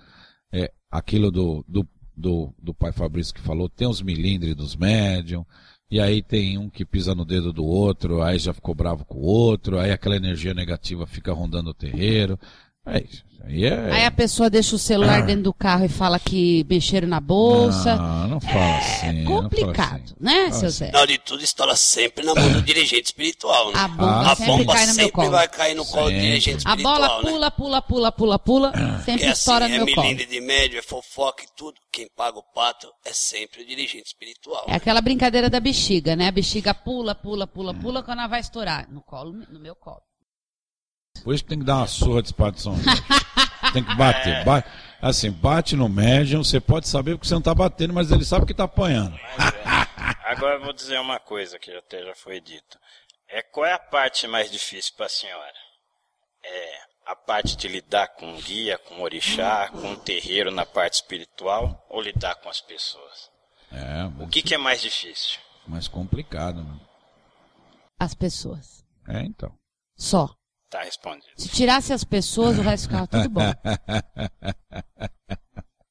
É 0.52 0.70
aquilo 0.90 1.30
do, 1.30 1.64
do 1.66 1.88
do, 2.16 2.54
do 2.58 2.74
pai 2.74 2.92
Fabrício 2.92 3.34
que 3.34 3.40
falou, 3.40 3.68
tem 3.68 3.88
os 3.88 4.02
milindres 4.02 4.54
dos 4.54 4.76
médium, 4.76 5.44
e 5.92 6.00
aí 6.00 6.22
tem 6.22 6.56
um 6.56 6.70
que 6.70 6.86
pisa 6.86 7.14
no 7.14 7.22
dedo 7.22 7.52
do 7.52 7.66
outro, 7.66 8.22
aí 8.22 8.38
já 8.38 8.54
ficou 8.54 8.74
bravo 8.74 9.04
com 9.04 9.18
o 9.18 9.24
outro, 9.24 9.78
aí 9.78 9.90
aquela 9.90 10.16
energia 10.16 10.54
negativa 10.54 11.06
fica 11.06 11.34
rondando 11.34 11.68
o 11.68 11.74
terreiro. 11.74 12.40
É 12.86 12.98
isso. 13.02 13.22
Aí, 13.44 13.64
é... 13.64 13.90
Aí 13.92 14.04
a 14.06 14.10
pessoa 14.12 14.48
deixa 14.48 14.76
o 14.76 14.78
celular 14.78 15.26
dentro 15.26 15.42
do 15.42 15.52
carro 15.52 15.84
e 15.84 15.88
fala 15.88 16.16
que 16.20 16.64
mexeram 16.70 17.08
na 17.08 17.18
bolsa. 17.20 17.96
Não, 17.96 18.28
não 18.28 18.40
fala 18.40 18.78
assim. 18.78 19.06
É 19.06 19.12
não 19.14 19.24
fala 19.24 19.42
complicado, 19.42 20.02
assim. 20.04 20.14
né, 20.20 20.34
Fala 20.44 20.52
seu 20.52 20.68
assim. 20.68 20.76
Zé? 20.78 20.84
Afinal 20.86 21.06
de 21.08 21.18
tudo, 21.18 21.42
estoura 21.42 21.74
sempre 21.76 22.24
na 22.24 22.34
mão 22.36 22.52
do 22.52 22.62
dirigente 22.62 23.06
espiritual, 23.06 23.72
né? 23.72 23.80
A 23.80 23.88
bomba 23.88 24.30
A 24.30 24.36
sempre 24.36 24.52
bomba 24.52 24.72
cai 24.74 24.82
no 24.86 24.86
meu 24.86 24.94
sempre 24.94 25.12
colo. 25.12 25.30
vai 25.32 25.48
cair 25.48 25.74
no 25.74 25.84
colo 25.84 26.04
do 26.04 26.10
Sempre. 26.10 26.20
dirigente 26.26 26.54
A 26.68 26.70
espiritual, 26.70 26.94
bola 27.00 27.08
né? 27.08 27.30
pula, 27.30 27.50
pula, 27.50 27.82
pula, 27.82 28.12
pula, 28.12 28.38
pula, 28.38 28.72
sempre 29.04 29.24
É 29.24 29.28
assim, 29.30 29.38
estoura 29.40 29.68
no 29.68 29.74
é 29.74 29.78
meu 29.78 29.86
colo. 29.94 30.02
milindre 30.06 30.26
de 30.26 30.40
médio, 30.40 30.78
é 30.78 30.82
fofoca 30.82 31.42
e 31.42 31.46
tudo. 31.56 31.74
Quem 31.90 32.06
paga 32.16 32.38
o 32.38 32.44
pato 32.54 32.88
é 33.04 33.12
sempre 33.12 33.62
o 33.62 33.66
dirigente 33.66 34.06
espiritual. 34.06 34.64
É 34.68 34.74
aquela 34.76 35.00
brincadeira 35.00 35.50
da 35.50 35.58
bexiga, 35.58 36.14
né? 36.14 36.28
A 36.28 36.32
bexiga 36.32 36.72
pula, 36.72 37.12
pula, 37.12 37.44
pula, 37.46 37.74
pula, 37.74 38.02
quando 38.04 38.20
ela 38.20 38.28
vai 38.28 38.38
estourar. 38.40 38.88
No 38.88 39.02
colo, 39.02 39.32
no 39.50 39.58
meu 39.58 39.74
colo. 39.74 40.00
Por 41.22 41.34
isso 41.34 41.44
que 41.44 41.50
tem 41.50 41.58
que 41.58 41.64
dar 41.64 41.76
uma 41.78 41.86
surra 41.86 42.22
de 42.22 42.28
espada 42.28 42.52
de 42.52 42.60
São 42.62 42.74
Jorge. 42.76 43.02
Tem 43.72 43.84
que 43.84 43.94
bater. 43.94 44.44
Ba- 44.44 44.64
assim, 45.00 45.30
bate 45.30 45.76
no 45.76 45.88
médium, 45.88 46.42
você 46.42 46.60
pode 46.60 46.88
saber 46.88 47.12
porque 47.12 47.28
você 47.28 47.34
não 47.34 47.42
tá 47.42 47.54
batendo, 47.54 47.92
mas 47.94 48.10
ele 48.10 48.24
sabe 48.24 48.46
que 48.46 48.54
tá 48.54 48.64
apanhando. 48.64 49.16
Mas, 49.38 49.54
é. 49.54 50.32
Agora 50.32 50.56
eu 50.56 50.62
vou 50.64 50.72
dizer 50.72 50.98
uma 50.98 51.20
coisa 51.20 51.58
que 51.58 51.70
até 51.70 52.02
já 52.04 52.14
foi 52.14 52.40
dito. 52.40 52.78
É, 53.28 53.42
qual 53.42 53.66
é 53.66 53.72
a 53.72 53.78
parte 53.78 54.26
mais 54.26 54.50
difícil 54.50 54.94
para 54.96 55.06
a 55.06 55.10
senhora? 55.10 55.52
É 56.44 56.74
a 57.06 57.14
parte 57.16 57.56
de 57.56 57.68
lidar 57.68 58.08
com 58.08 58.34
guia, 58.36 58.78
com 58.78 59.00
orixá, 59.02 59.68
com 59.68 59.94
terreiro 59.96 60.50
na 60.50 60.64
parte 60.66 60.94
espiritual 60.94 61.86
ou 61.88 62.00
lidar 62.00 62.34
com 62.36 62.48
as 62.48 62.60
pessoas? 62.60 63.30
É, 63.70 64.04
O 64.22 64.28
que, 64.28 64.42
que 64.42 64.54
é 64.54 64.58
mais 64.58 64.80
difícil? 64.82 65.38
mais 65.66 65.86
complicado, 65.86 66.64
né? 66.64 66.80
As 67.98 68.14
pessoas. 68.14 68.84
É, 69.08 69.20
então. 69.20 69.52
Só. 69.96 70.34
Tá 70.72 70.82
respondido. 70.84 71.26
Se 71.36 71.50
tirasse 71.50 71.92
as 71.92 72.02
pessoas, 72.02 72.58
o 72.58 72.62
resto 72.62 72.88
ficava 72.88 73.06
tudo 73.06 73.28
bom. 73.28 73.42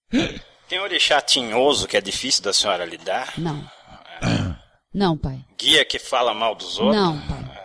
Tem 0.67 0.79
orixá 0.79 1.21
tinhoso 1.21 1.87
que 1.87 1.95
é 1.95 2.01
difícil 2.01 2.41
da 2.41 2.51
senhora 2.51 2.83
lidar? 2.83 3.31
Não. 3.37 3.63
Não, 4.91 5.15
pai. 5.15 5.45
Guia 5.55 5.85
que 5.85 5.99
fala 5.99 6.33
mal 6.33 6.55
dos 6.55 6.79
outros? 6.79 6.95
Não, 6.95 7.21
pai. 7.27 7.61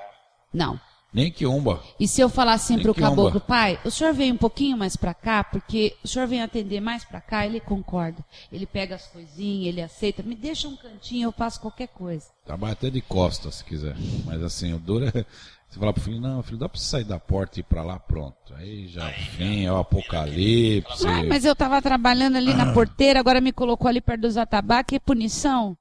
Não. 0.53 0.79
Nem 1.11 1.33
que 1.33 1.47
umba. 1.47 1.83
E 1.99 2.07
se 2.07 2.21
eu 2.21 2.29
falar 2.29 2.53
assim 2.53 2.75
Nem 2.75 2.83
pro 2.83 2.95
caboclo, 2.95 3.41
pai, 3.41 3.81
o 3.83 3.91
senhor 3.91 4.13
vem 4.13 4.33
um 4.33 4.37
pouquinho 4.37 4.77
mais 4.77 4.97
pra 4.97 5.15
cá, 5.15 5.43
porque 5.43 5.97
o 6.05 6.09
senhor 6.09 6.29
vem 6.29 6.43
atender 6.43 6.79
mais 6.83 7.07
pra 7.07 7.23
cá, 7.23 7.47
ele 7.47 7.59
concorda. 7.59 8.23
Ele 8.53 8.67
pega 8.67 8.97
as 8.97 9.07
coisinhas, 9.07 9.69
ele 9.69 9.81
aceita, 9.81 10.23
me 10.23 10.35
deixa 10.35 10.69
um 10.69 10.77
cantinho, 10.77 11.29
eu 11.29 11.33
faço 11.33 11.63
qualquer 11.63 11.89
coisa. 11.89 12.27
Trabalha 12.45 12.75
até 12.75 12.91
de 12.91 13.01
costas, 13.01 13.55
se 13.55 13.65
quiser. 13.65 13.97
Mas 14.27 14.43
assim, 14.43 14.75
o 14.75 14.79
duro 14.79 15.07
é. 15.07 15.25
Você 15.69 15.79
falar 15.81 15.93
pro 15.93 16.03
filho, 16.03 16.21
não, 16.21 16.43
filho, 16.43 16.59
dá 16.59 16.69
pra 16.69 16.79
você 16.79 16.85
sair 16.85 17.05
da 17.05 17.19
porta 17.19 17.59
e 17.59 17.61
ir 17.61 17.65
pra 17.65 17.83
lá, 17.83 17.99
pronto. 17.99 18.55
Aí 18.55 18.87
já 18.89 19.09
vem, 19.37 19.67
é 19.67 19.73
o 19.73 19.77
apocalipse. 19.77 21.07
Ai, 21.07 21.27
mas 21.27 21.45
eu 21.45 21.55
tava 21.57 21.83
trabalhando 21.83 22.37
ali 22.37 22.55
na 22.55 22.73
porteira, 22.73 23.21
agora 23.21 23.41
me 23.41 23.53
colocou 23.53 23.89
ali 23.89 24.01
perto 24.01 24.23
dos 24.23 24.37
atabaques, 24.37 24.99
que 24.99 25.01
punição. 25.05 25.77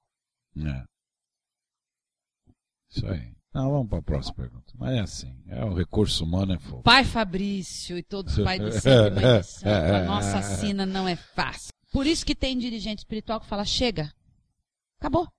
É. 0.57 0.83
Isso 2.89 3.05
aí. 3.07 3.35
Não, 3.53 3.71
vamos 3.71 3.89
pra 3.89 4.01
próxima 4.01 4.35
pergunta. 4.35 4.73
Mas 4.77 4.95
é 4.95 4.99
assim, 4.99 5.43
é 5.47 5.63
o 5.63 5.73
recurso 5.73 6.25
humano 6.25 6.53
é 6.53 6.59
fogo. 6.59 6.83
Pai 6.83 7.05
Fabrício 7.05 7.97
e 7.97 8.03
todos 8.03 8.37
os 8.37 8.43
pais 8.43 8.59
de 8.59 8.71
santo 8.81 9.17
e 9.17 9.21
mãe 9.21 9.39
de 9.39 9.47
santo, 9.47 9.95
a 9.95 10.03
nossa 10.03 10.41
sina 10.59 10.85
não 10.85 11.07
é 11.07 11.15
fácil. 11.15 11.71
Por 11.91 12.05
isso 12.05 12.25
que 12.25 12.35
tem 12.35 12.57
dirigente 12.57 12.99
espiritual 12.99 13.39
que 13.39 13.47
fala, 13.47 13.63
chega, 13.63 14.11
acabou, 14.99 15.29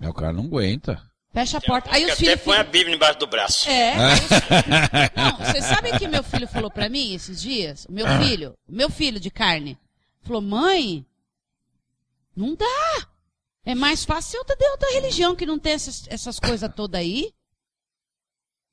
É, 0.00 0.08
o 0.08 0.14
cara 0.14 0.32
não 0.32 0.46
aguenta. 0.46 1.07
Fecha 1.32 1.58
a 1.58 1.60
porta. 1.60 1.90
Aí 1.92 2.04
os 2.04 2.12
até 2.12 2.16
filhos 2.20 2.40
põe 2.42 2.56
a. 2.56 2.64
Bíblia 2.64 2.94
embaixo 2.96 3.18
do 3.18 3.26
braço. 3.26 3.68
É, 3.68 3.94
os- 4.14 4.30
não, 5.16 5.36
vocês 5.38 5.64
sabem 5.64 5.94
o 5.94 5.98
que 5.98 6.08
meu 6.08 6.22
filho 6.22 6.48
falou 6.48 6.70
pra 6.70 6.88
mim 6.88 7.14
esses 7.14 7.40
dias? 7.40 7.84
O 7.86 7.92
meu 7.92 8.06
filho, 8.20 8.54
o 8.68 8.72
meu 8.72 8.90
filho 8.90 9.20
de 9.20 9.30
carne, 9.30 9.78
falou, 10.22 10.40
mãe, 10.42 11.04
não 12.34 12.54
dá. 12.54 13.08
É 13.64 13.74
mais 13.74 14.04
fácil 14.04 14.38
eu 14.38 14.44
ter 14.44 14.70
outra 14.70 14.90
religião 14.92 15.36
que 15.36 15.44
não 15.44 15.58
tem 15.58 15.72
essas, 15.74 16.06
essas 16.08 16.38
coisas 16.40 16.72
todas 16.74 16.98
aí. 17.00 17.32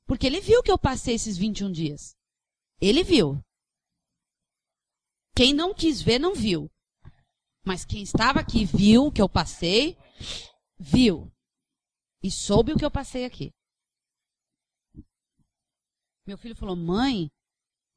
Porque 0.06 0.26
ele 0.26 0.40
viu 0.40 0.62
que 0.62 0.70
eu 0.70 0.78
passei 0.78 1.14
esses 1.16 1.36
21 1.36 1.70
dias. 1.72 2.14
Ele 2.80 3.02
viu. 3.02 3.38
Quem 5.34 5.52
não 5.52 5.74
quis 5.74 6.00
ver, 6.00 6.18
não 6.18 6.34
viu. 6.34 6.70
Mas 7.64 7.84
quem 7.84 8.02
estava 8.02 8.40
aqui 8.40 8.64
viu 8.64 9.06
o 9.06 9.12
que 9.12 9.20
eu 9.20 9.28
passei, 9.28 9.98
viu. 10.78 11.30
E 12.22 12.30
soube 12.30 12.72
o 12.72 12.76
que 12.76 12.84
eu 12.84 12.90
passei 12.90 13.24
aqui. 13.24 13.52
Meu 16.26 16.36
filho 16.36 16.56
falou, 16.56 16.74
mãe, 16.74 17.30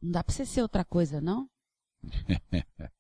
não 0.01 0.11
dá 0.11 0.23
pra 0.23 0.33
você 0.33 0.45
ser 0.45 0.61
outra 0.61 0.85
coisa, 0.85 1.19
não? 1.19 1.49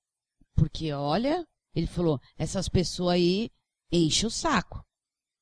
Porque, 0.55 0.91
olha, 0.91 1.47
ele 1.73 1.87
falou, 1.87 2.19
essas 2.37 2.67
pessoas 2.67 3.15
aí 3.15 3.51
enchem 3.91 4.27
o 4.27 4.31
saco. 4.31 4.83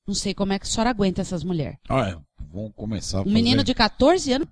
Não 0.05 0.13
sei 0.13 0.34
como 0.34 0.53
é 0.53 0.59
que 0.59 0.65
a 0.65 0.69
senhora 0.69 0.89
aguenta 0.89 1.21
essas 1.21 1.43
mulheres. 1.43 1.80
Olha, 1.89 2.23
vamos 2.38 2.73
começar 2.75 3.21
Um 3.21 3.23
fazer... 3.23 3.34
menino 3.34 3.63
de 3.63 3.73
14 3.73 4.34
anos, 4.34 4.47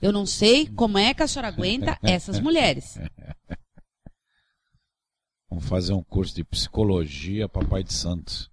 eu 0.00 0.12
não 0.12 0.26
sei 0.26 0.68
como 0.68 0.98
é 0.98 1.14
que 1.14 1.22
a 1.22 1.28
senhora 1.28 1.48
aguenta 1.48 1.98
essas 2.02 2.40
mulheres. 2.40 2.98
Vamos 5.48 5.66
fazer 5.66 5.92
um 5.92 6.02
curso 6.02 6.34
de 6.34 6.44
psicologia 6.44 7.48
Papai 7.48 7.82
de 7.82 7.92
Santos. 7.92 8.51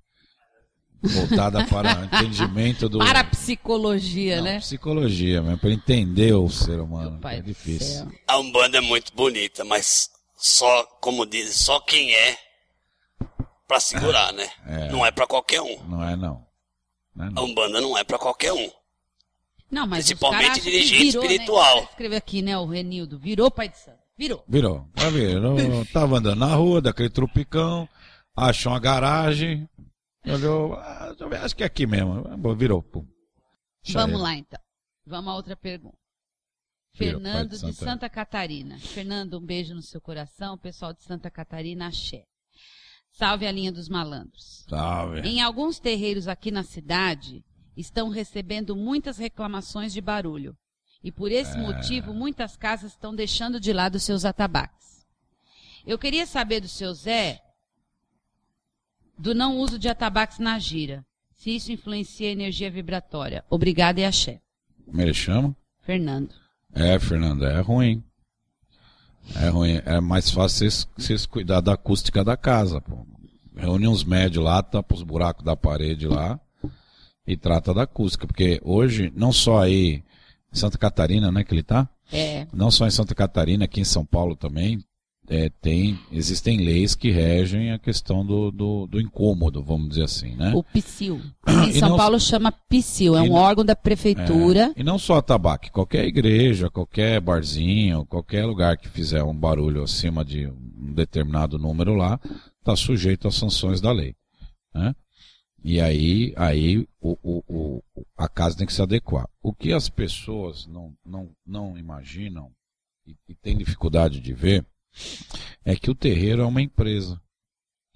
Voltada 1.01 1.65
para 1.65 2.01
o 2.01 2.03
entendimento 2.05 2.89
do... 2.89 2.99
Para 2.99 3.21
a 3.21 3.23
psicologia, 3.23 4.37
Não, 4.37 4.43
né? 4.43 4.59
psicologia 4.59 5.41
mesmo, 5.41 5.57
para 5.57 5.71
entender 5.71 6.33
o 6.33 6.49
ser 6.49 6.79
humano. 6.79 7.19
É 7.23 7.41
difícil. 7.41 7.99
céu. 7.99 8.07
A 8.27 8.37
Umbanda 8.37 8.77
é 8.77 8.81
muito 8.81 9.13
bonita, 9.13 9.63
mas 9.63 10.09
só, 10.37 10.83
como 11.01 11.25
dizem, 11.25 11.53
só 11.53 11.79
quem 11.79 12.13
é 12.13 12.37
pra 13.67 13.79
segurar, 13.79 14.33
né? 14.33 14.49
Não 14.91 15.05
é 15.05 15.11
pra 15.11 15.25
qualquer 15.25 15.61
um. 15.61 15.83
Não 15.87 16.03
é 16.03 16.15
não. 16.15 16.45
Não 17.15 17.25
é 17.25 17.27
A 17.27 17.31
não. 17.31 17.45
Umbanda 17.45 17.79
não 17.81 17.97
é 17.97 18.03
pra 18.03 18.17
qualquer 18.17 18.51
um. 18.51 18.69
Não, 19.71 19.85
mas 19.85 20.05
Principalmente 20.07 20.61
dirigente 20.61 21.03
virou, 21.11 21.23
espiritual. 21.23 21.75
Né? 21.81 21.87
Escreveu 21.91 22.17
aqui, 22.17 22.41
né, 22.41 22.57
o 22.57 22.65
Renildo. 22.65 23.19
Virou 23.19 23.51
pai 23.51 23.69
de 23.69 23.77
santo. 23.77 23.99
Virou. 24.17 24.43
Virou. 24.47 24.85
Vai 24.95 25.11
ver. 25.11 25.37
Eu 25.37 25.85
tava 25.93 26.17
andando 26.17 26.39
na 26.39 26.53
rua, 26.55 26.81
daquele 26.81 27.09
tropicão, 27.09 27.87
achou 28.35 28.71
uma 28.73 28.79
garagem, 28.79 29.69
olhou, 30.25 30.73
ah, 30.73 31.15
acho 31.43 31.55
que 31.55 31.63
é 31.63 31.65
aqui 31.65 31.85
mesmo. 31.87 32.27
Ah, 32.27 32.37
bom, 32.37 32.55
Virou. 32.55 32.81
Pum. 32.83 33.05
Vamos 33.91 34.19
lá, 34.21 34.35
então. 34.35 34.59
Vamos 35.05 35.31
a 35.31 35.35
outra 35.35 35.55
pergunta. 35.55 35.97
Virou, 36.93 37.21
Fernando 37.21 37.49
de 37.51 37.55
de 37.55 37.73
Santa. 37.73 37.73
Santa 37.73 38.09
Catarina. 38.09 38.77
Fernando, 38.79 39.37
um 39.39 39.45
beijo 39.45 39.73
no 39.73 39.81
seu 39.81 40.01
coração. 40.01 40.57
Pessoal 40.57 40.93
de 40.93 41.03
Santa 41.03 41.29
Catarina, 41.29 41.87
axé. 41.87 42.25
Salve 43.11 43.47
a 43.47 43.51
linha 43.51 43.71
dos 43.71 43.89
malandros. 43.89 44.65
Salve. 44.67 45.21
Em 45.21 45.41
alguns 45.41 45.79
terreiros 45.79 46.27
aqui 46.27 46.51
na 46.51 46.63
cidade, 46.63 47.43
estão 47.75 48.09
recebendo 48.09 48.75
muitas 48.75 49.17
reclamações 49.17 49.93
de 49.93 50.01
barulho. 50.01 50.55
E 51.03 51.11
por 51.11 51.31
esse 51.31 51.57
É. 51.57 51.61
motivo, 51.61 52.13
muitas 52.13 52.57
casas 52.57 52.91
estão 52.91 53.15
deixando 53.15 53.59
de 53.59 53.71
lado 53.71 53.99
seus 53.99 54.25
atabaques. 54.25 55.05
Eu 55.85 55.97
queria 55.97 56.25
saber 56.25 56.59
do 56.59 56.67
seu 56.67 56.93
Zé 56.93 57.39
do 59.19 59.35
não 59.35 59.57
uso 59.57 59.77
de 59.77 59.89
atabaques 59.89 60.39
na 60.39 60.57
gira. 60.57 61.05
Se 61.35 61.55
isso 61.55 61.71
influencia 61.71 62.29
a 62.29 62.31
energia 62.31 62.71
vibratória. 62.71 63.43
Obrigada 63.49 63.99
e 63.99 64.05
axé. 64.05 64.41
Como 64.85 65.01
ele 65.01 65.13
chama? 65.13 65.55
Fernando. 65.81 66.33
É, 66.73 66.97
Fernando, 66.99 67.45
é 67.45 67.59
ruim. 67.59 68.03
É 69.35 69.49
ruim. 69.49 69.81
É 69.85 69.99
mais 69.99 70.29
fácil 70.29 70.69
vocês, 70.97 71.25
cuidar 71.25 71.61
da 71.61 71.73
acústica 71.73 72.23
da 72.23 72.35
casa, 72.35 72.81
pô. 72.81 73.05
Reúne 73.55 73.87
uns 73.87 74.03
médios 74.03 74.43
lá, 74.43 74.63
tapa 74.63 74.95
os 74.95 75.03
buracos 75.03 75.43
da 75.43 75.55
parede 75.55 76.07
lá 76.07 76.39
e 77.27 77.35
trata 77.35 77.73
da 77.73 77.83
acústica. 77.83 78.25
Porque 78.25 78.59
hoje, 78.63 79.11
não 79.15 79.33
só 79.33 79.63
aí 79.63 80.03
em 80.51 80.55
Santa 80.55 80.77
Catarina, 80.77 81.31
né, 81.31 81.43
que 81.43 81.53
ele 81.53 81.63
tá? 81.63 81.89
É. 82.11 82.47
Não 82.53 82.71
só 82.71 82.87
em 82.87 82.91
Santa 82.91 83.13
Catarina, 83.13 83.65
aqui 83.65 83.81
em 83.81 83.85
São 83.85 84.05
Paulo 84.05 84.35
também, 84.35 84.83
é, 85.29 85.47
tem, 85.61 85.97
existem 86.11 86.57
leis 86.57 86.95
que 86.95 87.11
regem 87.11 87.71
a 87.71 87.77
questão 87.77 88.25
do, 88.25 88.49
do, 88.49 88.87
do 88.87 88.99
incômodo, 88.99 89.63
vamos 89.63 89.89
dizer 89.89 90.03
assim, 90.05 90.35
né? 90.35 90.51
O 90.55 90.63
PSIL. 90.63 91.21
Em 91.47 91.71
São 91.73 91.89
não- 91.89 91.97
Paulo 91.97 92.19
chama 92.19 92.51
PSIL. 92.51 93.15
É 93.15 93.21
um 93.21 93.27
não- 93.27 93.35
órgão 93.35 93.63
da 93.63 93.75
prefeitura. 93.75 94.73
É, 94.75 94.81
e 94.81 94.83
não 94.83 94.97
só 94.97 95.17
a 95.17 95.21
tabaco, 95.21 95.71
qualquer 95.71 96.05
igreja, 96.05 96.69
qualquer 96.69 97.21
barzinho, 97.21 98.05
qualquer 98.07 98.43
lugar 98.45 98.75
que 98.77 98.89
fizer 98.89 99.23
um 99.23 99.35
barulho 99.35 99.83
acima 99.83 100.25
de 100.25 100.47
um 100.47 100.93
determinado 100.93 101.59
número 101.59 101.93
lá, 101.93 102.19
está 102.59 102.75
sujeito 102.75 103.27
às 103.27 103.35
sanções 103.35 103.79
da 103.79 103.91
lei. 103.91 104.15
Né? 104.73 104.95
E 105.63 105.79
aí, 105.79 106.33
aí 106.37 106.87
o, 106.99 107.17
o, 107.21 107.43
o- 107.95 108.05
a 108.17 108.27
casa 108.27 108.57
tem 108.57 108.65
que 108.65 108.73
se 108.73 108.81
adequar. 108.81 109.27
O 109.43 109.53
que 109.53 109.73
as 109.73 109.89
pessoas 109.89 110.65
não, 110.65 110.93
não, 111.05 111.29
não 111.45 111.77
imaginam 111.77 112.49
e, 113.05 113.15
e 113.27 113.35
têm 113.35 113.55
dificuldade 113.57 114.19
de 114.19 114.33
ver 114.33 114.65
é 115.63 115.75
que 115.75 115.89
o 115.89 115.95
terreiro 115.95 116.41
é 116.41 116.45
uma 116.45 116.61
empresa. 116.61 117.19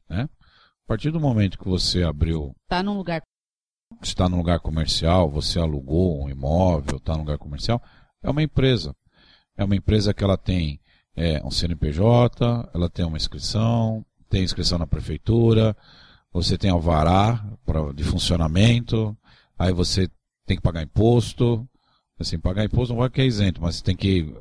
Né? 0.09 0.23
A 0.23 0.87
partir 0.87 1.11
do 1.11 1.19
momento 1.19 1.57
que 1.57 1.67
você 1.67 2.03
abriu. 2.03 2.55
Está 2.63 2.83
num 2.83 2.97
lugar. 2.97 3.21
Está 4.01 4.27
num 4.27 4.37
lugar 4.37 4.59
comercial, 4.59 5.29
você 5.29 5.59
alugou 5.59 6.23
um 6.23 6.29
imóvel, 6.29 6.97
está 6.97 7.13
num 7.13 7.19
lugar 7.19 7.37
comercial, 7.37 7.81
é 8.21 8.29
uma 8.29 8.41
empresa. 8.41 8.95
É 9.55 9.63
uma 9.63 9.75
empresa 9.75 10.13
que 10.13 10.23
ela 10.23 10.37
tem 10.37 10.79
é, 11.15 11.43
um 11.43 11.51
CNPJ, 11.51 12.69
ela 12.73 12.89
tem 12.89 13.05
uma 13.05 13.17
inscrição, 13.17 14.03
tem 14.29 14.43
inscrição 14.43 14.79
na 14.79 14.87
prefeitura, 14.87 15.77
você 16.31 16.57
tem 16.57 16.71
alvará 16.71 17.45
pra, 17.63 17.93
de 17.93 18.03
funcionamento, 18.03 19.15
aí 19.57 19.71
você 19.71 20.09
tem 20.45 20.57
que 20.57 20.63
pagar 20.63 20.81
imposto. 20.81 21.67
Assim, 22.19 22.39
pagar 22.39 22.63
imposto 22.63 22.93
não 22.93 23.01
vai 23.01 23.09
que 23.09 23.21
é 23.21 23.25
isento, 23.25 23.61
mas 23.61 23.75
você 23.75 23.83
tem 23.83 23.95
que 23.95 24.35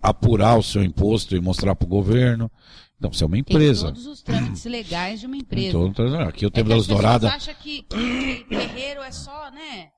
apurar 0.00 0.56
o 0.56 0.62
seu 0.62 0.82
imposto 0.82 1.36
e 1.36 1.40
mostrar 1.40 1.74
para 1.74 1.86
o 1.86 1.88
governo. 1.88 2.50
Então, 2.98 3.12
você 3.12 3.24
é 3.24 3.26
uma 3.26 3.38
empresa. 3.38 3.86
Tem 3.86 3.94
todos 3.94 4.06
os 4.06 4.22
trâmites 4.22 4.64
legais 4.64 5.20
de 5.20 5.26
uma 5.26 5.36
empresa. 5.36 5.72
Todo, 5.72 6.16
aqui 6.18 6.46
o 6.46 6.50
Tempo 6.50 6.68
é 6.68 6.70
da 6.70 6.76
Luz 6.76 6.86
Dourada. 6.86 7.28
acha 7.28 7.52
que, 7.52 7.82
que 7.82 8.46
terreiro 8.48 9.02
é 9.02 9.12
só, 9.12 9.50
né? 9.50 9.90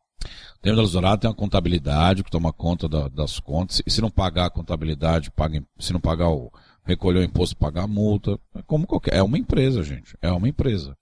O 0.57 0.61
Tempo 0.61 0.77
da 0.77 0.83
Luz 0.83 0.93
Dourada 0.93 1.19
tem 1.19 1.31
uma 1.31 1.37
contabilidade 1.37 2.25
que 2.25 2.31
toma 2.31 2.53
conta 2.53 2.89
da, 2.89 3.09
das 3.09 3.39
contas. 3.39 3.81
E 3.87 3.91
se 3.91 4.01
não 4.01 4.11
pagar 4.11 4.47
a 4.47 4.51
contabilidade, 4.51 5.31
paga, 5.31 5.63
se 5.79 5.93
não 5.93 6.01
pagar 6.01 6.29
o. 6.29 6.53
recolher 6.85 7.21
o 7.21 7.25
imposto, 7.25 7.57
pagar 7.57 7.85
a 7.85 7.89
multa. 7.89 8.39
É 8.57 8.63
como 8.63 8.87
qualquer. 8.87 9.15
É 9.15 9.23
uma 9.23 9.39
empresa, 9.39 9.85
gente. 9.85 10.17
É 10.21 10.33
uma 10.33 10.49
empresa. 10.49 10.97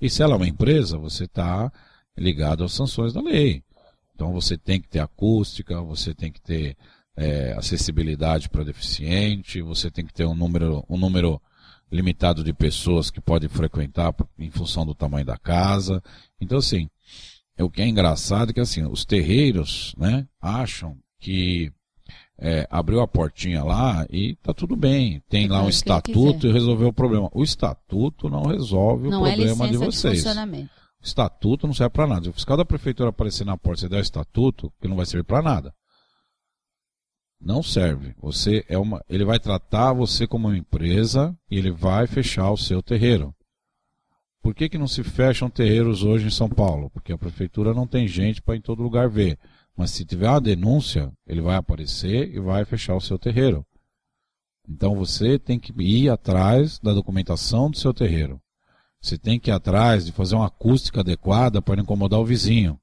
E 0.00 0.10
se 0.10 0.22
ela 0.22 0.34
é 0.34 0.36
uma 0.36 0.48
empresa, 0.48 0.98
você 0.98 1.24
está 1.24 1.72
ligado 2.16 2.62
às 2.62 2.72
sanções 2.72 3.14
da 3.14 3.22
lei. 3.22 3.62
Então 4.14 4.32
você 4.32 4.58
tem 4.58 4.80
que 4.80 4.88
ter 4.88 4.98
acústica, 4.98 5.80
você 5.80 6.12
tem 6.12 6.30
que 6.30 6.40
ter 6.40 6.76
é, 7.18 7.52
acessibilidade 7.58 8.48
para 8.48 8.62
deficiente, 8.62 9.60
você 9.60 9.90
tem 9.90 10.06
que 10.06 10.14
ter 10.14 10.24
um 10.24 10.34
número, 10.34 10.84
um 10.88 10.96
número 10.96 11.42
limitado 11.90 12.44
de 12.44 12.52
pessoas 12.52 13.10
que 13.10 13.20
podem 13.20 13.48
frequentar 13.48 14.14
em 14.38 14.50
função 14.50 14.86
do 14.86 14.94
tamanho 14.94 15.26
da 15.26 15.36
casa. 15.36 16.00
Então, 16.40 16.58
assim, 16.58 16.88
o 17.58 17.68
que 17.68 17.82
é 17.82 17.88
engraçado 17.88 18.50
é 18.50 18.52
que 18.52 18.60
assim, 18.60 18.84
os 18.84 19.04
terreiros, 19.04 19.94
né, 19.98 20.28
acham 20.40 20.96
que 21.18 21.72
é, 22.38 22.68
abriu 22.70 23.00
a 23.00 23.08
portinha 23.08 23.64
lá 23.64 24.06
e 24.10 24.36
tá 24.36 24.54
tudo 24.54 24.76
bem. 24.76 25.20
Tem 25.28 25.48
lá 25.48 25.60
um 25.62 25.68
estatuto 25.68 26.46
e 26.46 26.52
resolveu 26.52 26.88
o 26.88 26.92
problema. 26.92 27.28
O 27.32 27.42
estatuto 27.42 28.28
não 28.28 28.44
resolve 28.44 29.08
não 29.08 29.22
o 29.22 29.26
é 29.26 29.34
problema 29.34 29.66
é 29.66 29.70
de 29.70 29.76
vocês. 29.76 30.22
De 30.22 30.28
o 30.30 31.04
estatuto 31.04 31.66
não 31.66 31.74
serve 31.74 31.90
para 31.90 32.06
nada. 32.06 32.22
Se 32.22 32.28
o 32.28 32.32
fiscal 32.32 32.56
da 32.56 32.64
prefeitura 32.64 33.10
aparecer 33.10 33.44
na 33.44 33.56
porta 33.56 33.86
e 33.86 33.88
der 33.88 33.98
o 33.98 34.00
estatuto, 34.00 34.72
que 34.80 34.86
não 34.86 34.96
vai 34.96 35.06
servir 35.06 35.24
para 35.24 35.42
nada. 35.42 35.74
Não 37.40 37.62
serve. 37.62 38.14
Você 38.20 38.64
é 38.68 38.76
uma, 38.76 39.04
ele 39.08 39.24
vai 39.24 39.38
tratar 39.38 39.92
você 39.92 40.26
como 40.26 40.48
uma 40.48 40.58
empresa 40.58 41.36
e 41.50 41.56
ele 41.56 41.70
vai 41.70 42.06
fechar 42.06 42.50
o 42.50 42.56
seu 42.56 42.82
terreiro. 42.82 43.34
Por 44.42 44.54
que, 44.54 44.68
que 44.68 44.78
não 44.78 44.88
se 44.88 45.02
fecham 45.02 45.50
terreiros 45.50 46.02
hoje 46.02 46.26
em 46.26 46.30
São 46.30 46.48
Paulo? 46.48 46.90
Porque 46.90 47.12
a 47.12 47.18
prefeitura 47.18 47.74
não 47.74 47.86
tem 47.86 48.08
gente 48.08 48.40
para 48.42 48.56
em 48.56 48.60
todo 48.60 48.82
lugar 48.82 49.08
ver. 49.08 49.38
Mas 49.76 49.90
se 49.92 50.04
tiver 50.04 50.28
uma 50.28 50.40
denúncia, 50.40 51.12
ele 51.26 51.40
vai 51.40 51.56
aparecer 51.56 52.34
e 52.34 52.40
vai 52.40 52.64
fechar 52.64 52.96
o 52.96 53.00
seu 53.00 53.18
terreiro. 53.18 53.64
Então 54.68 54.96
você 54.96 55.38
tem 55.38 55.58
que 55.58 55.72
ir 55.80 56.10
atrás 56.10 56.78
da 56.78 56.92
documentação 56.92 57.70
do 57.70 57.78
seu 57.78 57.94
terreiro. 57.94 58.40
Você 59.00 59.16
tem 59.16 59.38
que 59.38 59.50
ir 59.50 59.52
atrás 59.52 60.04
de 60.04 60.12
fazer 60.12 60.34
uma 60.34 60.46
acústica 60.46 61.00
adequada 61.00 61.62
para 61.62 61.76
não 61.76 61.84
incomodar 61.84 62.18
o 62.18 62.24
vizinho. 62.24 62.78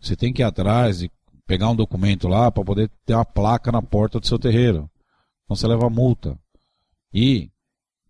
Você 0.00 0.14
tem 0.14 0.32
que 0.32 0.42
ir 0.42 0.44
atrás 0.44 0.98
de 0.98 1.10
pegar 1.48 1.70
um 1.70 1.74
documento 1.74 2.28
lá 2.28 2.52
para 2.52 2.62
poder 2.62 2.90
ter 3.06 3.14
uma 3.14 3.24
placa 3.24 3.72
na 3.72 3.80
porta 3.80 4.20
do 4.20 4.26
seu 4.26 4.38
terreiro. 4.38 4.88
Então 5.44 5.56
você 5.56 5.66
leva 5.66 5.88
multa. 5.88 6.38
E, 7.12 7.50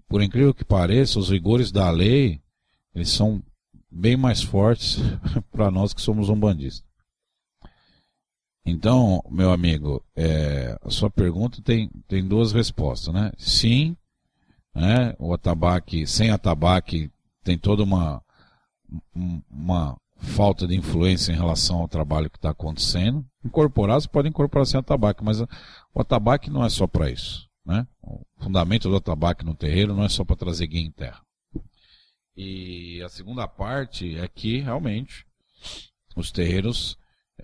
por 0.08 0.20
incrível 0.20 0.52
que 0.52 0.64
pareça, 0.64 1.20
os 1.20 1.30
rigores 1.30 1.70
da 1.70 1.88
lei, 1.88 2.42
eles 2.92 3.10
são 3.10 3.40
bem 3.88 4.16
mais 4.16 4.42
fortes 4.42 4.98
para 5.52 5.70
nós 5.70 5.94
que 5.94 6.02
somos 6.02 6.28
umbandistas. 6.28 6.84
Então, 8.66 9.22
meu 9.30 9.52
amigo, 9.52 10.04
é, 10.16 10.76
a 10.82 10.90
sua 10.90 11.08
pergunta 11.08 11.62
tem, 11.62 11.88
tem 12.08 12.26
duas 12.26 12.52
respostas, 12.52 13.14
né? 13.14 13.30
Sim, 13.38 13.96
né? 14.74 15.14
o 15.16 15.32
atabaque, 15.32 16.08
sem 16.08 16.30
atabaque, 16.30 17.08
tem 17.44 17.56
toda 17.56 17.84
uma, 17.84 18.20
uma 19.48 19.96
falta 20.18 20.66
de 20.66 20.76
influência 20.76 21.32
em 21.32 21.36
relação 21.36 21.78
ao 21.78 21.88
trabalho 21.88 22.30
que 22.30 22.38
está 22.38 22.50
acontecendo. 22.50 23.24
Incorporar, 23.44 24.00
você 24.00 24.08
pode 24.08 24.28
incorporar 24.28 24.66
sem 24.66 24.78
atabaque, 24.78 25.24
mas 25.24 25.40
o 25.40 25.48
atabaque 25.94 26.50
não 26.50 26.64
é 26.64 26.68
só 26.68 26.86
para 26.86 27.10
isso. 27.10 27.48
Né? 27.64 27.86
O 28.02 28.24
fundamento 28.38 28.88
do 28.88 28.96
atabaque 28.96 29.44
no 29.44 29.54
terreiro 29.54 29.94
não 29.94 30.04
é 30.04 30.08
só 30.08 30.24
para 30.24 30.36
trazer 30.36 30.66
guia 30.66 30.82
em 30.82 30.90
terra. 30.90 31.20
E 32.36 33.02
a 33.02 33.08
segunda 33.08 33.46
parte 33.48 34.16
é 34.16 34.28
que 34.28 34.58
realmente 34.58 35.26
os 36.14 36.30
terreiros 36.30 36.96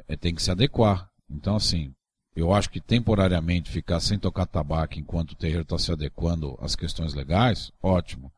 é, 0.08 0.16
têm 0.16 0.34
que 0.34 0.42
se 0.42 0.50
adequar. 0.50 1.10
Então, 1.28 1.56
assim, 1.56 1.92
eu 2.34 2.52
acho 2.52 2.70
que 2.70 2.80
temporariamente 2.80 3.70
ficar 3.70 4.00
sem 4.00 4.18
tocar 4.18 4.46
tabaco 4.46 4.98
enquanto 4.98 5.32
o 5.32 5.36
terreiro 5.36 5.62
está 5.62 5.78
se 5.78 5.92
adequando 5.92 6.56
às 6.60 6.74
questões 6.74 7.14
legais, 7.14 7.72
ótimo. 7.82 8.32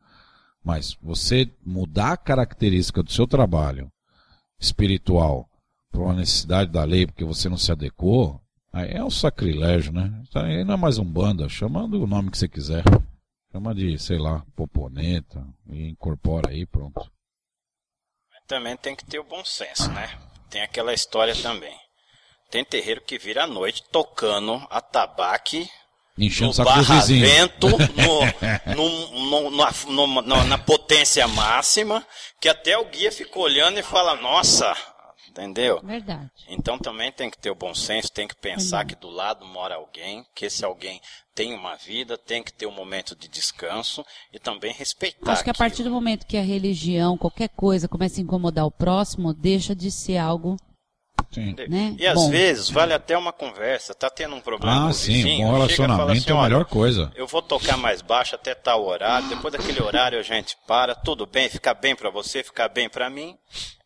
Mas 0.63 0.97
você 1.01 1.51
mudar 1.65 2.13
a 2.13 2.17
característica 2.17 3.01
do 3.01 3.11
seu 3.11 3.25
trabalho 3.27 3.91
espiritual 4.59 5.49
por 5.91 6.01
uma 6.01 6.13
necessidade 6.13 6.71
da 6.71 6.83
lei, 6.83 7.05
porque 7.05 7.23
você 7.23 7.49
não 7.49 7.57
se 7.57 7.71
adequou, 7.71 8.41
aí 8.71 8.91
é 8.91 9.03
um 9.03 9.09
sacrilégio, 9.09 9.91
né? 9.91 10.23
Aí 10.35 10.63
não 10.63 10.73
é 10.73 10.77
mais 10.77 10.97
um 10.97 11.05
banda, 11.05 11.49
chama 11.49 11.87
do 11.87 12.05
nome 12.05 12.31
que 12.31 12.37
você 12.37 12.47
quiser. 12.47 12.83
Chama 13.51 13.73
de, 13.73 13.97
sei 13.97 14.17
lá, 14.17 14.45
poponeta, 14.55 15.43
e 15.69 15.87
incorpora 15.89 16.51
aí, 16.51 16.65
pronto. 16.65 17.09
Também 18.45 18.77
tem 18.77 18.95
que 18.95 19.05
ter 19.05 19.19
o 19.19 19.23
bom 19.23 19.43
senso, 19.43 19.91
né? 19.91 20.07
Tem 20.49 20.61
aquela 20.61 20.93
história 20.93 21.35
também. 21.35 21.75
Tem 22.49 22.63
terreiro 22.63 23.01
que 23.01 23.17
vira 23.17 23.43
à 23.43 23.47
noite 23.47 23.83
tocando 23.91 24.55
atabaque 24.69 25.69
Enchendo 26.17 26.57
no 26.57 26.63
barravento, 26.63 27.67
no, 28.75 29.15
no, 29.21 29.51
no, 29.87 30.21
na, 30.23 30.43
na, 30.45 30.57
potência 30.57 31.27
máxima, 31.27 32.05
que 32.41 32.49
até 32.49 32.77
o 32.77 32.85
guia 32.85 33.11
fica 33.11 33.37
olhando 33.37 33.79
e 33.79 33.83
fala, 33.83 34.15
nossa, 34.15 34.75
entendeu? 35.29 35.79
Verdade. 35.83 36.29
Então 36.49 36.79
também 36.79 37.11
tem 37.11 37.29
que 37.29 37.37
ter 37.37 37.51
o 37.51 37.55
bom 37.55 37.73
senso, 37.73 38.11
tem 38.11 38.27
que 38.27 38.35
pensar 38.35 38.77
Verdade. 38.77 38.95
que 38.95 39.01
do 39.01 39.09
lado 39.09 39.45
mora 39.45 39.75
alguém, 39.75 40.25
que 40.33 40.45
esse 40.45 40.65
alguém 40.65 40.99
tem 41.35 41.53
uma 41.53 41.75
vida, 41.75 42.17
tem 42.17 42.41
que 42.41 42.51
ter 42.51 42.65
um 42.65 42.71
momento 42.71 43.15
de 43.15 43.27
descanso 43.27 44.03
e 44.33 44.39
também 44.39 44.73
respeitar. 44.73 45.33
Acho 45.33 45.43
que 45.43 45.51
a 45.51 45.53
partir 45.53 45.83
do 45.83 45.91
momento 45.91 46.25
que 46.25 46.35
a 46.35 46.41
religião, 46.41 47.15
qualquer 47.15 47.49
coisa, 47.49 47.87
começa 47.87 48.19
a 48.19 48.23
incomodar 48.23 48.65
o 48.65 48.71
próximo, 48.71 49.33
deixa 49.33 49.75
de 49.75 49.91
ser 49.91 50.17
algo 50.17 50.57
Sim. 51.31 51.55
Né? 51.69 51.95
E 51.99 52.07
às 52.07 52.15
bom. 52.15 52.29
vezes 52.29 52.69
vale 52.69 52.93
até 52.93 53.17
uma 53.17 53.31
conversa. 53.31 53.93
Tá 53.93 54.09
tendo 54.09 54.35
um 54.35 54.41
problema 54.41 54.89
ah, 54.89 54.93
sim, 54.93 55.13
vizinho, 55.13 55.47
bom 55.47 55.53
relacionamento 55.53 56.11
assim, 56.11 56.31
é 56.31 56.33
a 56.33 56.41
melhor 56.41 56.65
coisa. 56.65 57.11
Eu 57.15 57.27
vou 57.27 57.41
tocar 57.41 57.77
mais 57.77 58.01
baixo 58.01 58.35
até 58.35 58.55
tal 58.55 58.85
horário. 58.85 59.29
Depois 59.29 59.53
daquele 59.53 59.81
horário 59.81 60.19
a 60.19 60.23
gente 60.23 60.57
para. 60.67 60.95
Tudo 60.95 61.25
bem, 61.25 61.49
fica 61.49 61.73
bem 61.73 61.95
para 61.95 62.09
você, 62.09 62.43
fica 62.43 62.67
bem 62.67 62.89
para 62.89 63.09
mim. 63.09 63.37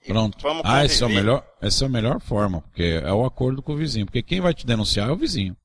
Pronto. 0.05 0.37
Vamos 0.41 0.63
ah, 0.65 0.85
esse 0.85 1.03
é 1.03 1.05
o 1.05 1.09
melhor, 1.09 1.45
essa 1.61 1.85
é 1.85 1.87
a 1.87 1.89
melhor 1.89 2.19
forma, 2.19 2.61
porque 2.61 3.01
é 3.03 3.11
o 3.11 3.25
acordo 3.25 3.61
com 3.61 3.73
o 3.73 3.77
vizinho. 3.77 4.05
Porque 4.05 4.23
quem 4.23 4.41
vai 4.41 4.53
te 4.53 4.65
denunciar 4.65 5.09
é 5.09 5.11
o 5.11 5.17
vizinho. 5.17 5.55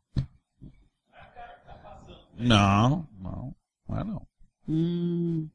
Não, 2.38 3.06
não, 3.18 3.54
não 3.88 3.98
é 3.98 4.04
não. 4.04 4.22
Hum. 4.68 5.48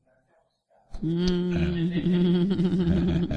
Hum. 1.04 1.52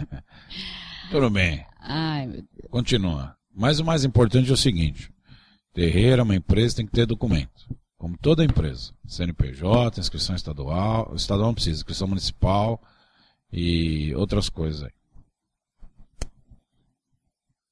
É. 0.01 1.11
Tudo 1.11 1.31
bem. 1.31 1.65
Ai, 1.81 2.45
Continua. 2.75 3.37
Mas 3.55 3.79
o 3.79 3.85
mais 3.85 4.05
importante 4.05 4.51
é 4.51 4.53
o 4.53 4.57
seguinte: 4.57 5.09
terreiro 5.73 6.23
é 6.23 6.25
uma 6.25 6.35
empresa, 6.35 6.75
tem 6.75 6.85
que 6.85 6.91
ter 6.91 7.07
documento. 7.07 7.73
Como 7.97 8.19
toda 8.19 8.45
empresa. 8.45 8.93
CNPJ, 9.07 10.01
inscrição 10.01 10.35
estadual, 10.35 11.15
estadual 11.15 11.47
não 11.47 11.55
precisa, 11.55 11.79
inscrição 11.79 12.09
municipal 12.09 12.83
e 13.53 14.13
outras 14.17 14.49
coisas 14.49 14.83
aí. 14.83 14.91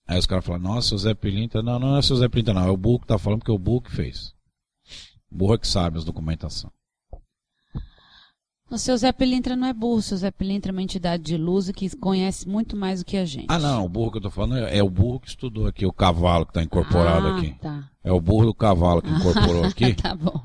Aí 0.06 0.20
os 0.20 0.26
caras 0.26 0.44
falam, 0.44 0.62
nossa, 0.62 0.94
o 0.94 0.98
Zé 0.98 1.14
Pilinta. 1.14 1.60
Não, 1.60 1.80
não 1.80 1.96
é 1.96 1.98
o 1.98 2.02
Zé 2.02 2.28
Pilinta, 2.28 2.54
não. 2.54 2.64
É 2.64 2.70
o 2.70 2.76
burro 2.76 3.00
que 3.00 3.08
tá 3.08 3.18
falando 3.18 3.40
porque 3.40 3.50
o 3.50 3.58
burro 3.58 3.82
que 3.82 3.90
fez. 3.90 4.32
O 5.28 5.36
burro 5.36 5.54
é 5.54 5.58
que 5.58 5.66
sabe 5.66 5.98
as 5.98 6.04
documentação. 6.04 6.72
O 8.72 8.78
seu 8.78 8.96
Zé 8.96 9.12
Pilintra 9.12 9.54
não 9.54 9.68
é 9.68 9.72
burro, 9.74 9.96
o 9.96 10.02
seu 10.02 10.16
Zé 10.16 10.30
Pilintra 10.30 10.70
é 10.70 10.72
uma 10.72 10.80
entidade 10.80 11.22
de 11.22 11.36
luz 11.36 11.70
que 11.72 11.94
conhece 11.94 12.48
muito 12.48 12.74
mais 12.74 13.00
do 13.00 13.04
que 13.04 13.18
a 13.18 13.26
gente. 13.26 13.44
Ah, 13.50 13.58
não, 13.58 13.84
o 13.84 13.88
burro 13.88 14.12
que 14.12 14.16
eu 14.16 14.22
tô 14.22 14.30
falando 14.30 14.64
é, 14.64 14.78
é 14.78 14.82
o 14.82 14.88
burro 14.88 15.20
que 15.20 15.28
estudou 15.28 15.66
aqui, 15.66 15.84
o 15.84 15.92
cavalo 15.92 16.46
que 16.46 16.52
está 16.52 16.62
incorporado 16.62 17.26
ah, 17.26 17.36
aqui. 17.36 17.54
Tá. 17.60 17.90
É 18.02 18.10
o 18.10 18.18
burro 18.18 18.46
do 18.46 18.54
cavalo 18.54 19.02
que 19.02 19.10
incorporou 19.12 19.64
aqui. 19.64 19.92
tá 19.92 20.14
bom. 20.14 20.40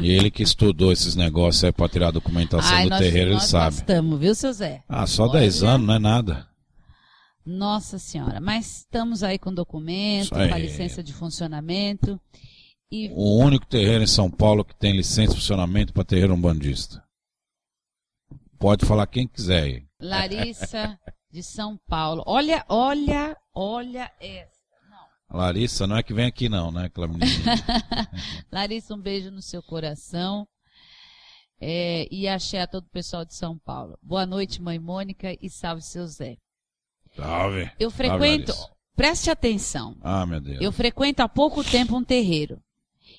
E 0.00 0.10
ele 0.10 0.30
que 0.30 0.42
estudou 0.42 0.90
esses 0.90 1.14
negócios 1.14 1.62
aí 1.62 1.70
para 1.70 1.90
tirar 1.90 2.08
a 2.08 2.12
documentação 2.12 2.74
Ai, 2.74 2.84
do 2.84 2.88
nós, 2.88 3.00
terreiro, 3.00 3.32
nós 3.32 3.42
ele 3.42 3.50
sabe. 3.50 3.76
estamos, 3.76 4.18
viu, 4.18 4.34
seu 4.34 4.52
Zé? 4.54 4.82
Ah, 4.88 5.06
só 5.06 5.24
Olha. 5.24 5.40
10 5.40 5.62
anos, 5.64 5.86
não 5.86 5.94
é 5.94 5.98
nada. 5.98 6.48
Nossa 7.44 7.98
Senhora, 7.98 8.40
mas 8.40 8.78
estamos 8.78 9.22
aí 9.22 9.38
com 9.38 9.52
documento, 9.52 10.30
com 10.30 10.36
a 10.36 10.58
licença 10.58 11.02
de 11.02 11.12
funcionamento. 11.12 12.18
E... 12.90 13.10
O 13.14 13.44
único 13.44 13.66
terreiro 13.66 14.04
em 14.04 14.06
São 14.06 14.30
Paulo 14.30 14.64
que 14.64 14.74
tem 14.74 14.96
licença 14.96 15.34
de 15.34 15.40
funcionamento 15.40 15.92
para 15.92 16.02
terreiro 16.02 16.32
umbandista. 16.32 17.06
Pode 18.58 18.84
falar 18.84 19.06
quem 19.06 19.28
quiser. 19.28 19.84
Larissa 20.00 20.98
de 21.30 21.42
São 21.42 21.78
Paulo. 21.86 22.24
Olha, 22.26 22.64
olha, 22.68 23.36
olha 23.54 24.10
essa. 24.20 24.58
Larissa, 25.30 25.86
não 25.86 25.96
é 25.96 26.02
que 26.02 26.14
vem 26.14 26.24
aqui 26.24 26.48
não, 26.48 26.72
né, 26.72 26.86
aquela 26.86 27.06
Larissa, 28.50 28.94
um 28.94 29.00
beijo 29.00 29.30
no 29.30 29.42
seu 29.42 29.62
coração. 29.62 30.48
É, 31.60 32.08
e 32.10 32.26
axé 32.26 32.62
a 32.62 32.66
todo 32.66 32.84
o 32.84 32.90
pessoal 32.90 33.24
de 33.24 33.34
São 33.34 33.58
Paulo. 33.58 33.98
Boa 34.02 34.24
noite, 34.24 34.62
mãe 34.62 34.78
Mônica, 34.78 35.36
e 35.40 35.50
salve 35.50 35.82
seu 35.82 36.06
Zé. 36.06 36.36
Salve. 37.14 37.70
Eu 37.78 37.90
frequento, 37.90 38.52
salve, 38.52 38.72
preste 38.96 39.30
atenção. 39.30 39.96
Ah, 40.00 40.24
meu 40.24 40.40
Deus. 40.40 40.60
Eu 40.60 40.72
frequento 40.72 41.22
há 41.22 41.28
pouco 41.28 41.62
tempo 41.62 41.96
um 41.96 42.04
terreiro. 42.04 42.60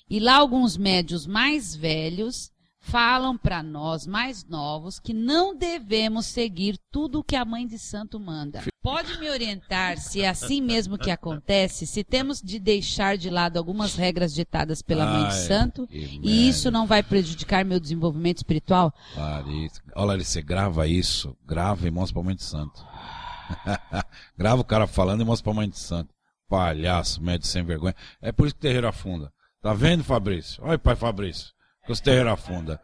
E 0.09 0.19
lá 0.19 0.37
alguns 0.37 0.75
médios 0.77 1.27
mais 1.27 1.75
velhos 1.75 2.51
falam 2.80 3.38
para 3.38 3.61
nós 3.61 4.07
mais 4.07 4.45
novos 4.45 4.99
que 4.99 5.13
não 5.13 5.55
devemos 5.55 6.25
seguir 6.25 6.77
tudo 6.91 7.19
o 7.19 7.23
que 7.23 7.36
a 7.36 7.45
mãe 7.45 7.67
de 7.67 7.77
santo 7.77 8.19
manda. 8.19 8.63
Pode 8.82 9.19
me 9.19 9.30
orientar 9.30 9.97
se 9.97 10.21
é 10.21 10.30
assim 10.30 10.61
mesmo 10.61 10.97
que 10.97 11.11
acontece, 11.11 11.86
se 11.86 12.03
temos 12.03 12.41
de 12.41 12.59
deixar 12.59 13.17
de 13.17 13.30
lado 13.30 13.57
algumas 13.57 13.95
regras 13.95 14.34
ditadas 14.34 14.82
pela 14.82 15.05
Ai, 15.05 15.13
mãe 15.13 15.27
de 15.27 15.36
santo 15.36 15.88
e 15.91 16.47
isso 16.47 16.71
não 16.71 16.88
vai 16.88 17.03
prejudicar 17.03 17.65
meu 17.65 17.80
desenvolvimento 17.80 18.38
espiritual? 18.38 18.93
Olha, 19.95 20.23
você 20.23 20.41
grava 20.41 20.88
isso, 20.88 21.38
grava 21.45 21.88
e 21.88 21.91
mostra 21.91 22.13
pra 22.13 22.23
mãe 22.23 22.36
de 22.36 22.43
santo. 22.43 22.84
grava 24.38 24.61
o 24.61 24.65
cara 24.65 24.88
falando 24.88 25.21
e 25.21 25.25
mostra 25.25 25.43
pra 25.43 25.53
mãe 25.53 25.69
de 25.69 25.77
santo. 25.77 26.13
Palhaço, 26.47 27.21
médio 27.21 27.45
sem 27.45 27.63
vergonha. 27.63 27.95
É 28.21 28.32
por 28.32 28.47
isso 28.47 28.55
que 28.55 28.59
o 28.59 28.61
terreiro 28.61 28.88
afunda. 28.88 29.32
Tá 29.61 29.73
vendo, 29.73 30.03
Fabrício? 30.03 30.63
Olha, 30.63 30.80
pai 30.80 30.95
Fabrício 30.95 31.53
os 31.91 31.99
terreiros 31.99 32.33
afunda. 32.33 32.79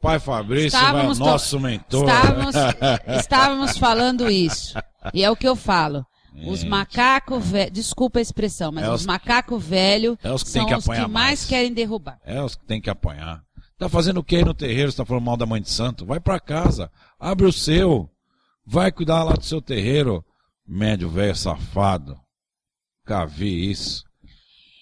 Pai 0.00 0.18
Fabrício 0.18 0.78
é 0.78 1.06
o 1.08 1.14
nosso 1.14 1.58
mentor. 1.58 2.08
Estávamos, 2.08 2.54
estávamos 3.18 3.78
falando 3.78 4.30
isso. 4.30 4.74
E 5.12 5.24
é 5.24 5.30
o 5.30 5.36
que 5.36 5.48
eu 5.48 5.56
falo. 5.56 6.06
Os 6.46 6.62
macacos 6.62 7.44
velhos, 7.44 7.72
desculpa 7.72 8.20
a 8.20 8.22
expressão, 8.22 8.70
mas 8.70 8.84
é 8.84 8.88
os, 8.90 9.00
os 9.00 9.06
macacos 9.06 9.64
velhos 9.64 10.16
é 10.22 10.32
os 10.32 10.44
que 10.44 10.50
são 10.50 10.66
que 10.66 10.74
os 10.74 10.84
que 10.84 10.90
mais, 10.90 11.08
mais, 11.08 11.44
querem 11.44 11.72
derrubar. 11.72 12.20
É 12.24 12.40
os 12.40 12.54
que 12.54 12.64
tem 12.64 12.80
que 12.80 12.88
apanhar. 12.88 13.42
Tá 13.76 13.88
fazendo 13.88 14.18
o 14.18 14.24
que 14.24 14.36
aí 14.36 14.44
no 14.44 14.54
terreiro? 14.54 14.90
Você 14.90 14.98
tá 14.98 15.04
falando 15.04 15.24
mal 15.24 15.36
da 15.36 15.46
mãe 15.46 15.60
de 15.60 15.70
santo? 15.70 16.06
Vai 16.06 16.20
para 16.20 16.38
casa, 16.38 16.90
abre 17.18 17.44
o 17.46 17.52
seu, 17.52 18.08
vai 18.64 18.92
cuidar 18.92 19.24
lá 19.24 19.32
do 19.32 19.44
seu 19.44 19.60
terreiro. 19.60 20.24
Médio 20.66 21.08
velho 21.08 21.34
safado. 21.34 22.16
Nunca 23.00 23.24
vi 23.24 23.70
isso. 23.70 24.04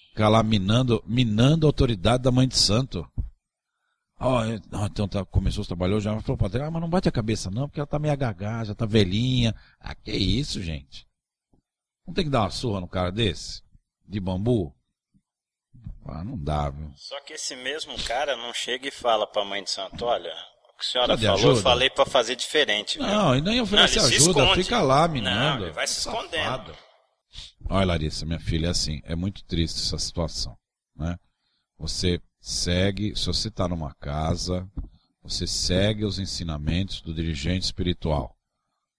Ficar 0.09 0.27
lá 0.27 0.43
minando, 0.43 1.01
minando 1.07 1.65
a 1.65 1.69
autoridade 1.69 2.23
da 2.23 2.31
mãe 2.31 2.47
de 2.47 2.57
santo. 2.57 3.07
Ó, 4.19 4.41
oh, 4.41 4.85
então 4.85 5.07
tá, 5.07 5.23
começou, 5.25 5.63
trabalhou 5.63 5.99
já, 5.99 6.19
falou 6.21 6.37
pra 6.37 6.65
ah, 6.65 6.71
mas 6.71 6.81
não 6.81 6.89
bate 6.89 7.07
a 7.07 7.11
cabeça 7.11 7.51
não, 7.51 7.67
porque 7.67 7.79
ela 7.79 7.85
tá 7.85 7.99
meio 7.99 8.17
gaga, 8.17 8.63
já 8.63 8.73
tá 8.73 8.85
velhinha. 8.85 9.53
Ah, 9.79 9.93
que 9.93 10.11
isso, 10.11 10.61
gente? 10.61 11.07
Não 12.05 12.13
tem 12.13 12.23
que 12.23 12.31
dar 12.31 12.41
uma 12.41 12.49
surra 12.49 12.81
no 12.81 12.87
cara 12.87 13.11
desse? 13.11 13.61
De 14.07 14.19
bambu? 14.19 14.73
Ah, 16.05 16.23
não 16.23 16.37
dá, 16.37 16.69
viu? 16.69 16.89
Só 16.95 17.19
que 17.21 17.33
esse 17.33 17.55
mesmo 17.57 17.95
cara 18.05 18.35
não 18.35 18.53
chega 18.53 18.87
e 18.87 18.91
fala 18.91 19.27
pra 19.27 19.45
mãe 19.45 19.63
de 19.63 19.69
santo, 19.69 20.05
olha, 20.05 20.31
o 20.31 20.77
que 20.77 20.81
a 20.81 20.83
senhora 20.83 21.17
falou, 21.17 21.33
ajuda? 21.35 21.59
eu 21.59 21.61
falei 21.61 21.89
pra 21.89 22.05
fazer 22.05 22.35
diferente. 22.35 22.97
Viu? 22.97 23.05
Não, 23.05 23.35
e 23.35 23.41
nem 23.41 23.61
oferece 23.61 23.97
não, 23.97 24.05
ajuda, 24.05 24.55
fica 24.55 24.81
lá 24.81 25.07
minando. 25.07 25.59
Não, 25.59 25.65
ele 25.65 25.73
vai 25.73 25.85
se 25.85 25.99
escondendo. 25.99 26.75
Olha, 27.69 27.85
Larissa, 27.85 28.25
minha 28.25 28.39
filha, 28.39 28.67
é 28.67 28.69
assim, 28.69 29.01
é 29.03 29.15
muito 29.15 29.43
triste 29.43 29.81
essa 29.81 29.99
situação, 29.99 30.57
né? 30.95 31.17
Você 31.77 32.19
segue, 32.39 33.15
se 33.15 33.25
você 33.25 33.47
está 33.47 33.67
numa 33.67 33.93
casa, 33.95 34.67
você 35.23 35.45
segue 35.45 36.05
os 36.05 36.19
ensinamentos 36.19 37.01
do 37.01 37.13
dirigente 37.13 37.65
espiritual 37.65 38.35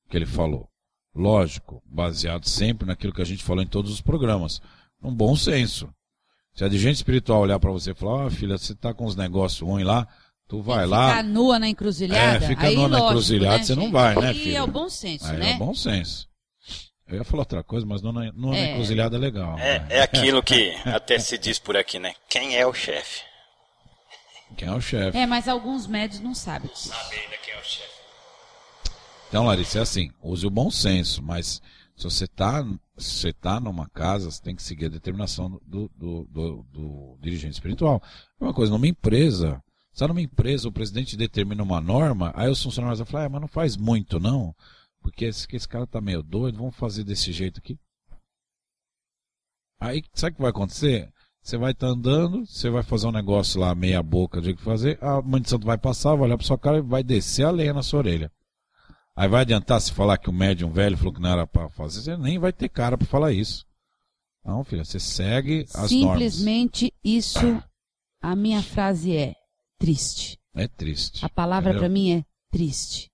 que 0.08 0.16
ele 0.16 0.26
falou. 0.26 0.68
Lógico, 1.14 1.82
baseado 1.84 2.46
sempre 2.46 2.86
naquilo 2.86 3.12
que 3.12 3.22
a 3.22 3.26
gente 3.26 3.42
falou 3.42 3.62
em 3.62 3.66
todos 3.66 3.90
os 3.90 4.00
programas, 4.00 4.60
um 5.02 5.14
bom 5.14 5.34
senso. 5.34 5.88
Se 6.54 6.64
a 6.64 6.68
dirigente 6.68 6.96
espiritual 6.96 7.40
olhar 7.40 7.58
para 7.58 7.70
você 7.70 7.92
e 7.92 7.94
falar, 7.94 8.24
ó 8.24 8.26
oh, 8.26 8.30
filha, 8.30 8.58
você 8.58 8.72
está 8.72 8.92
com 8.92 9.04
os 9.04 9.16
negócios 9.16 9.60
ruins 9.60 9.86
lá, 9.86 10.06
tu 10.46 10.60
vai 10.60 10.86
lá. 10.86 11.08
Ficar 11.08 11.24
nua 11.24 11.58
na 11.58 11.68
encruzilhada? 11.68 12.44
É, 12.44 12.48
fica 12.48 12.66
Aí, 12.66 12.74
nua 12.74 12.88
lógico, 12.88 13.00
na 13.00 13.10
encruzilhada, 13.10 13.58
né, 13.58 13.64
você 13.64 13.74
não 13.74 13.90
vai, 13.90 14.14
né, 14.16 14.34
filha? 14.34 14.50
E 14.50 14.56
é 14.56 14.62
o 14.62 14.66
bom 14.66 14.88
senso, 14.88 15.26
Aí 15.26 15.36
né? 15.38 15.52
É 15.52 15.54
o 15.54 15.58
bom 15.58 15.74
senso. 15.74 16.28
Eu 17.06 17.16
ia 17.16 17.24
falar 17.24 17.42
outra 17.42 17.64
coisa, 17.64 17.86
mas 17.86 18.02
numa, 18.02 18.30
numa 18.32 18.56
é. 18.56 18.72
encruzilhada 18.72 19.16
é 19.16 19.20
legal. 19.20 19.58
É, 19.58 19.78
né? 19.78 19.86
é 19.88 20.02
aquilo 20.02 20.42
que 20.42 20.74
até 20.84 21.18
se 21.18 21.38
diz 21.38 21.58
por 21.58 21.76
aqui, 21.76 21.98
né? 21.98 22.12
Quem 22.28 22.56
é 22.56 22.66
o 22.66 22.74
chefe? 22.74 23.27
Quem 24.56 24.68
é 24.68 24.72
o 24.72 24.80
chefe? 24.80 25.16
É, 25.16 25.26
mas 25.26 25.46
alguns 25.48 25.86
médios 25.86 26.20
não 26.20 26.34
sabem. 26.34 26.70
Sabe 26.74 27.16
ainda 27.16 27.36
quem 27.38 27.54
é 27.54 27.60
o 27.60 27.64
chefe. 27.64 27.98
Então, 29.28 29.44
Larissa, 29.44 29.78
é 29.78 29.82
assim, 29.82 30.10
use 30.22 30.46
o 30.46 30.50
bom 30.50 30.70
senso, 30.70 31.22
mas 31.22 31.60
se 31.94 32.04
você 32.04 32.24
está 32.24 32.64
você 32.96 33.32
tá 33.32 33.60
numa 33.60 33.88
casa, 33.88 34.30
você 34.30 34.42
tem 34.42 34.56
que 34.56 34.62
seguir 34.62 34.86
a 34.86 34.90
determinação 34.90 35.60
do, 35.64 35.88
do, 35.94 36.24
do, 36.24 36.62
do 36.70 37.18
dirigente 37.20 37.54
espiritual. 37.54 38.02
É 38.40 38.44
uma 38.44 38.54
coisa, 38.54 38.72
numa 38.72 38.88
empresa, 38.88 39.62
se 39.92 40.06
numa 40.06 40.20
empresa 40.20 40.68
o 40.68 40.72
presidente 40.72 41.16
determina 41.16 41.62
uma 41.62 41.80
norma, 41.80 42.32
aí 42.34 42.48
os 42.48 42.62
funcionários 42.62 42.98
vão 42.98 43.06
falar, 43.06 43.26
ah, 43.26 43.28
mas 43.28 43.40
não 43.40 43.48
faz 43.48 43.76
muito 43.76 44.18
não, 44.18 44.54
porque 45.00 45.26
esse, 45.26 45.46
esse 45.52 45.68
cara 45.68 45.86
tá 45.86 46.00
meio 46.00 46.22
doido, 46.22 46.58
vamos 46.58 46.76
fazer 46.76 47.04
desse 47.04 47.32
jeito 47.32 47.58
aqui. 47.58 47.78
Aí, 49.80 50.02
sabe 50.12 50.32
o 50.32 50.36
que 50.36 50.42
vai 50.42 50.50
acontecer? 50.50 51.12
Você 51.48 51.56
vai 51.56 51.72
estar 51.72 51.86
tá 51.86 51.92
andando, 51.94 52.44
você 52.44 52.68
vai 52.68 52.82
fazer 52.82 53.06
um 53.06 53.10
negócio 53.10 53.58
lá, 53.58 53.74
meia 53.74 54.02
boca 54.02 54.38
de 54.38 54.52
que 54.52 54.60
fazer, 54.60 54.98
a 55.00 55.22
mãe 55.22 55.40
de 55.40 55.48
santo 55.48 55.64
vai 55.64 55.78
passar, 55.78 56.14
vai 56.14 56.26
olhar 56.26 56.36
para 56.36 56.46
sua 56.46 56.58
cara 56.58 56.76
e 56.76 56.82
vai 56.82 57.02
descer 57.02 57.46
a 57.46 57.50
lenha 57.50 57.72
na 57.72 57.82
sua 57.82 58.00
orelha. 58.00 58.30
Aí 59.16 59.26
vai 59.26 59.40
adiantar 59.40 59.80
se 59.80 59.90
falar 59.90 60.18
que 60.18 60.28
o 60.28 60.32
médium 60.32 60.70
velho 60.70 60.98
falou 60.98 61.14
que 61.14 61.22
não 61.22 61.30
era 61.30 61.46
para 61.46 61.70
fazer, 61.70 62.02
você 62.02 62.18
nem 62.18 62.38
vai 62.38 62.52
ter 62.52 62.68
cara 62.68 62.98
para 62.98 63.06
falar 63.06 63.32
isso. 63.32 63.64
Não, 64.44 64.62
filha, 64.62 64.84
você 64.84 65.00
segue 65.00 65.64
as 65.72 65.88
Simplesmente 65.88 66.02
normas. 66.04 66.34
Simplesmente 66.34 66.94
isso, 67.02 67.62
a 68.20 68.36
minha 68.36 68.62
frase 68.62 69.16
é 69.16 69.34
triste. 69.78 70.38
É 70.54 70.68
triste. 70.68 71.24
A 71.24 71.30
palavra 71.30 71.72
para 71.72 71.88
mim 71.88 72.12
é 72.12 72.24
triste. 72.50 73.10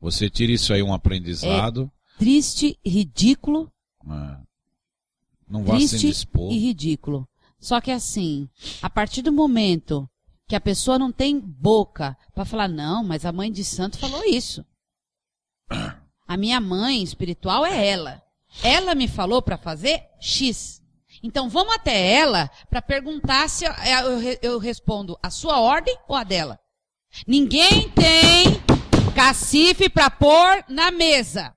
Você 0.00 0.30
tira 0.30 0.52
isso 0.52 0.72
aí 0.72 0.82
um 0.82 0.94
aprendizado. 0.94 1.92
É 2.14 2.18
triste, 2.18 2.78
ridículo. 2.82 3.70
É. 4.08 4.38
Não 5.46 5.62
vá 5.62 5.74
triste 5.74 5.98
se 5.98 6.06
dispor. 6.06 6.50
e 6.50 6.56
ridículo. 6.56 7.28
Só 7.64 7.80
que 7.80 7.90
assim, 7.90 8.46
a 8.82 8.90
partir 8.90 9.22
do 9.22 9.32
momento 9.32 10.06
que 10.46 10.54
a 10.54 10.60
pessoa 10.60 10.98
não 10.98 11.10
tem 11.10 11.40
boca 11.40 12.14
para 12.34 12.44
falar, 12.44 12.68
não, 12.68 13.02
mas 13.02 13.24
a 13.24 13.32
mãe 13.32 13.50
de 13.50 13.64
santo 13.64 13.98
falou 13.98 14.22
isso. 14.26 14.62
A 16.28 16.38
minha 16.38 16.58
mãe 16.58 17.02
espiritual 17.02 17.66
é 17.66 17.86
ela. 17.86 18.22
Ela 18.62 18.94
me 18.94 19.06
falou 19.06 19.42
para 19.42 19.58
fazer 19.58 20.02
X. 20.18 20.82
Então 21.22 21.50
vamos 21.50 21.74
até 21.74 22.12
ela 22.12 22.50
para 22.70 22.80
perguntar 22.80 23.46
se 23.48 23.66
eu, 23.66 23.72
eu, 23.72 24.38
eu 24.40 24.58
respondo 24.58 25.18
a 25.22 25.28
sua 25.28 25.60
ordem 25.60 25.94
ou 26.08 26.16
a 26.16 26.24
dela. 26.24 26.58
Ninguém 27.26 27.90
tem 27.90 28.62
cacife 29.14 29.90
para 29.90 30.08
pôr 30.10 30.64
na 30.66 30.90
mesa. 30.90 31.53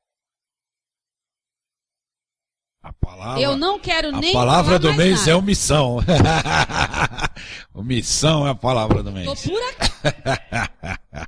A 2.87 2.93
palavra, 2.93 3.41
eu 3.41 3.57
não 3.57 3.77
quero 3.77 4.13
nem. 4.13 4.29
A 4.29 4.33
palavra 4.33 4.79
do 4.79 4.93
mês 4.93 5.19
nada. 5.19 5.31
é 5.31 5.35
omissão. 5.35 5.97
omissão 7.75 8.47
é 8.47 8.51
a 8.51 8.55
palavra 8.55 9.03
do 9.03 9.11
mês. 9.11 9.25
Tô 9.25 9.49
por 9.49 9.61
aqui. 9.61 11.27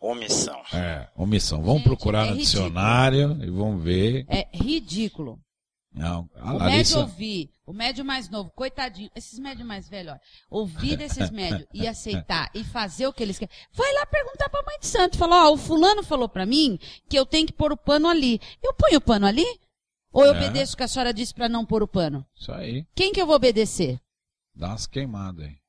omissão. 0.00 0.60
É, 0.74 1.08
omissão. 1.16 1.62
Vamos 1.62 1.78
Gente, 1.78 1.84
procurar 1.84 2.26
é 2.26 2.30
no 2.30 2.36
ridículo. 2.36 2.64
dicionário 2.64 3.38
e 3.40 3.50
vamos 3.50 3.84
ver. 3.84 4.26
É 4.28 4.48
ridículo. 4.52 5.38
Não, 5.94 6.28
a 6.34 6.54
o 6.54 6.58
Larissa... 6.58 6.96
médio 6.96 6.98
ouvir, 7.00 7.50
o 7.66 7.72
médio 7.72 8.04
mais 8.04 8.28
novo, 8.28 8.50
coitadinho, 8.50 9.10
esses 9.14 9.38
médios 9.38 9.66
mais 9.66 9.88
velhos, 9.88 10.14
ó, 10.14 10.18
ouvir 10.58 10.96
desses 10.96 11.28
médios 11.30 11.68
e 11.72 11.86
aceitar 11.86 12.50
e 12.54 12.64
fazer 12.64 13.06
o 13.06 13.12
que 13.12 13.22
eles 13.22 13.38
querem. 13.38 13.54
Vai 13.72 13.92
lá 13.92 14.06
perguntar 14.06 14.48
pra 14.48 14.62
mãe 14.64 14.78
de 14.80 14.86
santo, 14.86 15.18
falou, 15.18 15.36
ó, 15.36 15.52
o 15.52 15.56
fulano 15.56 16.02
falou 16.02 16.28
pra 16.28 16.46
mim 16.46 16.78
que 17.08 17.16
eu 17.16 17.26
tenho 17.26 17.46
que 17.46 17.52
pôr 17.52 17.70
o 17.72 17.76
pano 17.76 18.08
ali. 18.08 18.40
Eu 18.60 18.74
ponho 18.74 18.96
o 18.96 19.02
pano 19.02 19.26
ali? 19.26 19.44
Ou 20.12 20.24
eu 20.24 20.34
é. 20.34 20.36
obedeço 20.36 20.74
o 20.74 20.76
que 20.76 20.82
a 20.82 20.88
senhora 20.88 21.12
disse 21.12 21.32
para 21.32 21.48
não 21.48 21.64
pôr 21.64 21.82
o 21.82 21.88
pano? 21.88 22.24
Isso 22.34 22.52
aí. 22.52 22.86
Quem 22.94 23.12
que 23.12 23.20
eu 23.20 23.26
vou 23.26 23.36
obedecer? 23.36 23.98
Dá 24.54 24.68
umas 24.68 24.86
queimadas 24.86 25.46
aí. 25.46 25.62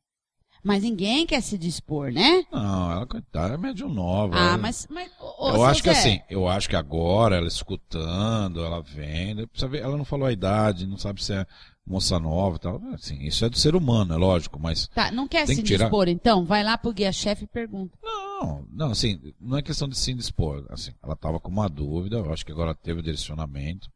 Mas 0.64 0.82
ninguém 0.82 1.26
quer 1.26 1.41
se 1.41 1.58
dispor, 1.58 2.10
né? 2.10 2.46
Não, 2.50 2.91
ela, 2.91 3.06
coitada, 3.06 3.56
é 3.56 3.58
médio 3.58 3.89
nova. 3.89 4.34
Ah, 4.38 4.58
mas. 4.58 4.88
mas 4.89 5.12
ô, 5.20 5.50
eu 5.50 5.66
acho 5.66 5.84
que 5.84 5.94
Zé. 5.94 6.00
assim, 6.00 6.22
eu 6.30 6.48
acho 6.48 6.70
que 6.70 6.76
agora, 6.76 7.36
ela 7.36 7.48
escutando, 7.48 8.64
ela 8.64 8.82
vendo, 8.82 9.46
precisa 9.46 9.70
ver, 9.70 9.82
ela 9.82 9.98
não 9.98 10.06
falou 10.06 10.26
a 10.26 10.32
idade, 10.32 10.88
não 10.88 10.98
sabe 10.98 11.22
se 11.22 11.34
é 11.34 11.46
moça 11.86 12.18
nova 12.18 12.58
tal. 12.58 12.82
Assim, 12.94 13.22
isso 13.24 13.44
é 13.44 13.50
do 13.50 13.58
ser 13.58 13.76
humano, 13.76 14.14
é 14.14 14.18
lógico, 14.18 14.58
mas. 14.58 14.88
Tá, 14.88 15.12
não 15.12 15.28
quer 15.28 15.46
se 15.46 15.62
tirar... 15.62 15.86
dispor, 15.86 16.08
então? 16.08 16.46
Vai 16.46 16.64
lá 16.64 16.78
pro 16.78 16.94
guia-chefe 16.94 17.44
e 17.44 17.48
pergunta. 17.48 17.98
Não, 18.02 18.66
não, 18.72 18.91
assim, 18.91 19.20
não 19.41 19.58
é 19.58 19.62
questão 19.62 19.89
de 19.89 19.98
se 19.98 20.14
dispor. 20.14 20.66
Assim, 20.70 20.91
ela 21.04 21.16
tava 21.18 21.41
com 21.41 21.52
uma 21.52 21.68
dúvida, 21.68 22.18
eu 22.18 22.32
acho 22.32 22.46
que 22.46 22.54
agora 22.54 22.74
teve 22.74 23.02
o 23.02 23.04
direcionamento. 23.04 23.91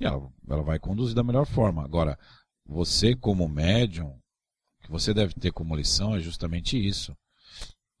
E 0.00 0.06
ela, 0.06 0.26
ela 0.48 0.62
vai 0.62 0.78
conduzir 0.78 1.14
da 1.14 1.22
melhor 1.22 1.46
forma. 1.46 1.84
Agora, 1.84 2.18
você 2.66 3.14
como 3.14 3.46
médium, 3.48 4.08
o 4.08 4.82
que 4.82 4.90
você 4.90 5.12
deve 5.12 5.34
ter 5.34 5.52
como 5.52 5.76
lição 5.76 6.16
é 6.16 6.20
justamente 6.20 6.76
isso. 6.78 7.14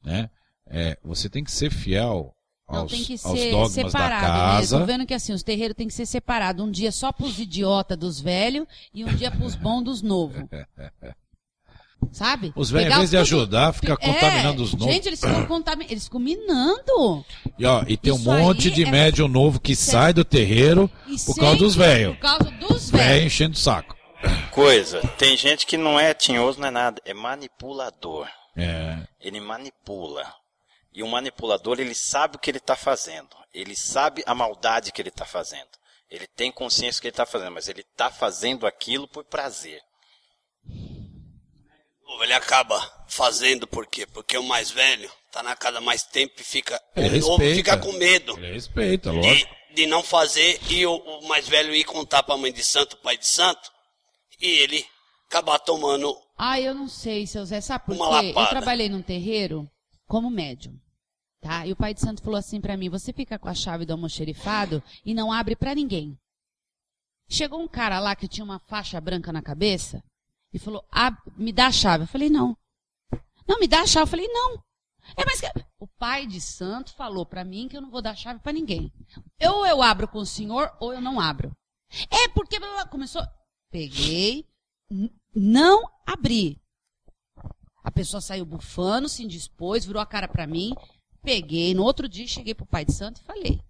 Né? 0.02 0.30
É, 0.66 0.98
você 1.04 1.28
tem 1.28 1.44
que 1.44 1.52
ser 1.52 1.70
fiel 1.70 2.34
Não, 2.68 2.80
aos, 2.80 2.90
tem 2.90 3.04
que 3.04 3.12
aos 3.12 3.38
ser 3.38 3.50
dogmas 3.50 3.72
separado. 3.72 4.22
da 4.22 4.28
casa. 4.28 4.78
Tô 4.78 4.86
vendo 4.86 5.04
que 5.04 5.12
assim, 5.12 5.32
os 5.32 5.42
terreiros 5.42 5.76
tem 5.76 5.88
que 5.88 5.94
ser 5.94 6.06
separado. 6.06 6.64
Um 6.64 6.70
dia 6.70 6.90
só 6.90 7.12
pros 7.12 7.38
idiotas 7.38 7.98
dos 7.98 8.18
velhos 8.20 8.66
e 8.94 9.04
um 9.04 9.14
dia 9.14 9.30
pros 9.30 9.54
bons 9.54 9.82
dos 9.82 10.02
novos. 10.02 10.42
Sabe? 12.12 12.52
Os 12.56 12.70
velhos, 12.70 12.92
em 12.92 12.96
vez 12.98 13.10
de 13.10 13.16
tudo- 13.16 13.20
ajudar, 13.22 13.72
fica 13.72 13.92
É, 13.92 13.96
contaminando 13.96 14.62
os 14.62 14.72
novos. 14.74 14.92
Gente, 14.94 15.06
eles 15.08 15.20
ficam 15.20 15.46
contaminando. 15.46 15.92
Eles 15.92 16.04
ficam 16.04 16.18
minando. 16.20 17.24
E, 17.58 17.64
ó, 17.66 17.84
e 17.86 17.96
tem 17.96 18.12
um 18.12 18.16
Isso 18.16 18.24
monte 18.32 18.68
aí 18.68 18.74
de 18.74 18.84
é- 18.84 18.90
médium 18.90 19.28
novo 19.28 19.60
que 19.60 19.76
sai 19.76 20.12
do 20.12 20.24
terreiro 20.24 20.90
E 21.06 21.16
por 21.24 21.36
causa 21.36 21.56
dos 21.58 21.74
velhos. 21.76 22.14
Por 22.16 22.22
causa 22.22 22.50
dos 22.52 22.90
Velho 22.90 23.04
velhos. 23.04 23.26
enchendo 23.26 23.54
o 23.54 23.58
saco. 23.58 23.96
Coisa, 24.50 25.00
tem 25.18 25.36
gente 25.36 25.64
que 25.66 25.76
não 25.76 25.98
é 25.98 26.12
tinhoso, 26.12 26.60
não 26.60 26.68
é 26.68 26.70
nada, 26.70 27.00
é 27.04 27.14
manipulador. 27.14 28.28
É. 28.56 28.98
Ele 29.20 29.40
manipula. 29.40 30.24
E 30.92 31.02
o 31.02 31.08
manipulador, 31.08 31.78
ele 31.78 31.94
sabe 31.94 32.36
o 32.36 32.38
que 32.38 32.50
ele 32.50 32.58
está 32.58 32.74
fazendo. 32.76 33.28
Ele 33.54 33.76
sabe 33.76 34.22
a 34.26 34.34
maldade 34.34 34.90
que 34.92 35.00
ele 35.00 35.08
está 35.08 35.24
fazendo. 35.24 35.68
Ele 36.10 36.26
tem 36.26 36.50
consciência 36.50 36.98
do 36.98 37.02
que 37.02 37.06
ele 37.08 37.12
está 37.12 37.24
fazendo, 37.26 37.52
mas 37.52 37.68
ele 37.68 37.82
está 37.82 38.10
fazendo 38.10 38.66
aquilo 38.66 39.06
por 39.06 39.24
prazer. 39.24 39.80
Ele 42.22 42.32
acaba 42.32 42.78
fazendo 43.08 43.66
por 43.66 43.86
quê? 43.86 44.06
Porque 44.06 44.36
o 44.36 44.42
mais 44.42 44.70
velho 44.70 45.10
tá 45.32 45.42
na 45.42 45.56
casa 45.56 45.80
mais 45.80 46.02
tempo 46.02 46.34
e 46.40 46.44
fica. 46.44 46.80
Ele 46.94 47.18
o 47.18 47.20
novo 47.20 47.36
respeita. 47.38 47.54
fica 47.56 47.76
com 47.78 47.92
medo 47.92 48.36
Ele 48.38 48.52
respeita, 48.52 49.10
de, 49.10 49.16
lógico. 49.16 49.54
de 49.74 49.86
não 49.86 50.02
fazer 50.02 50.60
e 50.70 50.84
o, 50.86 50.94
o 50.96 51.28
mais 51.28 51.48
velho 51.48 51.74
ir 51.74 51.84
contar 51.84 52.22
pra 52.22 52.36
mãe 52.36 52.52
de 52.52 52.62
santo, 52.64 52.96
pai 52.98 53.16
de 53.16 53.26
santo, 53.26 53.70
e 54.40 54.46
ele 54.46 54.86
acabar 55.28 55.58
tomando. 55.58 56.14
Ah, 56.36 56.60
eu 56.60 56.74
não 56.74 56.88
sei, 56.88 57.26
seu 57.26 57.44
Zé. 57.44 57.60
Sabe 57.60 57.86
por 57.86 57.96
quê? 57.96 58.32
Eu 58.36 58.46
trabalhei 58.46 58.88
num 58.88 59.02
terreiro 59.02 59.70
como 60.06 60.30
médium. 60.30 60.78
Tá? 61.40 61.66
E 61.66 61.72
o 61.72 61.76
pai 61.76 61.94
de 61.94 62.00
santo 62.00 62.22
falou 62.22 62.38
assim 62.38 62.60
pra 62.60 62.76
mim: 62.76 62.90
você 62.90 63.12
fica 63.12 63.38
com 63.38 63.48
a 63.48 63.54
chave 63.54 63.86
do 63.86 63.92
almoxerifado 63.92 64.82
e 65.04 65.14
não 65.14 65.32
abre 65.32 65.56
pra 65.56 65.74
ninguém. 65.74 66.18
Chegou 67.28 67.60
um 67.60 67.68
cara 67.68 67.98
lá 68.00 68.14
que 68.16 68.28
tinha 68.28 68.44
uma 68.44 68.58
faixa 68.58 69.00
branca 69.00 69.32
na 69.32 69.40
cabeça 69.40 70.02
e 70.52 70.58
falou: 70.58 70.84
ah, 70.90 71.16
me 71.36 71.52
dá 71.52 71.66
a 71.68 71.72
chave. 71.72 72.04
Eu 72.04 72.08
falei: 72.08 72.28
não. 72.30 72.56
Não, 73.46 73.58
me 73.58 73.66
dá 73.68 73.80
a 73.80 73.86
chave. 73.86 74.04
Eu 74.04 74.10
falei: 74.10 74.28
não. 74.28 74.54
É, 75.16 75.24
mas 75.24 75.40
que- 75.40 75.64
o 75.78 75.86
pai 75.86 76.26
de 76.26 76.40
santo 76.40 76.92
falou 76.94 77.24
pra 77.26 77.44
mim 77.44 77.68
que 77.68 77.76
eu 77.76 77.80
não 77.80 77.90
vou 77.90 78.02
dar 78.02 78.16
chave 78.16 78.38
pra 78.40 78.52
ninguém. 78.52 78.92
Ou 79.42 79.66
eu 79.66 79.82
abro 79.82 80.06
com 80.06 80.18
o 80.18 80.26
senhor 80.26 80.70
ou 80.80 80.92
eu 80.92 81.00
não 81.00 81.18
abro. 81.18 81.50
É 82.10 82.28
porque 82.28 82.58
blá, 82.60 82.86
começou. 82.86 83.22
Peguei, 83.70 84.46
não 85.34 85.82
abri. 86.06 86.60
A 87.82 87.90
pessoa 87.90 88.20
saiu 88.20 88.44
bufando, 88.44 89.08
se 89.08 89.24
indispôs, 89.24 89.84
virou 89.84 90.02
a 90.02 90.06
cara 90.06 90.28
pra 90.28 90.46
mim. 90.46 90.74
Peguei, 91.22 91.74
no 91.74 91.82
outro 91.82 92.08
dia 92.08 92.26
cheguei 92.26 92.54
pro 92.54 92.66
pai 92.66 92.84
de 92.84 92.92
santo 92.92 93.20
e 93.20 93.24
falei. 93.24 93.60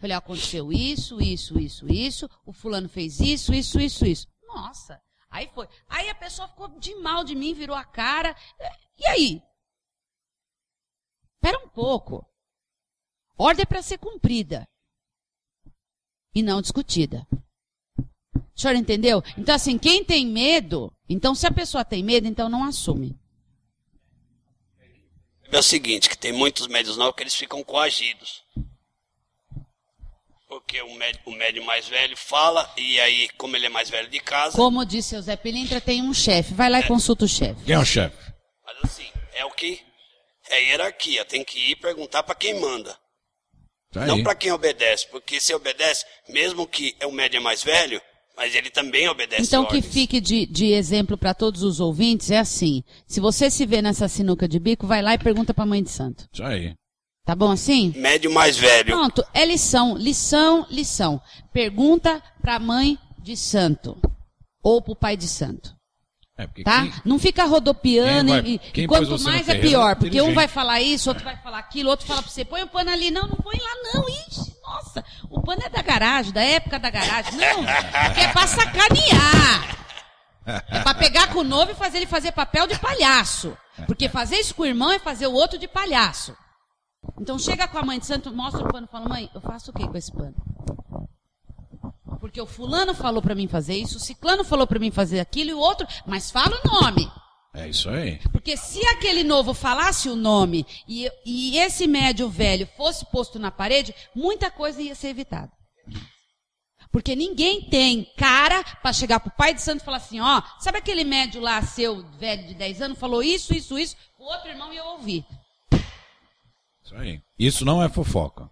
Falei, 0.00 0.16
aconteceu 0.16 0.72
isso, 0.72 1.20
isso, 1.20 1.58
isso, 1.58 1.86
isso, 1.92 2.28
o 2.44 2.52
fulano 2.52 2.88
fez 2.88 3.20
isso, 3.20 3.52
isso, 3.54 3.80
isso, 3.80 4.04
isso. 4.04 4.26
Nossa, 4.44 5.00
aí 5.32 5.50
foi. 5.52 5.66
Aí 5.88 6.08
a 6.08 6.14
pessoa 6.14 6.46
ficou 6.46 6.68
de 6.78 6.94
mal 6.96 7.24
de 7.24 7.34
mim, 7.34 7.54
virou 7.54 7.74
a 7.74 7.84
cara. 7.84 8.36
E 8.96 9.06
aí? 9.06 9.42
Espera 11.34 11.58
um 11.58 11.68
pouco. 11.68 12.24
Ordem 13.36 13.62
é 13.62 13.66
para 13.66 13.82
ser 13.82 13.98
cumprida 13.98 14.68
e 16.34 16.42
não 16.42 16.62
discutida. 16.62 17.26
O 18.54 18.60
senhor 18.60 18.76
entendeu? 18.76 19.22
Então, 19.36 19.54
assim, 19.54 19.78
quem 19.78 20.04
tem 20.04 20.26
medo, 20.26 20.92
então 21.08 21.34
se 21.34 21.46
a 21.46 21.50
pessoa 21.50 21.84
tem 21.84 22.04
medo, 22.04 22.28
então 22.28 22.48
não 22.48 22.64
assume. 22.64 23.18
É 25.50 25.58
o 25.58 25.62
seguinte, 25.62 26.08
que 26.08 26.16
tem 26.16 26.32
muitos 26.32 26.66
médios 26.66 26.96
novos 26.96 27.16
que 27.16 27.22
eles 27.22 27.34
ficam 27.34 27.64
coagidos. 27.64 28.42
Porque 30.52 30.82
o 30.82 30.94
médio, 30.96 31.18
o 31.24 31.32
médio 31.32 31.64
mais 31.64 31.88
velho 31.88 32.14
fala, 32.14 32.70
e 32.76 33.00
aí, 33.00 33.26
como 33.38 33.56
ele 33.56 33.64
é 33.64 33.68
mais 33.70 33.88
velho 33.88 34.10
de 34.10 34.20
casa, 34.20 34.54
Como 34.54 34.84
disse 34.84 35.16
o 35.16 35.22
Zé 35.22 35.34
Pilintra, 35.34 35.80
tem 35.80 36.02
um 36.02 36.12
chefe. 36.12 36.52
Vai 36.52 36.68
lá 36.68 36.80
e 36.80 36.82
consulta 36.86 37.24
o 37.24 37.28
chefe. 37.28 37.64
Quem 37.64 37.74
é 37.74 37.78
o 37.78 37.84
chefe? 37.86 38.14
mas 38.66 38.76
assim, 38.84 39.06
é 39.32 39.46
o 39.46 39.50
que 39.50 39.80
é 40.50 40.62
hierarquia, 40.62 41.24
tem 41.24 41.42
que 41.42 41.70
ir 41.70 41.76
perguntar 41.76 42.22
para 42.22 42.34
quem 42.34 42.60
manda. 42.60 42.94
Tá 43.92 44.04
Não 44.04 44.22
para 44.22 44.34
quem 44.34 44.52
obedece, 44.52 45.06
porque 45.10 45.40
se 45.40 45.54
obedece, 45.54 46.04
mesmo 46.28 46.66
que 46.66 46.94
o 47.02 47.12
médio 47.12 47.38
é 47.38 47.40
mais 47.40 47.62
velho, 47.62 47.98
mas 48.36 48.54
ele 48.54 48.68
também 48.68 49.08
obedece 49.08 49.42
Então, 49.44 49.64
que 49.64 49.76
ordens. 49.76 49.92
fique 49.94 50.20
de, 50.20 50.44
de 50.44 50.66
exemplo 50.72 51.16
para 51.16 51.32
todos 51.32 51.62
os 51.62 51.80
ouvintes 51.80 52.30
é 52.30 52.38
assim: 52.38 52.82
se 53.06 53.20
você 53.20 53.50
se 53.50 53.64
vê 53.64 53.80
nessa 53.80 54.06
sinuca 54.06 54.46
de 54.46 54.58
bico, 54.58 54.86
vai 54.86 55.00
lá 55.00 55.14
e 55.14 55.18
pergunta 55.18 55.54
para 55.54 55.64
a 55.64 55.66
mãe 55.66 55.82
de 55.82 55.90
santo. 55.90 56.26
Isso 56.30 56.42
aí. 56.44 56.74
Tá 57.24 57.34
bom 57.36 57.50
assim? 57.52 57.92
Médio 57.96 58.32
mais 58.32 58.56
velho. 58.56 58.94
Pronto, 58.96 59.24
é 59.32 59.44
lição, 59.44 59.96
lição, 59.96 60.66
lição. 60.68 61.20
Pergunta 61.52 62.20
para 62.40 62.56
a 62.56 62.58
mãe 62.58 62.98
de 63.18 63.36
santo 63.36 63.96
ou 64.62 64.82
para 64.82 64.92
o 64.92 64.96
pai 64.96 65.16
de 65.16 65.28
santo. 65.28 65.72
É, 66.36 66.46
porque 66.46 66.64
Tá? 66.64 66.82
quem- 66.82 66.92
Não 67.04 67.18
fica 67.18 67.44
rodopiando 67.44 68.32
quem 68.32 68.42
vai- 68.42 68.50
e, 68.50 68.54
e 68.54 68.58
quem 68.72 68.86
pôs 68.88 69.06
quanto 69.08 69.22
mais 69.22 69.48
é 69.48 69.54
pior, 69.54 69.94
porque 69.96 70.20
um 70.20 70.34
vai 70.34 70.48
falar 70.48 70.80
isso, 70.80 71.10
outro 71.10 71.22
vai 71.22 71.36
falar 71.36 71.58
aquilo, 71.58 71.90
outro 71.90 72.06
fala 72.06 72.22
pra 72.22 72.30
você, 72.30 72.44
põe 72.44 72.62
o 72.62 72.66
pano 72.66 72.90
ali, 72.90 73.10
não, 73.10 73.28
não 73.28 73.36
põe 73.36 73.54
lá 73.56 73.92
não, 73.94 74.08
ixi, 74.08 74.52
nossa, 74.62 75.04
o 75.30 75.40
pano 75.42 75.62
é 75.62 75.68
da 75.68 75.82
garagem, 75.82 76.32
da 76.32 76.40
época 76.42 76.78
da 76.80 76.90
garagem, 76.90 77.32
não, 77.34 77.56
porque 77.64 78.20
é 78.20 78.28
pra 78.32 78.46
sacanear, 78.46 79.76
é 80.46 80.80
pra 80.80 80.94
pegar 80.94 81.28
com 81.28 81.40
o 81.40 81.44
novo 81.44 81.70
e 81.70 81.74
fazer 81.74 81.98
ele 81.98 82.06
fazer 82.06 82.32
papel 82.32 82.66
de 82.66 82.78
palhaço, 82.78 83.56
porque 83.86 84.08
fazer 84.08 84.36
isso 84.40 84.54
com 84.54 84.62
o 84.62 84.66
irmão 84.66 84.90
é 84.90 84.98
fazer 84.98 85.26
o 85.26 85.32
outro 85.34 85.58
de 85.58 85.68
palhaço. 85.68 86.34
Então 87.20 87.38
chega 87.38 87.68
com 87.68 87.78
a 87.78 87.82
mãe 87.82 87.98
de 87.98 88.06
santo, 88.06 88.34
mostra 88.34 88.64
o 88.64 88.72
pano 88.72 88.86
e 88.86 88.90
fala, 88.90 89.08
mãe, 89.08 89.30
eu 89.34 89.40
faço 89.40 89.70
o 89.70 89.74
que 89.74 89.86
com 89.86 89.96
esse 89.96 90.12
pano? 90.12 90.34
Porque 92.20 92.40
o 92.40 92.46
fulano 92.46 92.94
falou 92.94 93.20
pra 93.20 93.34
mim 93.34 93.48
fazer 93.48 93.74
isso, 93.74 93.96
o 93.96 94.00
ciclano 94.00 94.44
falou 94.44 94.66
pra 94.66 94.78
mim 94.78 94.90
fazer 94.90 95.20
aquilo 95.20 95.50
e 95.50 95.54
o 95.54 95.58
outro, 95.58 95.86
mas 96.06 96.30
fala 96.30 96.56
o 96.64 96.68
nome. 96.68 97.10
É 97.54 97.68
isso 97.68 97.90
aí. 97.90 98.18
Porque 98.30 98.56
se 98.56 98.84
aquele 98.86 99.22
novo 99.22 99.52
falasse 99.52 100.08
o 100.08 100.16
nome 100.16 100.64
e, 100.88 101.10
e 101.26 101.58
esse 101.58 101.86
médio 101.86 102.28
velho 102.28 102.66
fosse 102.76 103.04
posto 103.06 103.38
na 103.38 103.50
parede, 103.50 103.94
muita 104.14 104.50
coisa 104.50 104.80
ia 104.80 104.94
ser 104.94 105.08
evitada. 105.08 105.52
Porque 106.90 107.16
ninguém 107.16 107.62
tem 107.62 108.06
cara 108.16 108.62
para 108.82 108.92
chegar 108.92 109.20
pro 109.20 109.30
pai 109.32 109.54
de 109.54 109.62
santo 109.62 109.80
e 109.80 109.84
falar 109.84 109.96
assim, 109.96 110.20
ó, 110.20 110.42
sabe 110.60 110.78
aquele 110.78 111.04
médio 111.04 111.40
lá, 111.40 111.60
seu 111.62 112.02
velho 112.18 112.46
de 112.46 112.54
10 112.54 112.82
anos, 112.82 112.98
falou 112.98 113.22
isso, 113.22 113.54
isso, 113.54 113.78
isso, 113.78 113.96
o 114.18 114.24
outro 114.24 114.48
irmão 114.48 114.72
ia 114.72 114.84
ouvir. 114.84 115.24
Isso 116.84 116.94
aí. 116.96 117.20
Isso 117.38 117.64
não 117.64 117.82
é 117.82 117.88
fofoca. 117.88 118.50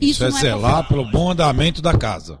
Isso 0.00 0.24
Isso, 0.24 0.24
é 0.24 0.30
não 0.30 0.38
é 0.38 0.40
zelar 0.40 0.76
fofoca. 0.84 0.88
pelo 0.88 1.10
bom 1.10 1.30
andamento 1.30 1.80
da 1.82 1.96
casa. 1.96 2.40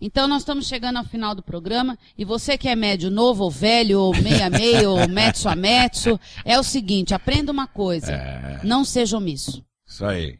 Então 0.00 0.26
nós 0.26 0.42
estamos 0.42 0.66
chegando 0.66 0.96
ao 0.96 1.04
final 1.04 1.34
do 1.34 1.42
programa 1.42 1.98
e 2.16 2.24
você 2.24 2.56
que 2.56 2.68
é 2.68 2.74
médio 2.74 3.10
novo 3.10 3.44
ou 3.44 3.50
velho 3.50 4.00
ou 4.00 4.14
meia 4.16 4.48
meia 4.48 4.88
ou 4.88 5.06
metso 5.08 5.46
a 5.48 5.54
metso, 5.54 6.18
é 6.44 6.58
o 6.58 6.62
seguinte, 6.62 7.12
aprenda 7.12 7.52
uma 7.52 7.66
coisa, 7.66 8.10
É. 8.12 8.60
não 8.64 8.82
seja 8.84 9.18
omisso. 9.18 9.62
Isso 9.86 10.04
aí. 10.06 10.38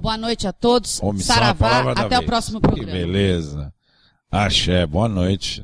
Boa 0.00 0.16
noite 0.16 0.46
a 0.46 0.52
todos. 0.52 1.02
Omissão 1.02 1.36
é 1.36 1.38
a 1.38 1.42
Saravá, 1.54 1.92
até 1.92 2.16
o 2.16 2.20
vez. 2.20 2.24
próximo 2.26 2.60
Que 2.60 2.66
programa. 2.68 2.92
beleza. 2.92 3.74
Axé, 4.30 4.86
boa 4.86 5.08
noite. 5.08 5.62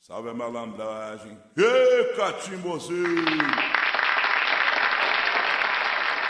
Salve 0.00 0.30
a 0.30 0.34
malandragem. 0.34 1.38
Ê, 1.56 2.14
catimbozinho! 2.16 3.24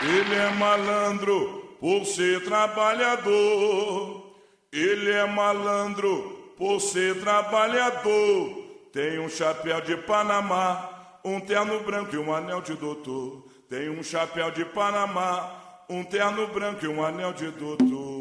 Ele 0.01 0.33
é 0.33 0.49
malandro 0.51 1.75
por 1.79 2.05
ser 2.05 2.43
trabalhador. 2.45 4.33
Ele 4.71 5.11
é 5.11 5.25
malandro 5.25 6.53
por 6.57 6.79
ser 6.79 7.19
trabalhador. 7.19 8.63
Tem 8.93 9.19
um 9.19 9.27
chapéu 9.29 9.81
de 9.81 9.97
Panamá, 9.97 11.19
um 11.23 11.39
terno 11.41 11.81
branco 11.81 12.15
e 12.15 12.17
um 12.17 12.33
anel 12.33 12.61
de 12.61 12.75
doutor. 12.75 13.45
Tem 13.69 13.89
um 13.89 14.01
chapéu 14.01 14.49
de 14.51 14.63
Panamá, 14.63 15.83
um 15.89 16.03
terno 16.03 16.47
branco 16.47 16.85
e 16.85 16.87
um 16.87 17.03
anel 17.03 17.33
de 17.33 17.51
doutor. 17.51 18.19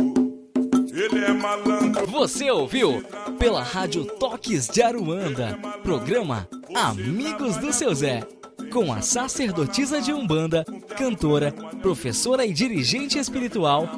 Ele 0.93 1.25
é 1.25 1.33
malandro. 1.33 2.07
Você 2.07 2.51
ouviu 2.51 3.05
pela 3.39 3.63
Rádio 3.63 4.05
Toques 4.05 4.67
de 4.67 4.83
Aruanda, 4.83 5.57
programa 5.85 6.49
Amigos 6.75 7.57
do 7.57 7.73
Seu 7.73 7.95
Zé, 7.95 8.27
com 8.71 8.93
a 8.93 9.01
sacerdotisa 9.01 10.01
de 10.01 10.13
Umbanda, 10.13 10.65
cantora, 10.97 11.53
professora 11.83 12.45
e 12.45 12.53
dirigente 12.53 13.19
espiritual, 13.19 13.89